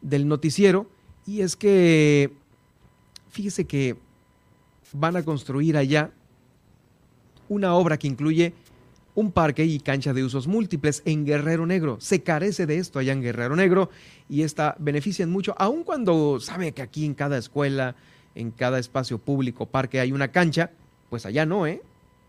[0.01, 0.89] del noticiero.
[1.27, 2.33] Y es que,
[3.31, 3.97] fíjese que
[4.93, 6.11] van a construir allá
[7.49, 8.55] una obra que incluye
[9.15, 11.99] un parque y cancha de usos múltiples en Guerrero Negro.
[12.01, 13.91] Se carece de esto allá en Guerrero Negro
[14.29, 17.97] y esta benefician mucho, aun cuando sabe que aquí en cada escuela,
[18.35, 20.71] en cada espacio público, parque hay una cancha,
[21.11, 21.83] pues allá no, ¿eh?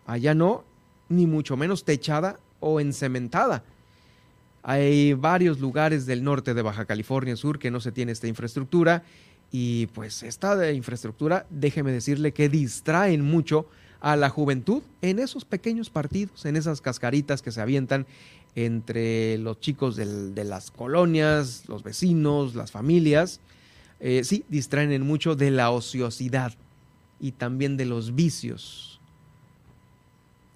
[0.06, 0.64] Allá no,
[1.10, 3.64] ni mucho menos techada o encementada.
[4.64, 9.04] Hay varios lugares del norte de Baja California Sur que no se tiene esta infraestructura
[9.52, 13.68] y pues esta infraestructura, déjeme decirle que distraen mucho
[14.02, 18.06] a la juventud en esos pequeños partidos, en esas cascaritas que se avientan
[18.56, 23.40] entre los chicos de las colonias, los vecinos, las familias.
[24.00, 26.54] Eh, sí, distraen mucho de la ociosidad
[27.20, 29.00] y también de los vicios.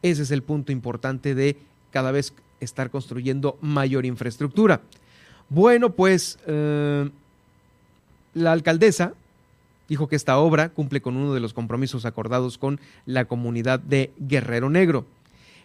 [0.02, 1.58] Ese es el punto importante de
[1.92, 4.82] cada vez estar construyendo mayor infraestructura.
[5.50, 7.10] Bueno, pues eh,
[8.34, 9.14] la alcaldesa
[9.88, 14.12] dijo que esta obra cumple con uno de los compromisos acordados con la comunidad de
[14.18, 15.06] Guerrero Negro.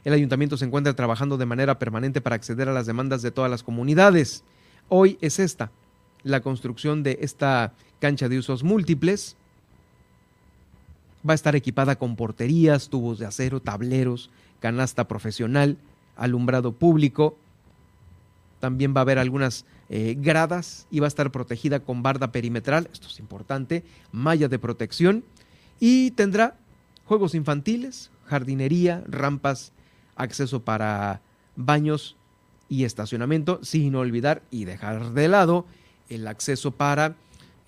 [0.04, 3.50] El ayuntamiento se encuentra trabajando de manera permanente para acceder a las demandas de todas
[3.50, 4.44] las comunidades.
[4.88, 5.70] Hoy es esta,
[6.22, 9.36] la construcción de esta cancha de usos múltiples,
[11.28, 14.30] Va a estar equipada con porterías, tubos de acero, tableros,
[14.60, 15.76] canasta profesional,
[16.16, 17.36] alumbrado público.
[18.60, 22.88] También va a haber algunas eh, gradas y va a estar protegida con barda perimetral,
[22.92, 25.24] esto es importante, malla de protección
[25.80, 26.56] y tendrá
[27.06, 29.72] juegos infantiles, jardinería, rampas,
[30.14, 31.22] acceso para
[31.56, 32.16] baños
[32.68, 35.64] y estacionamiento, sin olvidar y dejar de lado
[36.10, 37.16] el acceso para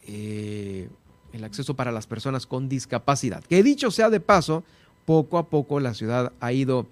[0.07, 0.89] eh,
[1.32, 3.44] el acceso para las personas con discapacidad.
[3.44, 4.65] Que dicho sea de paso,
[5.05, 6.86] poco a poco la ciudad ha ido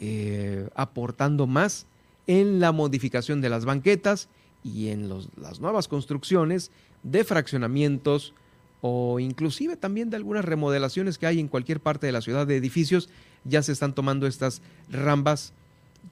[0.00, 1.86] eh, aportando más
[2.26, 4.28] en la modificación de las banquetas
[4.62, 6.70] y en las nuevas construcciones
[7.02, 8.32] de fraccionamientos
[8.80, 12.56] o inclusive también de algunas remodelaciones que hay en cualquier parte de la ciudad de
[12.56, 13.08] edificios,
[13.44, 14.60] ya se están tomando estas
[14.90, 15.52] rambas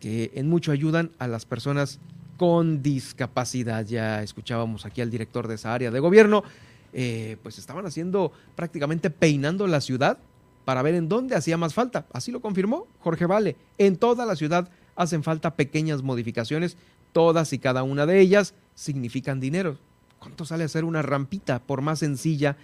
[0.00, 1.98] que en mucho ayudan a las personas
[2.38, 3.86] con discapacidad.
[3.86, 6.44] Ya escuchábamos aquí al director de esa área de gobierno,
[6.92, 10.18] eh, pues estaban haciendo prácticamente peinando la ciudad
[10.64, 12.06] para ver en dónde hacía más falta.
[12.12, 13.56] Así lo confirmó Jorge Vale.
[13.78, 16.76] En toda la ciudad hacen falta pequeñas modificaciones,
[17.12, 19.78] todas y cada una de ellas significan dinero.
[20.18, 22.56] ¿Cuánto sale hacer una rampita, por más sencilla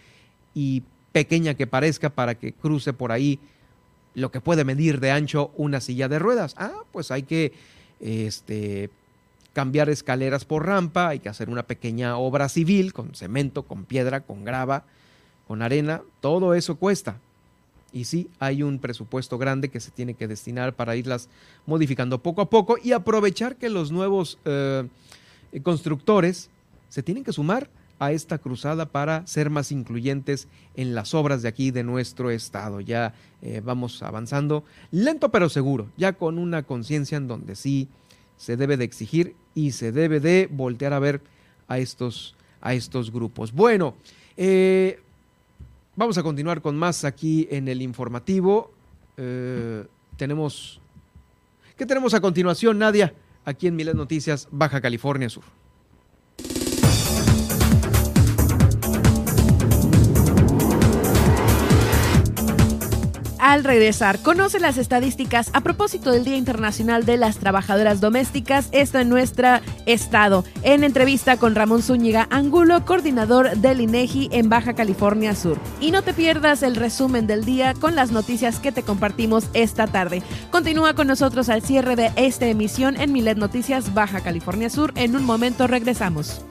[0.54, 0.82] y
[1.12, 3.40] pequeña que parezca, para que cruce por ahí
[4.14, 6.54] lo que puede medir de ancho una silla de ruedas?
[6.56, 7.52] Ah, pues hay que
[8.00, 8.90] este,
[9.58, 14.20] cambiar escaleras por rampa, hay que hacer una pequeña obra civil con cemento, con piedra,
[14.20, 14.84] con grava,
[15.48, 17.16] con arena, todo eso cuesta.
[17.92, 21.28] Y sí, hay un presupuesto grande que se tiene que destinar para irlas
[21.66, 24.86] modificando poco a poco y aprovechar que los nuevos eh,
[25.64, 26.50] constructores
[26.88, 27.68] se tienen que sumar
[27.98, 32.80] a esta cruzada para ser más incluyentes en las obras de aquí de nuestro estado.
[32.80, 33.12] Ya
[33.42, 34.62] eh, vamos avanzando
[34.92, 37.88] lento pero seguro, ya con una conciencia en donde sí
[38.38, 41.20] se debe de exigir y se debe de voltear a ver
[41.66, 43.52] a estos, a estos grupos.
[43.52, 43.94] Bueno,
[44.36, 45.00] eh,
[45.96, 48.72] vamos a continuar con más aquí en el informativo.
[49.16, 49.84] Eh,
[50.16, 50.80] tenemos,
[51.76, 53.12] ¿qué tenemos a continuación, Nadia?
[53.44, 55.44] Aquí en Miles Noticias, Baja California Sur.
[63.52, 64.18] Al regresar.
[64.18, 69.48] Conoce las estadísticas a propósito del Día Internacional de las Trabajadoras Domésticas, esto en nuestro
[69.86, 70.44] estado.
[70.62, 75.58] En entrevista con Ramón Zúñiga Angulo, coordinador del INEGI en Baja California Sur.
[75.80, 79.86] Y no te pierdas el resumen del día con las noticias que te compartimos esta
[79.86, 80.22] tarde.
[80.50, 84.92] Continúa con nosotros al cierre de esta emisión en Milet Noticias Baja California Sur.
[84.94, 86.42] En un momento regresamos.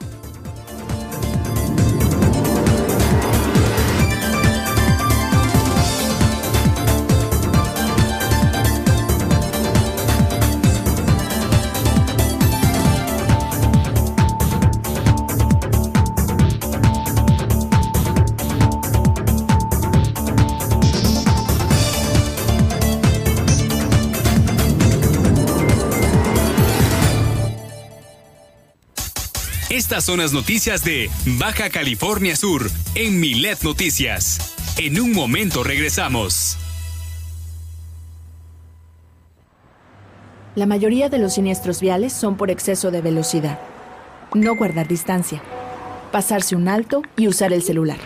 [29.98, 31.10] Estas son las noticias de
[31.40, 34.54] Baja California Sur en Milet Noticias.
[34.76, 36.56] En un momento regresamos.
[40.54, 43.58] La mayoría de los siniestros viales son por exceso de velocidad.
[44.34, 45.42] No guardar distancia.
[46.12, 47.98] Pasarse un alto y usar el celular.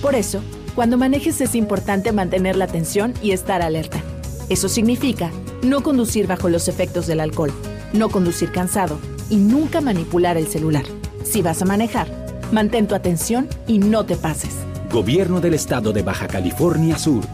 [0.00, 0.42] Por eso,
[0.74, 4.02] cuando manejes es importante mantener la atención y estar alerta.
[4.48, 5.30] Eso significa
[5.62, 7.52] no conducir bajo los efectos del alcohol
[7.92, 8.98] no conducir cansado
[9.28, 10.84] y nunca manipular el celular.
[11.24, 12.08] Si vas a manejar,
[12.52, 14.56] mantén tu atención y no te pases.
[14.90, 17.24] Gobierno del Estado de Baja California Sur.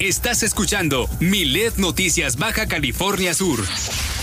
[0.00, 3.60] Estás escuchando Milet Noticias Baja California Sur.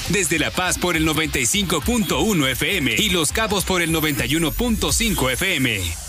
[0.09, 6.04] Desde La Paz por el 95.1 FM y Los Cabos por el 91.5 FM.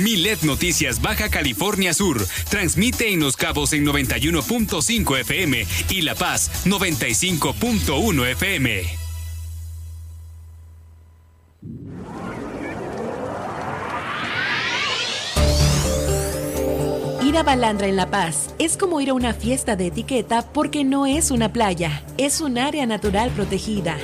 [0.00, 6.50] Milet Noticias Baja California Sur transmite en Los Cabos en 91.5 FM y La Paz
[6.64, 8.82] 95.1 FM.
[17.22, 20.82] Ir a Balandra en La Paz es como ir a una fiesta de etiqueta porque
[20.82, 23.96] no es una playa, es un área natural protegida.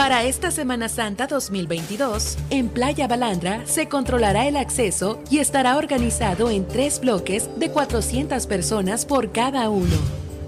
[0.00, 6.48] Para esta Semana Santa 2022, en Playa Balandra se controlará el acceso y estará organizado
[6.48, 9.94] en tres bloques de 400 personas por cada uno.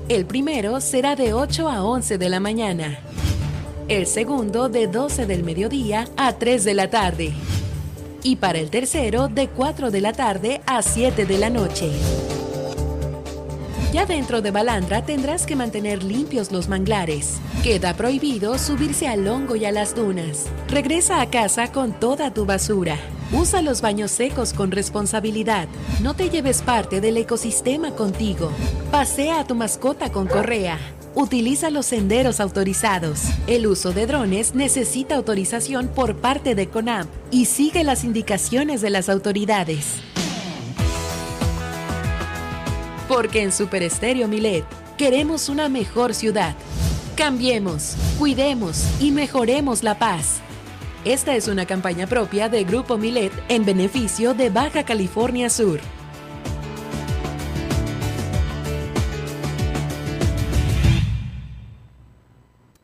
[0.09, 2.99] El primero será de 8 a 11 de la mañana.
[3.89, 7.35] El segundo de 12 del mediodía a 3 de la tarde.
[8.23, 11.91] Y para el tercero de 4 de la tarde a 7 de la noche.
[13.93, 17.43] Ya dentro de Balandra tendrás que mantener limpios los manglares.
[17.63, 20.47] Queda prohibido subirse al hongo y a las dunas.
[20.69, 22.97] Regresa a casa con toda tu basura.
[23.33, 25.69] Usa los baños secos con responsabilidad.
[26.03, 28.51] No te lleves parte del ecosistema contigo.
[28.91, 30.79] Pasea a tu mascota con correa.
[31.15, 33.21] Utiliza los senderos autorizados.
[33.47, 38.89] El uso de drones necesita autorización por parte de CONAM y sigue las indicaciones de
[38.89, 40.01] las autoridades.
[43.13, 44.65] Porque en Super Estéreo Milet
[44.97, 46.57] queremos una mejor ciudad.
[47.15, 50.41] Cambiemos, cuidemos y mejoremos la paz.
[51.05, 55.79] Esta es una campaña propia de Grupo Milet en beneficio de Baja California Sur.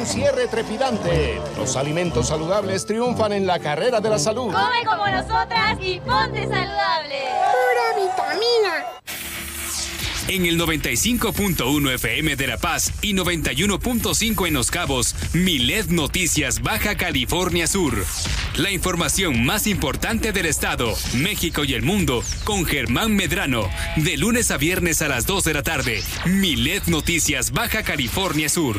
[0.00, 1.38] Un cierre trepidante.
[1.58, 4.50] Los alimentos saludables triunfan en la carrera de la salud.
[4.50, 7.18] Come como nosotras y ponte saludable.
[7.52, 8.86] Pura vitamina.
[10.28, 16.96] En el 95.1 FM de La Paz y 91.5 en Los Cabos, Milet Noticias Baja
[16.96, 18.02] California Sur.
[18.56, 23.68] La información más importante del estado, México y el mundo con Germán Medrano.
[23.96, 26.02] De lunes a viernes a las 2 de la tarde.
[26.24, 28.78] Milet Noticias Baja California Sur.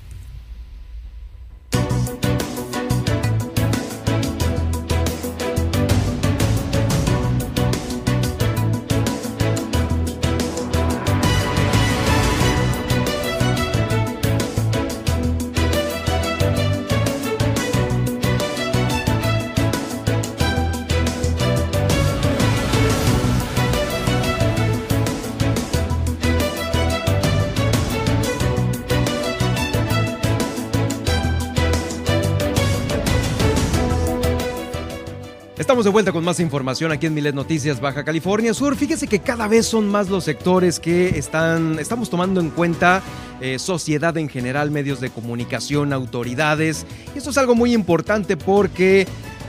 [35.71, 38.75] Estamos de vuelta con más información aquí en Milet Noticias Baja California Sur.
[38.75, 43.01] Fíjese que cada vez son más los sectores que están, estamos tomando en cuenta
[43.39, 46.85] eh, sociedad en general, medios de comunicación, autoridades.
[47.15, 49.07] Y esto es algo muy importante porque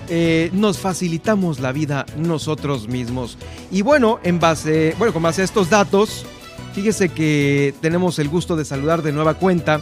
[0.09, 3.37] eh, nos facilitamos la vida nosotros mismos.
[3.73, 6.25] Y bueno, en base, bueno, con base a estos datos,
[6.73, 9.81] fíjese que tenemos el gusto de saludar de nueva cuenta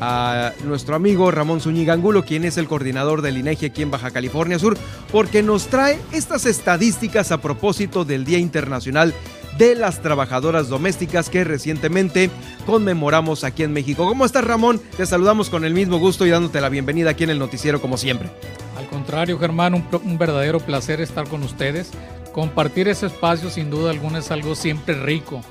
[0.00, 4.10] a nuestro amigo Ramón Zúñiga Angulo, quien es el coordinador del INEGI aquí en Baja
[4.10, 4.76] California Sur,
[5.12, 9.14] porque nos trae estas estadísticas a propósito del Día Internacional
[9.58, 12.30] de las Trabajadoras Domésticas que recientemente
[12.64, 14.06] conmemoramos aquí en México.
[14.06, 14.80] ¿Cómo estás Ramón?
[14.96, 17.96] Te saludamos con el mismo gusto y dándote la bienvenida aquí en el noticiero como
[17.98, 18.30] siempre.
[18.78, 21.90] Al contrario, Germán, un, un verdadero placer estar con ustedes.
[22.32, 25.42] Compartir ese espacio sin duda alguna es algo siempre rico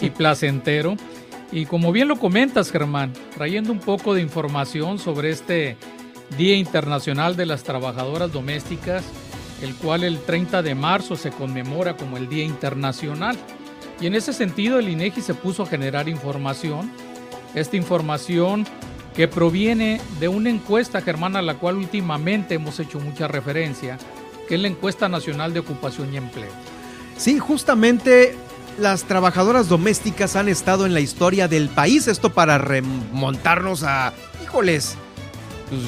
[0.00, 0.96] y placentero.
[1.52, 5.76] Y como bien lo comentas, Germán, trayendo un poco de información sobre este
[6.36, 9.04] Día Internacional de las Trabajadoras Domésticas,
[9.62, 13.36] el cual el 30 de marzo se conmemora como el Día Internacional.
[14.00, 16.90] Y en ese sentido el INEGI se puso a generar información.
[17.54, 18.66] Esta información
[19.14, 23.96] que proviene de una encuesta, Germán, a la cual últimamente hemos hecho mucha referencia,
[24.46, 26.50] que es la encuesta nacional de ocupación y empleo.
[27.16, 28.36] Sí, justamente
[28.78, 32.08] las trabajadoras domésticas han estado en la historia del país.
[32.08, 34.12] Esto para remontarnos a,
[34.42, 34.96] híjoles,
[35.68, 35.82] pues,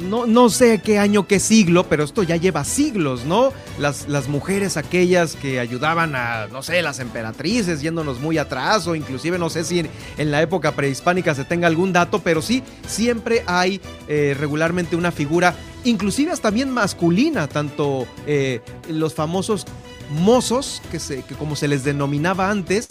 [0.00, 3.52] no, no sé qué año, qué siglo, pero esto ya lleva siglos, ¿no?
[3.78, 8.94] Las, las mujeres aquellas que ayudaban a, no sé, las emperatrices, yéndonos muy atrás, o
[8.94, 13.42] inclusive no sé si en, la época prehispánica se tenga algún dato, pero sí, siempre
[13.46, 15.54] hay eh, regularmente una figura,
[15.84, 19.66] inclusive hasta bien masculina, tanto eh, los famosos
[20.10, 22.88] mozos, que, se, que como se les denominaba antes,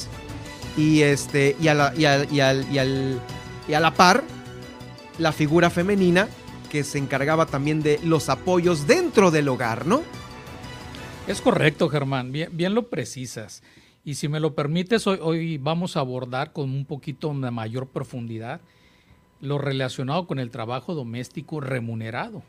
[0.77, 3.19] y, este, y, a la, y, al- y al-
[3.67, 4.23] y a la par,
[5.17, 6.27] la figura femenina
[6.69, 10.03] que se encargaba también de los apoyos dentro del hogar, ¿no?
[11.27, 13.63] Es correcto, Germán, bien, bien lo precisas.
[14.03, 17.87] Y si me lo permites, hoy, hoy vamos a abordar con un poquito de mayor
[17.87, 18.61] profundidad
[19.41, 22.43] lo relacionado con el trabajo doméstico remunerado.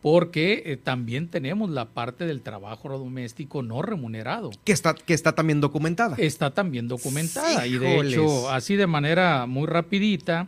[0.00, 4.50] Porque eh, también tenemos la parte del trabajo doméstico no remunerado.
[4.64, 6.14] Que está, que está también documentada.
[6.18, 7.66] Está también documentada.
[7.66, 10.46] Y de hecho, así de manera muy rapidita,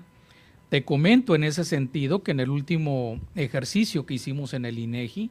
[0.68, 5.30] te comento en ese sentido que en el último ejercicio que hicimos en el INEGI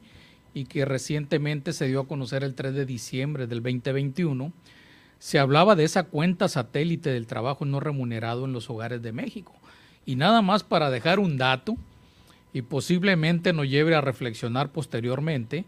[0.54, 4.52] y que recientemente se dio a conocer el 3 de diciembre del 2021,
[5.18, 9.54] se hablaba de esa cuenta satélite del trabajo no remunerado en los hogares de México.
[10.06, 11.78] Y nada más para dejar un dato
[12.54, 15.66] y posiblemente nos lleve a reflexionar posteriormente,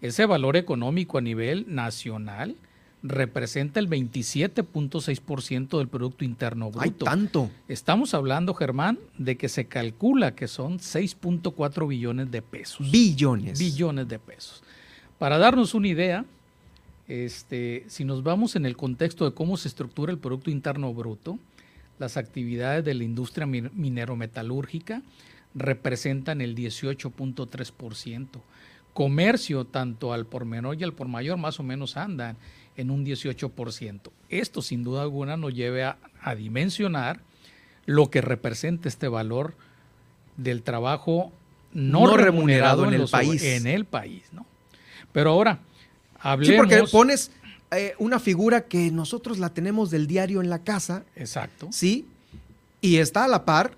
[0.00, 2.56] ese valor económico a nivel nacional
[3.02, 7.04] representa el 27.6% del Producto Interno ¡Ay, Bruto.
[7.04, 7.50] tanto!
[7.68, 12.90] Estamos hablando, Germán, de que se calcula que son 6.4 billones de pesos.
[12.90, 13.58] Billones.
[13.58, 14.62] Billones de pesos.
[15.18, 16.24] Para darnos una idea,
[17.08, 21.38] este, si nos vamos en el contexto de cómo se estructura el Producto Interno Bruto,
[21.98, 25.02] las actividades de la industria min- minerometalúrgica
[25.54, 28.26] representan el 18.3%.
[28.92, 32.36] Comercio, tanto al por menor y al por mayor, más o menos andan
[32.76, 34.10] en un 18%.
[34.28, 37.20] Esto, sin duda alguna, nos lleve a, a dimensionar
[37.86, 39.54] lo que representa este valor
[40.36, 41.32] del trabajo
[41.72, 43.42] no, No remunerado remunerado, en el los- país.
[43.44, 44.44] En el país, ¿no?
[45.12, 46.56] Pero ahora, Sí, hablemos...
[46.56, 47.30] porque pones
[47.70, 51.04] eh, una figura que nosotros la tenemos del diario en la casa.
[51.14, 51.68] Exacto.
[51.70, 52.06] Sí.
[52.80, 53.76] Y está a la par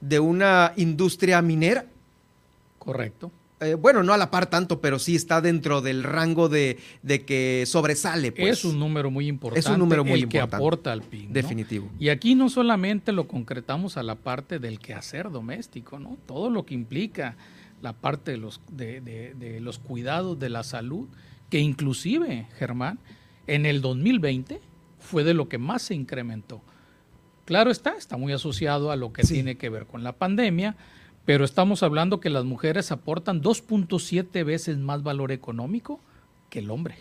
[0.00, 1.84] de una industria minera.
[2.78, 3.30] Correcto.
[3.60, 7.26] Eh, bueno, no a la par tanto, pero sí está dentro del rango de, de
[7.26, 8.32] que sobresale.
[8.32, 8.58] Pues.
[8.60, 9.60] es un número muy importante.
[9.60, 10.50] Es un número muy el importante.
[10.50, 11.26] que aporta al PIB.
[11.28, 11.32] ¿no?
[11.34, 11.90] Definitivo.
[11.98, 16.16] Y aquí no solamente lo concretamos a la parte del quehacer doméstico, ¿no?
[16.26, 17.36] Todo lo que implica
[17.82, 21.06] la parte de los, de, de- de los cuidados de la salud,
[21.50, 22.98] que inclusive, Germán,
[23.46, 24.58] en el 2020
[25.00, 26.62] fue de lo que más se incrementó.
[27.50, 30.76] Claro está, está muy asociado a lo que tiene que ver con la pandemia,
[31.24, 35.98] pero estamos hablando que las mujeres aportan 2.7 veces más valor económico
[36.48, 36.98] que el hombre.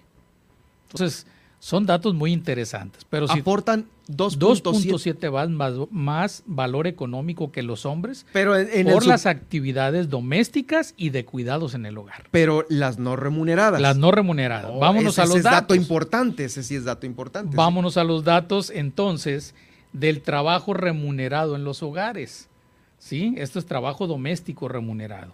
[0.91, 1.27] Entonces,
[1.59, 3.05] son datos muy interesantes.
[3.07, 8.69] Pero si Aportan 2.7 2.7 más, más, más valor económico que los hombres Pero en,
[8.73, 12.23] en el por las actividades domésticas y de cuidados en el hogar.
[12.31, 13.79] pero las no remuneradas.
[13.79, 14.71] Las no remuneradas.
[14.73, 15.77] Oh, Vámonos ese- a ese los es dato datos.
[15.77, 17.51] importante, ese sí es dato importante.
[17.51, 17.57] sí.
[17.57, 19.53] Vámonos a los datos entonces
[19.93, 22.49] del trabajo remunerado en los hogares.
[22.97, 23.33] ¿Sí?
[23.37, 25.33] Esto es trabajo doméstico remunerado.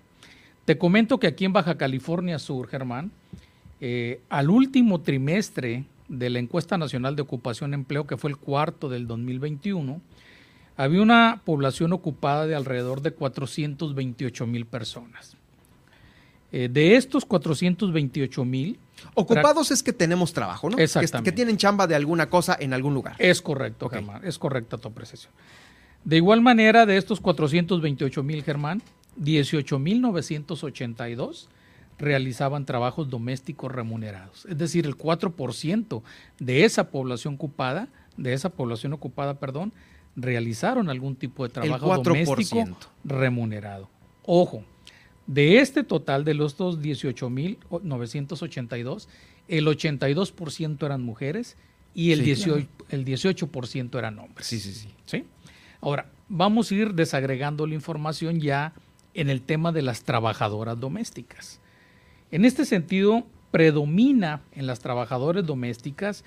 [0.66, 3.12] Te comento que aquí en Baja California Sur, Germán,
[3.82, 8.38] eh, al último trimestre de la encuesta nacional de ocupación y empleo, que fue el
[8.38, 10.02] cuarto del 2021,
[10.78, 15.38] había una población ocupada de alrededor de 428 mil personas.
[16.52, 18.80] Eh, de estos 428 mil...
[19.14, 20.78] Ocupados es que tenemos trabajo, ¿no?
[20.78, 21.30] Que- Exactamente.
[21.32, 23.16] Que, tienen chamba de alguna cosa en algún lugar.
[23.20, 25.32] Es correcto, Germán, es correcta tu apreciación.
[26.04, 28.82] De igual manera, de estos 428 mil, Germán,
[29.18, 31.50] 18 mil 982
[31.98, 34.46] realizaban trabajos domésticos remunerados.
[34.46, 36.02] Es decir, el 4%
[36.40, 39.72] de esa población ocupada, de esa población ocupada, perdón,
[40.16, 42.04] realizaron algún tipo de trabajo 4%.
[42.04, 42.66] doméstico
[43.04, 43.90] remunerado.
[44.26, 44.64] Ojo,
[45.28, 49.08] de este total de los 18.982,
[49.48, 51.56] el 82% eran mujeres
[51.94, 54.48] y el, Sí, 18, el 18% eran hombres.
[54.48, 54.90] Sí, sí, sí.
[55.06, 55.24] ¿Sí?
[55.82, 58.74] Ahora, vamos a ir desagregando la información ya
[59.14, 61.60] en el tema de las trabajadoras domésticas.
[62.32, 66.26] En este sentido, predomina en las trabajadoras domésticas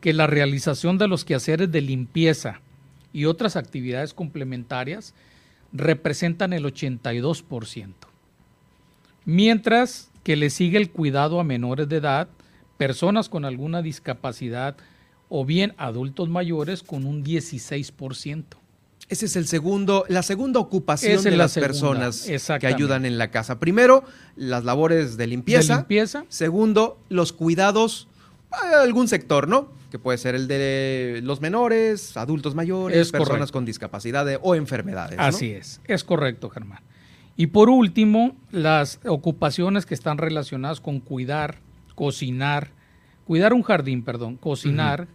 [0.00, 2.60] que la realización de los quehaceres de limpieza
[3.12, 5.14] y otras actividades complementarias
[5.72, 7.94] representan el 82%,
[9.28, 12.28] mientras que le sigue el cuidado a menores de edad,
[12.78, 14.76] personas con alguna discapacidad
[15.28, 18.44] o bien adultos mayores con un 16%.
[19.10, 23.04] Ese es el segundo, la segunda ocupación Esa de la las segunda, personas que ayudan
[23.04, 23.60] en la casa.
[23.60, 24.02] Primero,
[24.34, 25.74] las labores de limpieza.
[25.74, 26.24] De limpieza.
[26.30, 28.08] Segundo, los cuidados
[28.50, 29.70] a algún sector, ¿no?
[29.90, 33.52] Que puede ser el de los menores, adultos mayores, Es personas correcto.
[33.52, 35.18] con discapacidad o enfermedades.
[35.18, 35.22] ¿no?
[35.22, 36.80] Así es, es correcto, Germán.
[37.38, 41.60] Y por último, las ocupaciones que están relacionadas con cuidar,
[41.94, 42.72] cocinar,
[43.24, 45.06] cuidar un jardín, perdón, cocinar,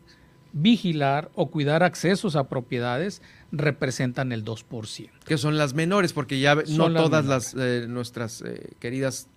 [0.54, 3.22] vigilar o cuidar accesos a propiedades
[3.52, 5.10] representan el 2%.
[5.26, 7.54] Que son las menores, porque ya no las todas menores.
[7.54, 9.28] las eh, nuestras eh, queridas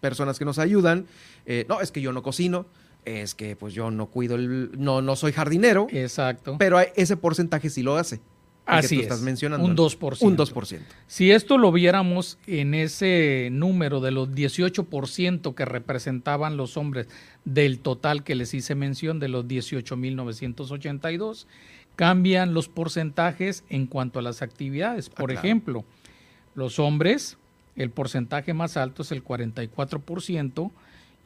[0.00, 1.06] personas que nos ayudan,
[1.46, 2.66] eh, no, es que yo no cocino,
[3.04, 5.88] es que pues yo no cuido, el, no, no soy jardinero.
[5.90, 6.54] Exacto.
[6.60, 8.20] Pero ese porcentaje sí lo hace.
[8.66, 9.66] Que Así tú es, estás mencionando.
[9.66, 10.22] un 2%.
[10.22, 10.80] Un 2%.
[11.06, 17.08] Si esto lo viéramos en ese número de los 18% que representaban los hombres
[17.44, 21.46] del total que les hice mención de los 18.982,
[21.94, 25.08] cambian los porcentajes en cuanto a las actividades.
[25.08, 25.46] Por claro.
[25.46, 25.84] ejemplo,
[26.54, 27.38] los hombres,
[27.76, 30.70] el porcentaje más alto es el 44%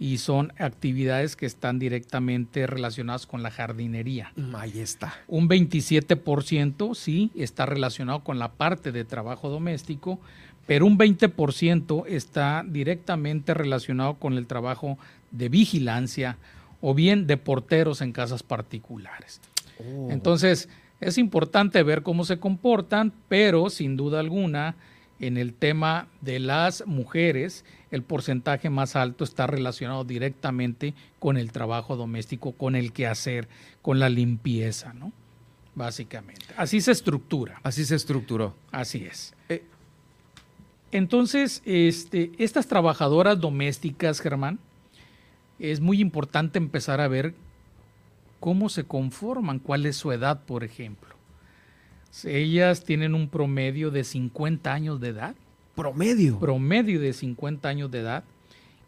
[0.00, 4.32] y son actividades que están directamente relacionadas con la jardinería.
[4.54, 5.12] Ahí está.
[5.28, 10.18] Un 27% sí está relacionado con la parte de trabajo doméstico,
[10.66, 14.96] pero un 20% está directamente relacionado con el trabajo
[15.32, 16.38] de vigilancia
[16.80, 19.42] o bien de porteros en casas particulares.
[19.78, 20.08] Oh.
[20.10, 20.70] Entonces,
[21.00, 24.76] es importante ver cómo se comportan, pero sin duda alguna,
[25.18, 31.52] en el tema de las mujeres, el porcentaje más alto está relacionado directamente con el
[31.52, 33.48] trabajo doméstico, con el quehacer,
[33.82, 35.12] con la limpieza, ¿no?
[35.74, 36.46] Básicamente.
[36.56, 37.60] Así se estructura.
[37.62, 38.54] Así se estructuró.
[38.70, 39.34] Así es.
[40.92, 44.58] Entonces, este, estas trabajadoras domésticas, Germán,
[45.58, 47.34] es muy importante empezar a ver
[48.40, 51.14] cómo se conforman, cuál es su edad, por ejemplo.
[52.24, 55.34] Ellas tienen un promedio de 50 años de edad.
[55.74, 56.38] ¿Promedio?
[56.38, 58.24] Promedio de 50 años de edad.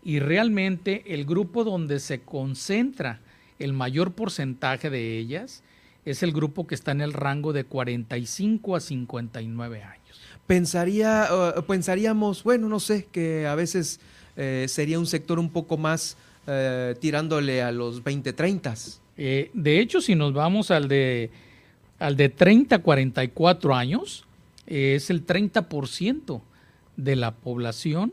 [0.05, 3.21] Y realmente el grupo donde se concentra
[3.59, 5.63] el mayor porcentaje de ellas
[6.05, 10.21] es el grupo que está en el rango de 45 a 59 años.
[10.47, 11.29] Pensaría,
[11.67, 14.01] pensaríamos, bueno, no sé, que a veces
[14.37, 18.75] eh, sería un sector un poco más eh, tirándole a los 20, 30.
[19.17, 21.31] Eh, de hecho, si nos vamos al de,
[22.01, 24.25] al de 30 a 44 años,
[24.67, 26.41] es el 30%
[26.97, 28.13] de la población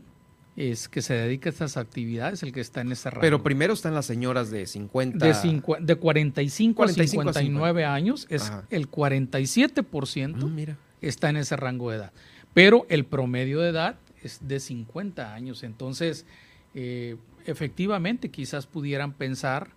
[0.55, 3.21] es que se dedica a estas actividades, el que está en ese rango.
[3.21, 5.25] Pero primero están las señoras de 50.
[5.25, 8.65] de, cincu- de 45, 45 a a 59 años, es Ajá.
[8.69, 10.77] el 47% Mm, mira.
[11.01, 12.11] está en ese rango de edad.
[12.53, 15.63] Pero el promedio de edad es de 50 años.
[15.63, 16.25] Entonces,
[16.75, 17.15] eh,
[17.45, 19.69] efectivamente, quizás pudieran pensar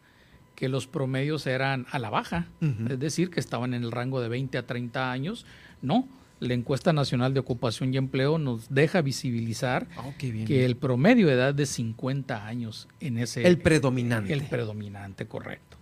[0.56, 2.46] que los promedios eran a la baja,
[2.88, 5.46] es decir, que estaban en el rango de 20 a 30 años.
[5.80, 6.08] No,
[6.42, 10.44] la encuesta nacional de ocupación y empleo nos deja visibilizar Oh, bien.
[10.44, 13.46] que el promedio de edad es de 50 años en ese...
[13.46, 14.32] El predominante.
[14.32, 15.76] El predominante, correcto.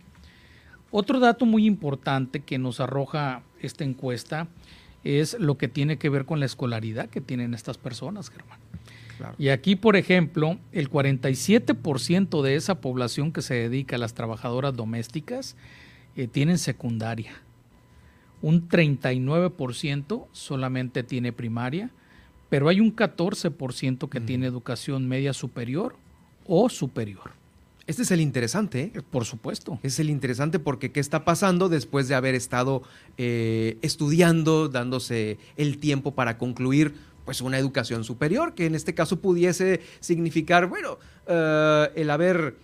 [0.91, 4.49] Otro dato muy importante que nos arroja esta encuesta
[5.03, 8.59] es lo que tiene que ver con la escolaridad que tienen estas personas, Germán.
[9.17, 9.35] Claro.
[9.39, 14.75] Y aquí, por ejemplo, el 47% de esa población que se dedica a las trabajadoras
[14.77, 15.57] domésticas
[16.17, 17.33] eh, tienen secundaria.
[18.43, 21.91] Un 39% solamente tiene primaria,
[22.49, 25.97] pero hay un 14% que tiene educación media superior
[26.47, 27.33] o superior.
[27.87, 29.03] Este es el interesante, ¿eh?
[29.11, 29.81] Por supuesto.
[29.83, 32.83] Es el interesante porque qué está pasando después de haber estado
[33.19, 36.95] eh, estudiando, dándose el tiempo para concluir
[37.25, 42.57] pues una educación superior, que en este caso pudiese significar, bueno, eh, el haber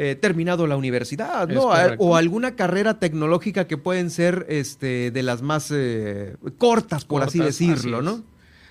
[0.00, 1.70] eh, terminado la universidad, ¿no?
[1.98, 7.38] O alguna carrera tecnológica que pueden ser este, de las más eh, cortas, por así
[7.40, 8.22] decirlo, así ¿no?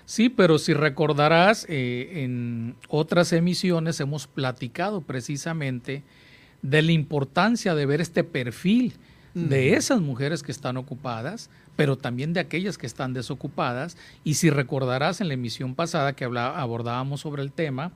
[0.06, 6.04] Sí, pero si recordarás, eh, en otras emisiones hemos platicado precisamente
[6.62, 8.94] de la importancia de ver este perfil
[9.34, 13.96] de esas mujeres que están ocupadas, pero también de aquellas que están desocupadas.
[14.24, 17.92] Y si recordarás en la emisión pasada que habla- abordábamos sobre el tema,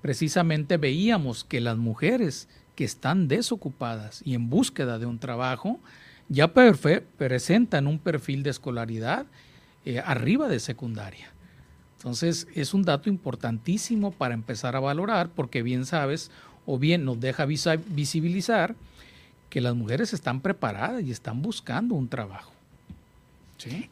[0.00, 2.48] precisamente veíamos que las mujeres
[2.78, 5.80] que están desocupadas y en búsqueda de un trabajo
[6.28, 9.26] ya presentan un perfil de escolaridad
[9.84, 11.32] eh, arriba de secundaria.
[11.96, 16.30] Entonces es un dato importantísimo para empezar a valorar porque bien sabes
[16.66, 18.76] o bien nos deja visibilizar
[19.50, 22.52] que las mujeres están preparadas y están buscando un trabajo.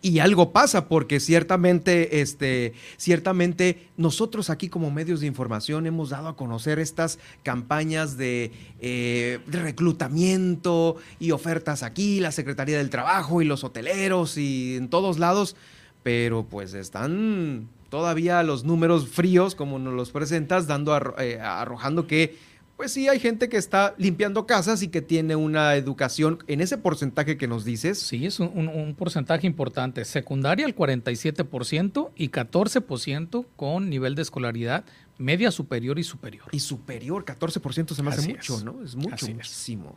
[0.01, 6.29] Y algo pasa porque ciertamente, este, ciertamente nosotros aquí como medios de información hemos dado
[6.29, 13.43] a conocer estas campañas de, eh, de reclutamiento y ofertas aquí, la Secretaría del Trabajo
[13.43, 15.57] y los hoteleros y en todos lados,
[16.03, 22.37] pero pues están todavía los números fríos como nos los presentas, dando eh, arrojando que
[22.77, 26.77] pues sí, hay gente que está limpiando casas y que tiene una educación en ese
[26.77, 27.99] porcentaje que nos dices.
[27.99, 30.05] Sí, es un, porcentaje importante.
[30.05, 34.85] Secundaria el 47% y 14% con nivel de escolaridad
[35.19, 36.49] media superior y superior.
[36.53, 38.85] Y superior, 14% se me hace mucho, ¿no?
[38.85, 39.97] Es mucho, muchísimo.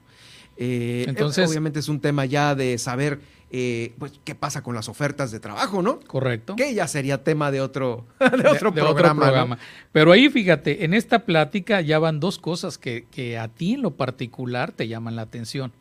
[0.56, 3.20] Eh, Entonces, obviamente es un tema ya de saber
[3.52, 6.00] eh, pues, qué pasa con las ofertas de trabajo, ¿no?
[6.02, 6.56] Correcto.
[6.56, 9.58] Que ya sería tema de otro, de otro programa.
[9.92, 13.92] Pero ahí fíjate, en esta plática ya van dos cosas que, a ti en lo
[13.92, 15.72] particular te llaman la atención.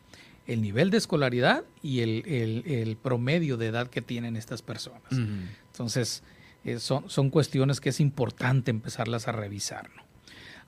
[0.47, 5.11] El nivel de escolaridad y el, promedio de edad que tienen estas personas.
[5.11, 6.23] Entonces,
[6.65, 9.91] eh, son, son cuestiones que es importante empezarlas a revisar.
[9.95, 10.01] ¿no?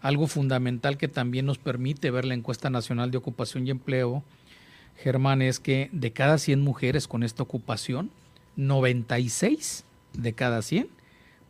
[0.02, 4.24] Algo fundamental que también nos permite ver la encuesta nacional de ocupación y empleo
[4.98, 8.12] Germán, es que de cada 100 mujeres con esta ocupación,
[8.56, 10.88] 96 de cada 100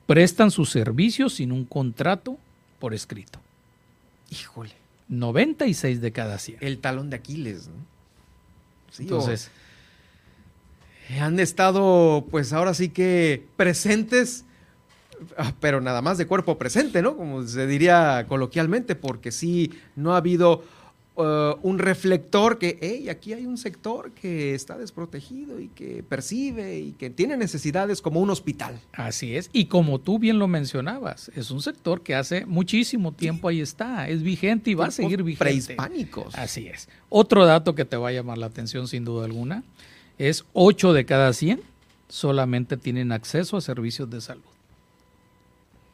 [0.05, 2.37] prestan sus servicios sin un contrato
[2.79, 3.39] por escrito.
[4.29, 4.71] Híjole.
[5.09, 6.57] 96 de cada 100.
[6.61, 7.73] El talón de Aquiles, ¿no?
[8.91, 9.51] Sí, Entonces,
[11.19, 14.45] han estado, pues ahora sí que presentes,
[15.37, 17.17] ah, pero nada más de cuerpo presente, ¿no?
[17.17, 20.63] Como se diría coloquialmente, porque sí, no ha habido
[21.21, 26.79] Uh, un reflector que, hey, aquí hay un sector que está desprotegido y que percibe
[26.79, 28.79] y que tiene necesidades como un hospital.
[28.93, 33.47] Así es, y como tú bien lo mencionabas, es un sector que hace muchísimo tiempo
[33.47, 35.43] ahí está, es vigente y va a seguir vigente.
[35.43, 36.33] Prehispánicos.
[36.35, 36.89] Así es.
[37.09, 39.63] Otro dato que te va a llamar la atención sin duda alguna
[40.17, 41.61] es 8 de cada 100
[42.09, 44.43] solamente tienen acceso a servicios de salud.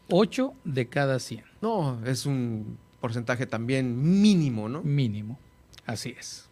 [0.10, 1.44] 8 de cada 100.
[1.62, 4.82] No, es un porcentaje también mínimo, ¿no?
[4.84, 5.38] Mínimo,
[5.86, 6.48] así es.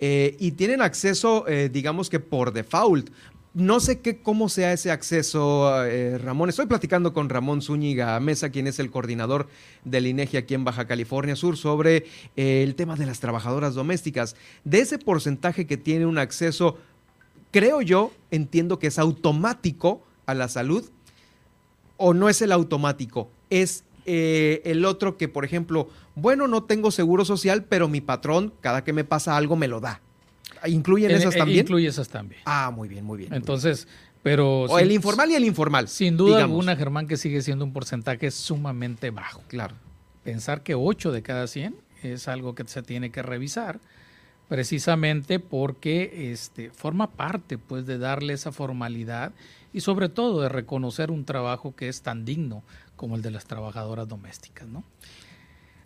[0.00, 3.10] Eh, y tienen acceso, eh, digamos que por default.
[3.54, 6.48] No sé qué, cómo sea ese acceso, eh, Ramón.
[6.48, 9.48] Estoy platicando con Ramón Zúñiga Mesa, quien es el coordinador
[9.84, 12.06] del INEGI aquí en Baja California Sur, sobre
[12.36, 14.36] el tema de las trabajadoras domésticas.
[14.64, 16.78] De ese porcentaje que tiene un acceso,
[17.50, 20.88] creo yo, entiendo que es automático a la salud,
[21.96, 26.90] o no es el automático, es eh, el otro que, por ejemplo, bueno, no tengo
[26.90, 30.00] seguro social, pero mi patrón, cada que me pasa algo, me lo da.
[30.66, 31.60] ¿Incluyen esas eh, también?
[31.60, 32.40] Incluye esas también.
[32.46, 33.34] Ah, muy bien, muy bien.
[33.34, 33.86] Entonces,
[34.22, 34.62] pero...
[34.62, 35.88] O el informal y el informal.
[35.88, 39.42] Sin duda alguna, Germán, que sigue siendo un porcentaje sumamente bajo.
[39.46, 39.74] Claro.
[40.24, 43.78] Pensar que 8 de cada 100 es algo que se tiene que revisar
[44.48, 49.32] precisamente porque este, forma parte pues, de darle esa formalidad
[49.72, 52.62] y sobre todo de reconocer un trabajo que es tan digno
[52.98, 54.68] como el de las trabajadoras domésticas.
[54.68, 54.84] ¿no?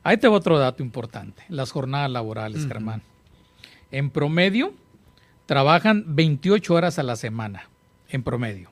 [0.02, 3.02] Ahí te va otro dato importante, las jornadas laborales, Germán.
[3.92, 4.74] En promedio,
[5.46, 7.68] trabajan 28 horas a la semana,
[8.08, 8.70] en promedio.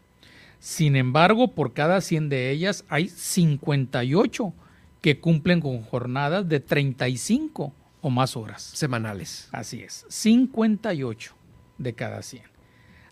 [0.58, 4.52] Sin embargo, por cada 100 de ellas hay 58
[5.00, 7.72] que cumplen con jornadas de 35
[8.02, 8.62] o más horas.
[8.62, 9.48] Semanales.
[9.52, 11.34] Así es, 58
[11.78, 12.42] de cada 100.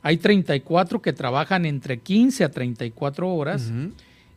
[0.03, 3.71] Hay 34 que trabajan entre 15 a 34 horas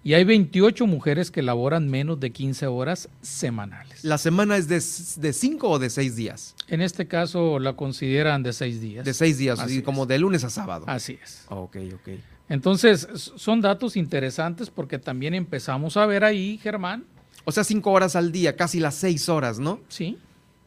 [0.03, 4.03] y hay 28 mujeres que laboran menos de 15 horas semanales.
[4.03, 6.55] ¿La semana es de 5 o de 6 días?
[6.67, 9.05] En este caso la consideran de 6 días.
[9.05, 10.85] De 6 días, así como de lunes a sábado.
[10.87, 11.45] Así es.
[11.49, 12.09] Ok, ok.
[12.49, 17.05] Entonces, son datos interesantes porque también empezamos a ver ahí, Germán.
[17.45, 19.79] O sea, 5 horas al día, casi las 6 horas, ¿no?
[19.87, 20.17] Sí.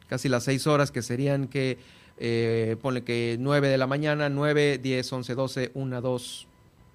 [0.08, 1.78] Casi las 6 horas que serían que,
[2.18, 6.46] eh, ponle que 9 de la mañana, 9, 10, 11, 12, 1, 2,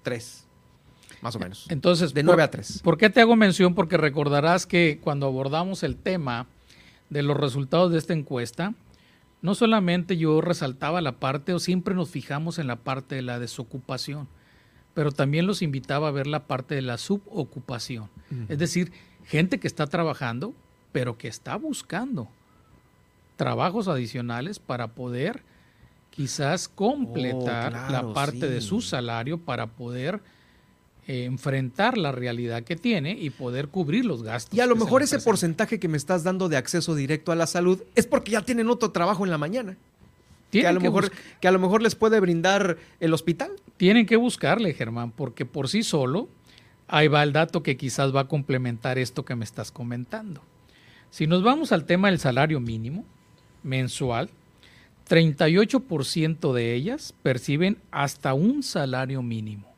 [0.02, 0.46] 3
[1.20, 1.66] más o menos.
[1.70, 2.80] Entonces, de 9 a 3.
[2.82, 3.74] ¿Por qué te hago mención?
[3.74, 6.46] Porque recordarás que cuando abordamos el tema
[7.10, 8.74] de los resultados de esta encuesta,
[9.42, 13.38] no solamente yo resaltaba la parte o siempre nos fijamos en la parte de la
[13.38, 14.28] desocupación,
[14.94, 18.08] pero también los invitaba a ver la parte de la subocupación.
[18.48, 18.92] Es decir,
[19.24, 20.54] gente que está trabajando,
[20.92, 22.28] pero que está buscando
[23.36, 25.42] trabajos adicionales para poder
[26.10, 30.20] quizás completar oh, la parte de su salario para poder
[31.10, 34.56] eh, enfrentar la realidad que tiene y poder cubrir los gastos.
[34.56, 37.48] Y a lo mejor ese porcentaje que me estás dando de acceso directo a la
[37.48, 39.76] salud es porque ya tienen otro trabajo en la mañana.
[40.52, 41.10] Que a, lo mejor,
[41.40, 43.50] que a lo mejor les puede brindar el hospital.
[43.76, 46.28] Tienen que buscarle, Germán, porque por sí solo
[46.86, 50.42] ahí va el dato que quizás va a complementar esto que me estás comentando.
[51.10, 53.04] Si nos vamos al tema del salario mínimo
[53.64, 54.30] mensual,
[55.08, 59.69] 38% de ellas perciben hasta un salario mínimo.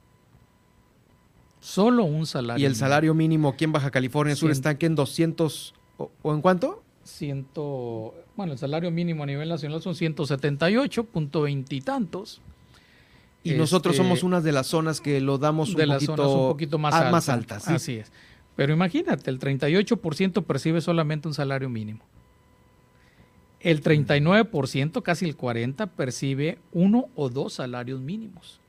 [1.63, 2.61] Solo un salario.
[2.61, 6.35] ¿Y el salario mínimo aquí en Baja California Sur está aquí en 200 o, o
[6.35, 6.83] en cuánto?
[7.05, 12.41] Ciento, bueno, el salario mínimo a nivel nacional son 178, punto veintitantos.
[13.45, 16.17] Y, nosotros Este, somos una de las zonas que lo damos un, de las poquito,
[16.17, 17.13] zonas un poquito más, altas.
[17.13, 17.63] más altas.
[17.63, 17.73] sí.
[17.73, 18.13] Así es.
[18.57, 22.01] Pero imagínate, el 38% percibe solamente un salario mínimo.
[23.61, 28.61] El 39%, casi el 40%, percibe uno o dos salarios mínimos.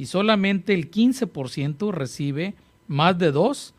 [0.00, 2.54] Y solamente el 15% recibe
[2.88, 3.74] más de dos,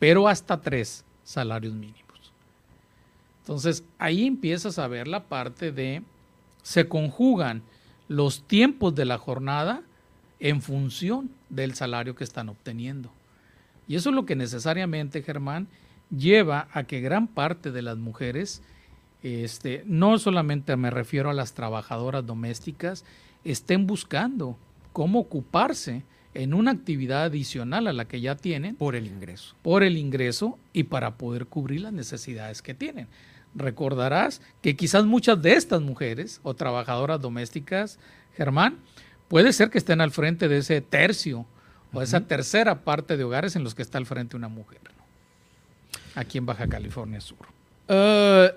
[0.00, 2.32] pero hasta tres salarios mínimos.
[3.42, 6.02] Entonces, ahí empiezas a ver la parte de,
[6.64, 7.62] se conjugan
[8.08, 9.82] los tiempos de la jornada
[10.40, 13.12] en función del salario que están obteniendo.
[13.86, 15.68] Y eso es lo que necesariamente, Germán,
[16.10, 18.60] lleva a que gran parte de las mujeres,
[19.22, 23.04] este, no solamente me refiero a las trabajadoras domésticas,
[23.44, 24.58] estén buscando
[24.92, 26.04] cómo ocuparse
[26.34, 28.76] en una actividad adicional a la que ya tienen.
[28.76, 29.54] Por el ingreso.
[29.62, 33.08] Por el ingreso y para poder cubrir las necesidades que tienen.
[33.54, 37.98] Recordarás que quizás muchas de estas mujeres o trabajadoras domésticas,
[38.36, 38.78] Germán,
[39.28, 41.46] puede ser que estén al frente de ese tercio
[41.92, 45.00] o esa tercera parte de hogares en los que está al frente una mujer, ¿no?
[46.14, 47.48] aquí en Baja California Sur.
[47.88, 48.52] Eh,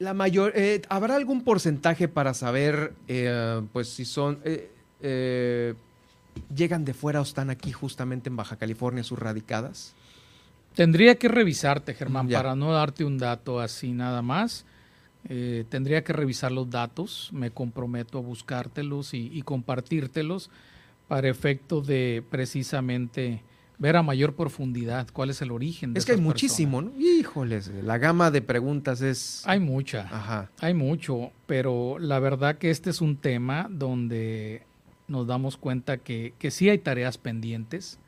[0.00, 4.70] la mayor, eh, ¿Habrá algún porcentaje para saber eh, pues si son eh,
[5.02, 5.74] eh,
[6.54, 9.94] llegan de fuera o están aquí justamente en Baja California Sur radicadas?
[10.74, 12.38] Tendría que revisarte, Germán, Ya.
[12.38, 14.64] para no darte un dato así nada más.
[15.28, 20.48] Eh, tendría que revisar los datos, me comprometo a buscártelos y, y compartírtelos
[21.08, 23.42] para efecto de precisamente
[23.78, 26.92] ver a mayor profundidad cuál es el origen de Es que hay muchísimo, ¿no?
[26.98, 29.42] Híjoles, la gama de preguntas es...
[29.46, 30.02] Hay mucha.
[30.10, 30.50] Ajá.
[30.60, 34.62] Hay mucho, pero la verdad que este es un tema donde
[35.10, 37.98] nos damos cuenta que, que sí hay tareas pendientes,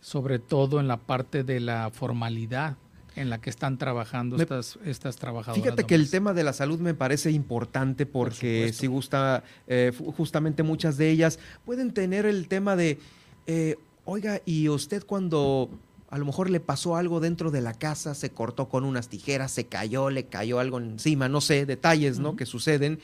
[0.00, 2.76] sobre todo en la parte de la formalidad
[3.14, 5.62] en la que están trabajando Me- estas, estas trabajadoras.
[5.62, 10.62] Fíjate que el tema de la salud me parece importante porque si gusta, eh, justamente
[10.62, 12.98] muchas de ellas pueden tener el tema de,
[13.46, 13.76] eh,
[14.06, 15.68] oiga, y usted cuando
[16.08, 19.52] a lo mejor le pasó algo dentro de la casa, se cortó con unas tijeras,
[19.52, 22.34] se cayó, le cayó algo encima, no sé, detalles, ¿no?
[22.36, 22.98] Que suceden.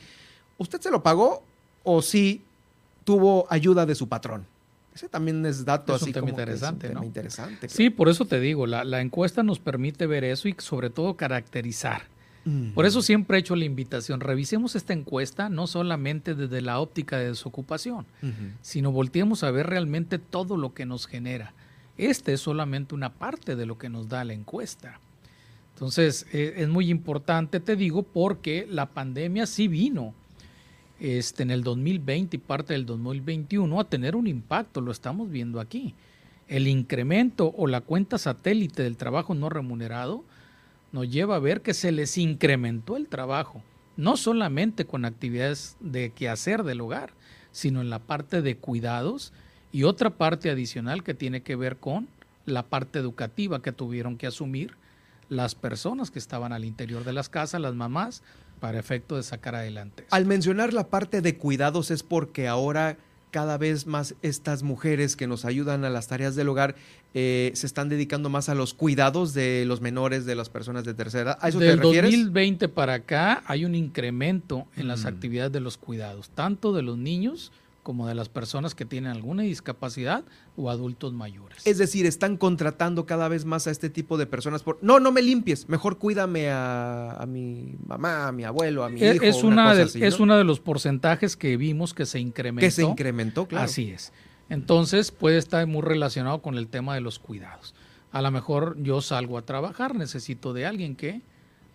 [0.57, 1.43] ¿Usted se lo pagó
[1.83, 2.41] o sí
[3.03, 4.45] tuvo ayuda de su patrón?
[4.93, 7.05] Ese también es dato Es un así tema como que es un interesante, tema ¿no?
[7.05, 7.69] interesante.
[7.69, 11.15] Sí, por eso te digo, la, la encuesta nos permite ver eso y sobre todo
[11.15, 12.03] caracterizar.
[12.45, 12.71] Mm.
[12.71, 17.17] Por eso siempre he hecho la invitación, revisemos esta encuesta no solamente desde la óptica
[17.17, 18.05] de desocupación,
[18.61, 21.53] sino volteemos a ver realmente todo lo que nos genera.
[21.97, 24.99] Esta es solamente una parte de lo que nos da la encuesta.
[25.73, 30.13] Entonces, eh, es muy importante, te digo, porque la pandemia sí vino
[30.99, 35.59] este, en el 2020 y parte del 2021 a tener un impacto, lo estamos viendo
[35.59, 35.95] aquí.
[36.47, 40.23] El incremento o la cuenta satélite del trabajo no remunerado
[40.91, 43.61] nos lleva a ver que se les incrementó el trabajo,
[43.95, 47.13] no solamente con actividades de quehacer del hogar,
[47.51, 49.31] sino en la parte de cuidados
[49.71, 52.07] y otra parte adicional que tiene que ver con
[52.45, 54.75] la parte educativa que tuvieron que asumir
[55.29, 58.23] las personas que estaban al interior de las casas, las mamás,
[58.59, 60.05] para efecto de sacar adelante.
[60.11, 62.97] Al mencionar la parte de cuidados es porque ahora
[63.31, 66.75] cada vez más estas mujeres que nos ayudan a las tareas del hogar
[67.13, 70.93] eh, se están dedicando más a los cuidados de los menores, de las personas de
[70.95, 71.39] tercera edad.
[71.41, 72.11] ¿A eso Del te refieres?
[72.11, 75.07] 2020 para acá hay un incremento en las Mm.
[75.07, 77.51] actividades de los cuidados, tanto de los niños
[77.89, 80.23] como de las personas que tienen alguna discapacidad
[80.55, 81.65] o adultos mayores.
[81.65, 85.11] Es decir, están contratando cada vez más a este tipo de personas por no, no
[85.11, 89.23] me limpies, mejor cuídame a, a mi mamá, a mi abuelo, a mi E- hijo.
[89.25, 90.25] es una, de, así, es ¿no?
[90.25, 92.63] uno de los porcentajes que vimos que se incrementó.
[92.63, 93.65] Que se incrementó, claro.
[93.65, 94.13] Así es.
[94.49, 97.73] Entonces puede estar muy relacionado con el tema de los cuidados.
[98.11, 101.23] A lo mejor yo salgo a trabajar, necesito de alguien que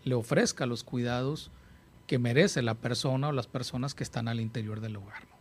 [0.05, 1.51] le ofrezca los cuidados
[2.07, 5.34] que merece la persona o las personas que están al interior del hogar.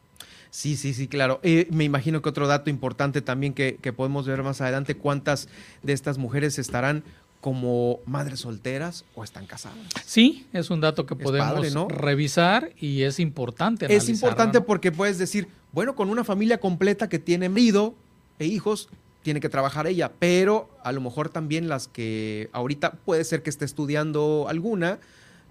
[0.53, 1.39] Sí, sí, sí, claro.
[1.41, 5.49] Eh, me imagino que otro dato importante también que, que podemos ver más adelante, cuántas
[5.81, 7.03] de estas mujeres estarán
[7.41, 9.79] como madres solteras o están casadas.
[10.05, 11.87] Sí, es un dato que podemos padre, ¿no?
[11.87, 13.91] revisar y es importante.
[13.95, 14.65] Es importante ¿no?
[14.67, 17.95] porque puedes decir, bueno, con una familia completa que tiene marido
[18.37, 18.89] e hijos,
[19.23, 23.49] tiene que trabajar ella, pero a lo mejor también las que ahorita puede ser que
[23.49, 24.99] esté estudiando alguna,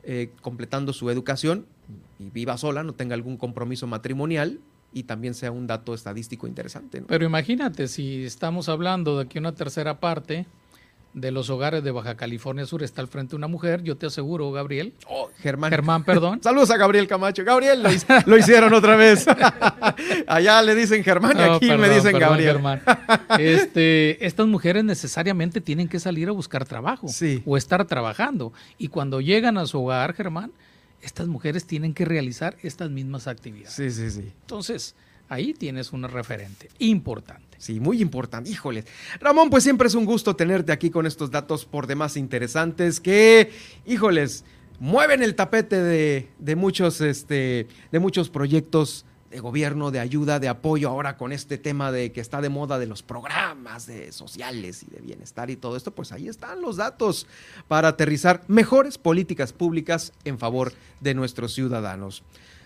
[0.04, 1.66] eh, completando su educación
[2.20, 4.60] y viva sola, no tenga algún compromiso matrimonial
[4.92, 7.00] y también sea un dato estadístico interesante.
[7.00, 7.06] ¿no?
[7.06, 10.46] Pero imagínate, si estamos hablando de que una tercera parte
[11.14, 14.50] de los hogares de Baja California Sur está al frente una mujer, yo te aseguro,
[14.50, 14.94] Gabriel.
[15.08, 15.70] Oh, Germán.
[15.70, 16.40] Germán, perdón.
[16.42, 17.44] Saludos a Gabriel Camacho.
[17.44, 17.90] Gabriel, lo,
[18.26, 19.26] lo hicieron otra vez.
[20.26, 22.54] Allá le dicen Germán y aquí me dicen Gabriel.
[22.54, 22.82] Germán.
[23.38, 27.06] Este, estas mujeres necesariamente tienen que salir a buscar trabajo
[27.44, 28.52] o estar trabajando.
[28.78, 30.52] Y cuando llegan a su hogar, Germán,
[31.02, 33.74] estas mujeres tienen que realizar estas mismas actividades.
[33.74, 34.32] Sí, sí, sí.
[34.40, 34.94] Entonces,
[35.28, 37.58] ahí tienes un referente importante.
[37.58, 38.50] Sí, muy importante.
[38.50, 38.86] Híjoles.
[39.20, 43.50] Ramón, pues siempre es un gusto tenerte aquí con estos datos por demás interesantes que,
[43.86, 44.44] híjoles,
[44.78, 50.90] mueven el tapete de, muchos, este, de muchos proyectos de gobierno, de ayuda, de apoyo
[50.90, 54.90] ahora con este tema de que está de moda de los programas de sociales y
[54.94, 57.26] de bienestar y todo esto, pues ahí están los datos
[57.66, 62.22] para aterrizar mejores políticas públicas en favor de nuestros ciudadanos.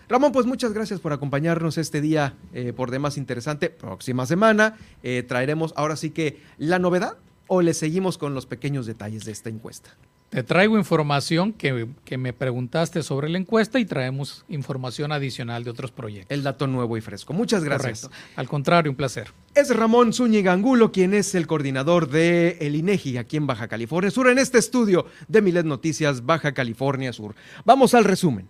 [0.09, 3.69] Ramón, pues muchas gracias por acompañarnos este día eh, por demás interesante.
[3.69, 7.17] Próxima semana eh, traeremos ahora sí que la novedad
[7.47, 9.95] o le seguimos con los pequeños detalles de esta encuesta.
[10.29, 11.87] Te traigo información que,
[12.17, 16.35] me preguntaste sobre la encuesta y traemos información adicional de otros proyectos.
[16.35, 17.31] El dato nuevo y fresco.
[17.31, 18.09] Muchas gracias.
[18.35, 19.31] Al contrario, un placer.
[19.55, 24.11] Es Ramón Zúñiga Angulo, quien es el coordinador de el INEGI aquí en Baja California
[24.11, 27.33] Sur, en este estudio de Milet Noticias Baja California Sur.
[27.63, 28.49] Vamos al resumen.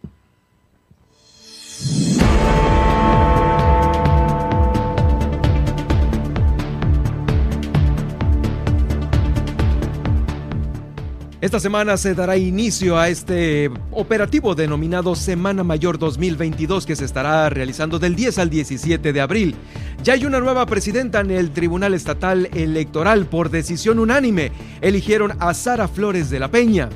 [11.48, 17.50] Esta semana se dará inicio a este operativo denominado Semana Mayor 2022 que se estará
[17.50, 19.56] realizando del 10 al 17 de abril.
[20.04, 24.52] Ya hay una nueva presidenta en el Tribunal Estatal Electoral por decisión unánime.
[24.82, 26.90] Eligieron a Sara Flores de la Peña.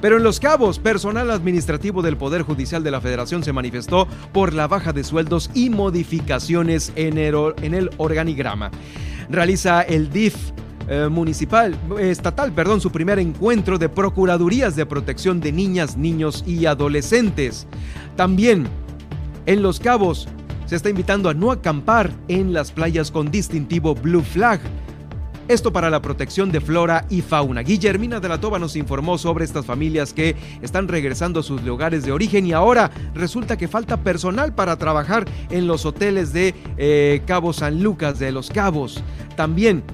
[0.00, 4.52] Pero en Los Cabos, personal administrativo del Poder Judicial de la Federación se manifestó por
[4.52, 8.70] la baja de sueldos y modificaciones en el, organigrama.
[9.28, 10.36] Realiza el DIF
[10.88, 16.66] eh, municipal, estatal, perdón, su primer encuentro de Procuradurías de Protección de Niñas, Niños y
[16.66, 17.66] Adolescentes.
[18.16, 18.66] También
[19.46, 20.28] en Los Cabos
[20.66, 24.60] se está invitando a no acampar en las playas con distintivo Blue Flag.
[25.48, 27.62] Esto para la protección de flora y fauna.
[27.62, 32.04] Guillermina de la Toba nos informó sobre estas familias que están regresando a sus lugares
[32.04, 37.22] de origen y ahora resulta que falta personal para trabajar en los hoteles de eh,
[37.26, 39.04] Cabo San Lucas de los Cabos.
[39.36, 39.84] También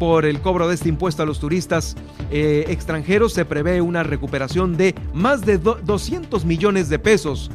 [0.00, 1.94] por el cobro de este impuesto a los turistas
[2.30, 7.50] eh, extranjeros se prevé una recuperación de más de 200 millones de pesos.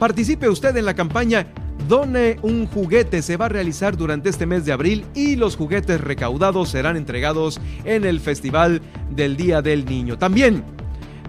[0.00, 1.46] Participe usted en la campaña
[1.88, 6.00] Done un juguete se va a realizar durante este mes de abril y los juguetes
[6.00, 10.18] recaudados serán entregados en el Festival del Día del Niño.
[10.18, 10.64] También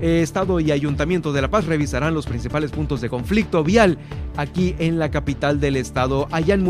[0.01, 3.99] eh, Estado y Ayuntamiento de La Paz revisarán los principales puntos de conflicto vial
[4.37, 6.63] aquí en la capital del estado, allá en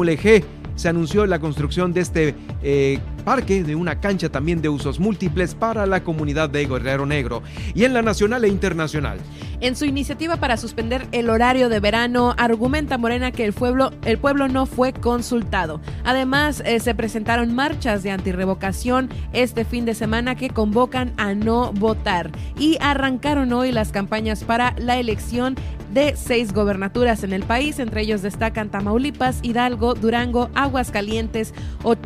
[0.78, 5.54] se anunció la construcción de este eh, parque, de una cancha también de usos múltiples
[5.54, 7.44] para la comunidad de Guerrero Negro
[7.76, 9.20] y en la nacional e internacional.
[9.60, 14.18] En su iniciativa para suspender el horario de verano, argumenta Morena que el pueblo, el
[14.18, 15.82] pueblo no fue consultado.
[16.06, 21.74] Además, eh, se presentaron marchas de antirrevocación este fin de semana que convocan a no
[21.74, 25.56] votar y arrancaron hoy las campañas para la elección
[25.94, 31.54] de seis gobernaturas en el país, entre ellos destacan Tamaulipas, Hidalgo, Durango, Aguascalientes,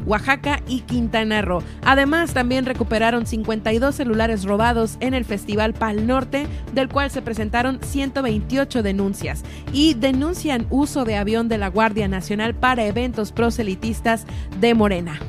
[0.06, 1.11] Oaxaca y Quintana
[1.42, 1.62] Roo.
[1.84, 7.80] Además, también recuperaron 52 celulares robados en el Festival Pal Norte, del cual se presentaron
[7.82, 9.44] 128 denuncias
[9.74, 14.26] y denuncian uso de avión de la Guardia Nacional para eventos proselitistas
[14.60, 15.20] de Morena.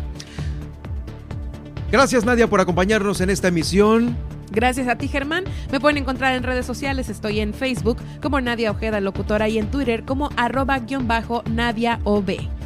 [1.91, 4.17] Gracias Nadia por acompañarnos en esta emisión.
[4.51, 5.45] Gracias a ti, Germán.
[5.71, 7.09] Me pueden encontrar en redes sociales.
[7.09, 12.01] Estoy en Facebook como Nadia Ojeda Locutora y en Twitter como arroba-nadia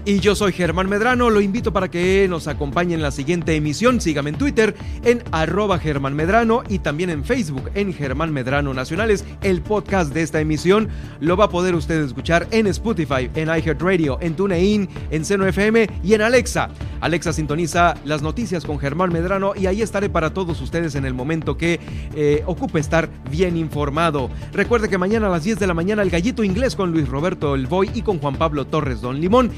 [0.07, 4.01] y yo soy Germán Medrano, lo invito para que nos acompañe en la siguiente emisión.
[4.01, 9.25] Sígame en Twitter en arroba Germán Medrano y también en Facebook en Germán Medrano Nacionales.
[9.43, 10.89] El podcast de esta emisión
[11.19, 15.89] lo va a poder usted escuchar en Spotify, en iHeartRadio, en TuneIn, en Seno FM
[16.05, 16.71] y en Alexa.
[17.01, 21.15] Alexa sintoniza las noticias con Germán Medrano y ahí estaré para todos ustedes en el
[21.15, 21.81] momento que
[22.15, 24.31] eh, ocupe estar bien informado.
[24.53, 27.57] Recuerde que mañana a las 10 de la mañana el gallito inglés con Luis Roberto
[27.57, 29.51] El Boy y con Juan Pablo Torres Don Limón,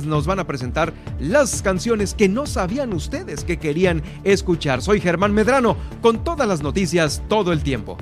[0.00, 4.82] nos van a presentar las canciones que no sabían ustedes que querían escuchar.
[4.82, 7.98] Soy Germán Medrano con todas las noticias todo el tiempo.